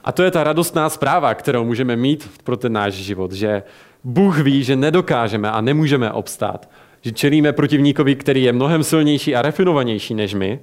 A 0.05 0.13
to 0.13 0.23
je 0.23 0.31
ta 0.31 0.45
radostná 0.45 0.89
zpráva, 0.89 1.35
kterou 1.35 1.65
můžeme 1.65 1.97
mít 1.97 2.31
pro 2.45 2.57
ten 2.57 2.73
náš 2.73 2.95
život, 2.95 3.33
že 3.33 3.63
Bůh 4.05 4.39
ví, 4.39 4.65
že 4.65 4.77
nedokážeme 4.77 5.51
a 5.51 5.61
nemůžeme 5.61 6.13
obstát, 6.13 6.71
že 7.01 7.13
čelíme 7.13 7.53
protivníkovi, 7.53 8.15
který 8.15 8.43
je 8.43 8.53
mnohem 8.53 8.85
silnější 8.85 9.37
a 9.37 9.43
refinovanější 9.43 10.15
než 10.15 10.35
my, 10.35 10.61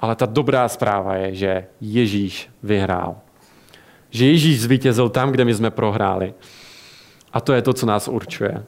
ale 0.00 0.16
ta 0.16 0.26
dobrá 0.26 0.68
zpráva 0.68 1.14
je, 1.14 1.34
že 1.34 1.66
Ježíš 1.80 2.48
vyhrál. 2.62 3.16
Že 4.10 4.26
Ježíš 4.26 4.60
zvítězil 4.60 5.08
tam, 5.08 5.30
kde 5.30 5.44
my 5.44 5.54
jsme 5.54 5.70
prohráli. 5.70 6.34
A 7.32 7.40
to 7.40 7.52
je 7.52 7.62
to, 7.62 7.72
co 7.72 7.86
nás 7.86 8.08
určuje. 8.08 8.64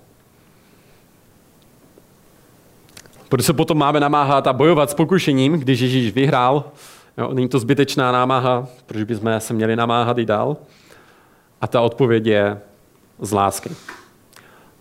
Proč 3.31 3.45
se 3.45 3.53
potom 3.53 3.79
máme 3.79 4.01
namáhat 4.01 4.47
a 4.47 4.53
bojovat 4.53 4.91
s 4.91 4.95
pokušením, 4.95 5.53
když 5.53 5.81
Ježíš 5.81 6.13
vyhrál? 6.13 6.65
Jo, 7.19 7.31
není 7.33 7.49
to 7.49 7.59
zbytečná 7.59 8.13
námaha, 8.13 8.69
proč 8.87 9.03
bychom 9.03 9.41
se 9.41 9.55
měli 9.55 9.77
namáhat 9.77 10.19
i 10.19 10.25
dál? 10.25 10.57
A 11.61 11.67
ta 11.67 11.81
odpověď 11.81 12.27
je 12.27 12.61
z 13.21 13.33
lásky. 13.33 13.71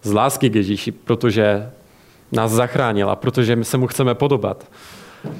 Z 0.02 0.14
lásky 0.14 0.50
k 0.50 0.56
Ježíši, 0.56 0.92
protože 0.92 1.70
nás 2.32 2.52
zachránila, 2.52 3.16
protože 3.16 3.64
se 3.64 3.78
mu 3.78 3.88
chceme 3.88 4.16
podobat. 4.16 4.66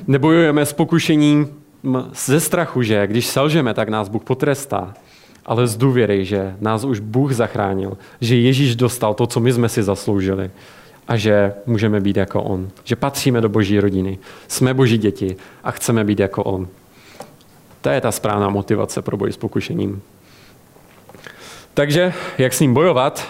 Nebojujeme 0.08 0.66
s 0.66 0.74
pokušením 0.74 1.50
ze 2.28 2.40
strachu, 2.40 2.82
že 2.82 3.08
když 3.08 3.28
selžeme, 3.28 3.74
tak 3.74 3.90
nás 3.90 4.10
Bůh 4.10 4.24
potrestá, 4.24 4.94
ale 5.46 5.68
z 5.68 5.78
důvěry, 5.78 6.26
že 6.26 6.56
nás 6.62 6.84
už 6.84 7.00
Bůh 7.00 7.34
zachránil, 7.34 7.98
že 8.22 8.36
Ježíš 8.36 8.76
dostal 8.76 9.14
to, 9.14 9.28
co 9.28 9.40
my 9.40 9.54
jsme 9.54 9.70
si 9.70 9.84
zasloužili 9.84 10.52
a 11.10 11.18
že 11.18 11.54
můžeme 11.66 12.00
být 12.00 12.18
jako 12.18 12.44
On. 12.44 12.70
Že 12.84 12.96
patříme 12.96 13.42
do 13.42 13.50
boží 13.50 13.80
rodiny, 13.80 14.18
jsme 14.48 14.74
boží 14.74 14.98
děti 14.98 15.36
a 15.64 15.72
chceme 15.72 16.04
být 16.04 16.20
jako 16.20 16.44
On. 16.44 16.68
To 17.82 17.90
je 17.90 18.02
ta 18.02 18.12
správná 18.12 18.50
motivace 18.50 19.02
pro 19.02 19.18
boj 19.18 19.32
s 19.32 19.38
pokušením. 19.38 20.02
Takže, 21.74 22.14
jak 22.38 22.54
s 22.54 22.60
ním 22.60 22.74
bojovat? 22.74 23.28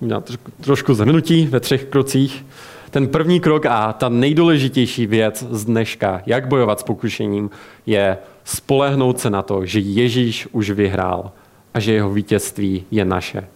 Měl 0.00 0.22
trošku 0.60 0.94
zhrnutí 0.94 1.46
ve 1.46 1.60
třech 1.60 1.84
krocích. 1.84 2.44
Ten 2.90 3.08
první 3.08 3.40
krok 3.40 3.66
a 3.66 3.92
ta 3.92 4.08
nejdůležitější 4.08 5.06
věc 5.06 5.44
z 5.50 5.64
dneška, 5.64 6.22
jak 6.26 6.48
bojovat 6.48 6.80
s 6.80 6.82
pokušením, 6.82 7.50
je 7.86 8.18
spolehnout 8.44 9.20
se 9.20 9.30
na 9.30 9.42
to, 9.42 9.66
že 9.66 9.80
Ježíš 9.80 10.48
už 10.52 10.70
vyhrál 10.70 11.32
a 11.74 11.80
že 11.80 11.92
jeho 11.92 12.10
vítězství 12.10 12.84
je 12.90 13.04
naše. 13.04 13.48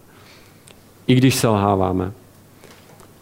I 1.07 1.15
když 1.15 1.35
selháváme. 1.35 2.11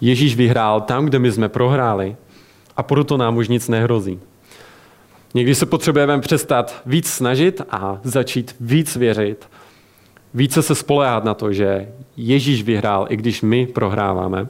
Ježíš 0.01 0.35
vyhrál 0.35 0.81
tam, 0.81 1.05
kde 1.05 1.19
my 1.19 1.31
jsme 1.31 1.49
prohráli 1.49 2.15
a 2.77 2.83
proto 2.83 3.17
nám 3.17 3.37
už 3.37 3.47
nic 3.47 3.67
nehrozí. 3.67 4.19
Někdy 5.33 5.55
se 5.55 5.65
potřebujeme 5.65 6.19
přestat 6.19 6.81
víc 6.85 7.09
snažit 7.09 7.61
a 7.71 7.99
začít 8.03 8.55
víc 8.59 8.95
věřit. 8.95 9.49
Více 10.33 10.61
se 10.61 10.75
spolehat 10.75 11.23
na 11.23 11.33
to, 11.33 11.53
že 11.53 11.87
Ježíš 12.17 12.63
vyhrál, 12.63 13.05
i 13.09 13.17
když 13.17 13.41
my 13.41 13.67
prohráváme. 13.67 14.47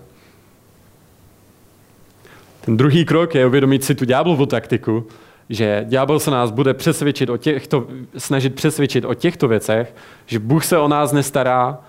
Ten 2.61 2.77
druhý 2.77 3.05
krok 3.05 3.35
je 3.35 3.47
uvědomit 3.47 3.83
si 3.83 3.95
tu 3.95 4.05
ďáblovu 4.05 4.45
taktiku, 4.45 5.07
že 5.49 5.85
ďábel 5.87 6.19
se 6.19 6.31
nás 6.31 6.51
bude 6.51 6.73
přesvědčit 6.73 7.29
o 7.29 7.37
těchto, 7.37 7.87
snažit 8.17 8.55
přesvědčit 8.55 9.05
o 9.05 9.13
těchto 9.13 9.47
věcech, 9.47 9.95
že 10.25 10.39
Bůh 10.39 10.65
se 10.65 10.77
o 10.77 10.87
nás 10.87 11.11
nestará, 11.11 11.79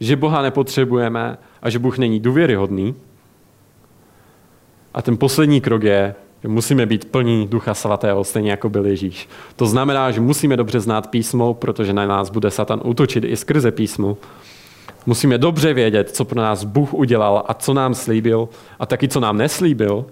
že 0.00 0.16
Boha 0.16 0.42
nepotřebujeme 0.42 1.38
a 1.62 1.70
že 1.70 1.78
Bůh 1.78 1.98
není 1.98 2.20
důvěryhodný. 2.20 2.94
A 4.94 5.02
ten 5.02 5.16
poslední 5.16 5.60
krok 5.60 5.82
je, 5.82 6.14
že 6.42 6.48
musíme 6.48 6.86
být 6.86 7.04
plní 7.04 7.46
Ducha 7.46 7.74
Svatého, 7.74 8.24
stejně 8.24 8.50
jako 8.50 8.68
byl 8.68 8.86
Ježíš. 8.86 9.28
To 9.56 9.66
znamená, 9.66 10.10
že 10.10 10.20
musíme 10.20 10.56
dobře 10.56 10.80
znát 10.80 11.10
písmo, 11.10 11.54
protože 11.54 11.92
na 11.92 12.06
nás 12.06 12.30
bude 12.30 12.50
Satan 12.50 12.80
útočit 12.84 13.24
i 13.24 13.36
skrze 13.36 13.70
písmo. 13.70 14.16
Musíme 15.06 15.38
dobře 15.38 15.74
vědět, 15.74 16.10
co 16.10 16.24
pro 16.24 16.40
nás 16.40 16.64
Bůh 16.64 16.94
udělal 16.94 17.44
a 17.46 17.54
co 17.54 17.74
nám 17.74 17.94
slíbil 17.94 18.48
a 18.78 18.86
taky, 18.86 19.08
co 19.08 19.20
nám 19.20 19.36
neslíbil. 19.36 20.06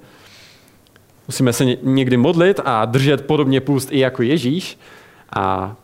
Musíme 1.27 1.53
se 1.53 1.65
někdy 1.83 2.17
modlit 2.17 2.61
a 2.65 2.85
držet 2.85 3.27
podobně 3.27 3.61
půst 3.61 3.89
i 3.93 3.99
jako 3.99 4.23
Ježíš. 4.23 4.79
A 5.37 5.77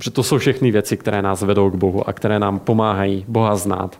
že 0.00 0.10
to 0.10 0.22
jsou 0.22 0.38
všechny 0.38 0.70
věci, 0.70 0.96
které 0.96 1.22
nás 1.22 1.42
vedou 1.42 1.70
k 1.70 1.74
Bohu 1.74 2.08
a 2.08 2.12
které 2.12 2.38
nám 2.38 2.58
pomáhají 2.58 3.24
Boha 3.28 3.56
znát, 3.56 3.98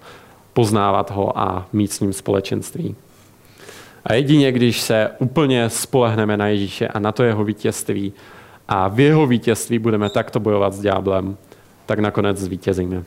poznávat 0.52 1.10
ho 1.10 1.38
a 1.38 1.66
mít 1.72 1.92
s 1.92 2.00
ním 2.00 2.12
společenství. 2.12 2.96
A 4.04 4.14
jedině, 4.14 4.52
když 4.52 4.80
se 4.80 5.10
úplně 5.18 5.70
spolehneme 5.70 6.36
na 6.36 6.46
Ježíše 6.46 6.88
a 6.88 6.98
na 6.98 7.12
to 7.12 7.22
jeho 7.22 7.44
vítězství 7.44 8.12
a 8.68 8.88
v 8.88 9.00
jeho 9.00 9.26
vítězství 9.26 9.78
budeme 9.78 10.10
takto 10.10 10.40
bojovat 10.40 10.72
s 10.72 10.80
ďáblem, 10.80 11.36
tak 11.86 11.98
nakonec 11.98 12.38
zvítězíme. 12.38 13.02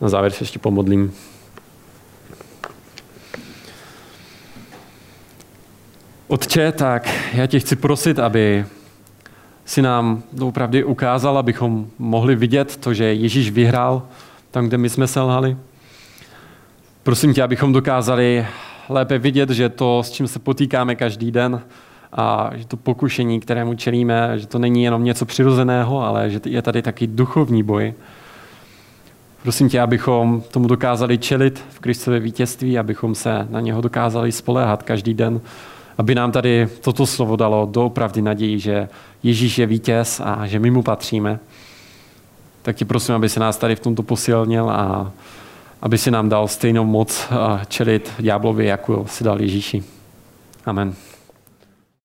Na 0.00 0.08
závěr 0.08 0.32
se 0.32 0.42
ještě 0.42 0.58
pomodlím. 0.58 1.14
Otče, 6.28 6.72
tak 6.72 7.08
já 7.32 7.46
tě 7.46 7.60
chci 7.60 7.76
prosit, 7.76 8.18
aby 8.18 8.64
si 9.68 9.82
nám 9.82 10.22
opravdu 10.40 10.86
ukázal, 10.86 11.38
abychom 11.38 11.86
mohli 11.98 12.36
vidět 12.36 12.76
to, 12.76 12.94
že 12.94 13.04
Ježíš 13.04 13.50
vyhrál 13.50 14.02
tam, 14.50 14.66
kde 14.66 14.78
my 14.78 14.88
jsme 14.88 15.06
selhali. 15.06 15.56
Prosím 17.02 17.34
tě, 17.34 17.42
abychom 17.42 17.72
dokázali 17.72 18.46
lépe 18.88 19.18
vidět, 19.18 19.50
že 19.50 19.68
to, 19.68 20.02
s 20.02 20.10
čím 20.10 20.28
se 20.28 20.38
potýkáme 20.38 20.94
každý 20.94 21.30
den, 21.30 21.62
a 22.12 22.50
že 22.54 22.66
to 22.66 22.76
pokušení, 22.76 23.40
kterému 23.40 23.74
čelíme, 23.74 24.38
že 24.38 24.46
to 24.46 24.58
není 24.58 24.84
jenom 24.84 25.04
něco 25.04 25.26
přirozeného, 25.26 26.02
ale 26.02 26.30
že 26.30 26.40
je 26.44 26.62
tady 26.62 26.82
taky 26.82 27.06
duchovní 27.06 27.62
boj. 27.62 27.94
Prosím 29.42 29.68
tě, 29.68 29.80
abychom 29.80 30.42
tomu 30.50 30.68
dokázali 30.68 31.18
čelit 31.18 31.64
v 31.70 31.80
Kristově 31.80 32.20
vítězství, 32.20 32.78
abychom 32.78 33.14
se 33.14 33.46
na 33.50 33.60
něho 33.60 33.80
dokázali 33.80 34.32
spoléhat 34.32 34.82
každý 34.82 35.14
den, 35.14 35.40
aby 35.98 36.14
nám 36.14 36.32
tady 36.32 36.68
toto 36.80 37.06
slovo 37.06 37.36
dalo 37.36 37.68
doopravdy 37.70 38.22
naději, 38.22 38.58
že 38.58 38.88
Ježíš 39.22 39.58
je 39.58 39.66
vítěz 39.66 40.20
a 40.24 40.46
že 40.46 40.58
my 40.58 40.70
mu 40.70 40.82
patříme. 40.82 41.38
Tak 42.62 42.76
ti 42.76 42.84
prosím, 42.84 43.14
aby 43.14 43.28
se 43.28 43.40
nás 43.40 43.56
tady 43.56 43.76
v 43.76 43.80
tomto 43.80 44.02
posilnil 44.02 44.70
a 44.70 45.12
aby 45.82 45.98
si 45.98 46.10
nám 46.10 46.28
dal 46.28 46.48
stejnou 46.48 46.84
moc 46.84 47.28
čelit 47.68 48.12
ďáblovi, 48.18 48.66
jako 48.66 49.06
si 49.08 49.24
dal 49.24 49.40
Ježíši. 49.40 49.84
Amen. 50.66 50.94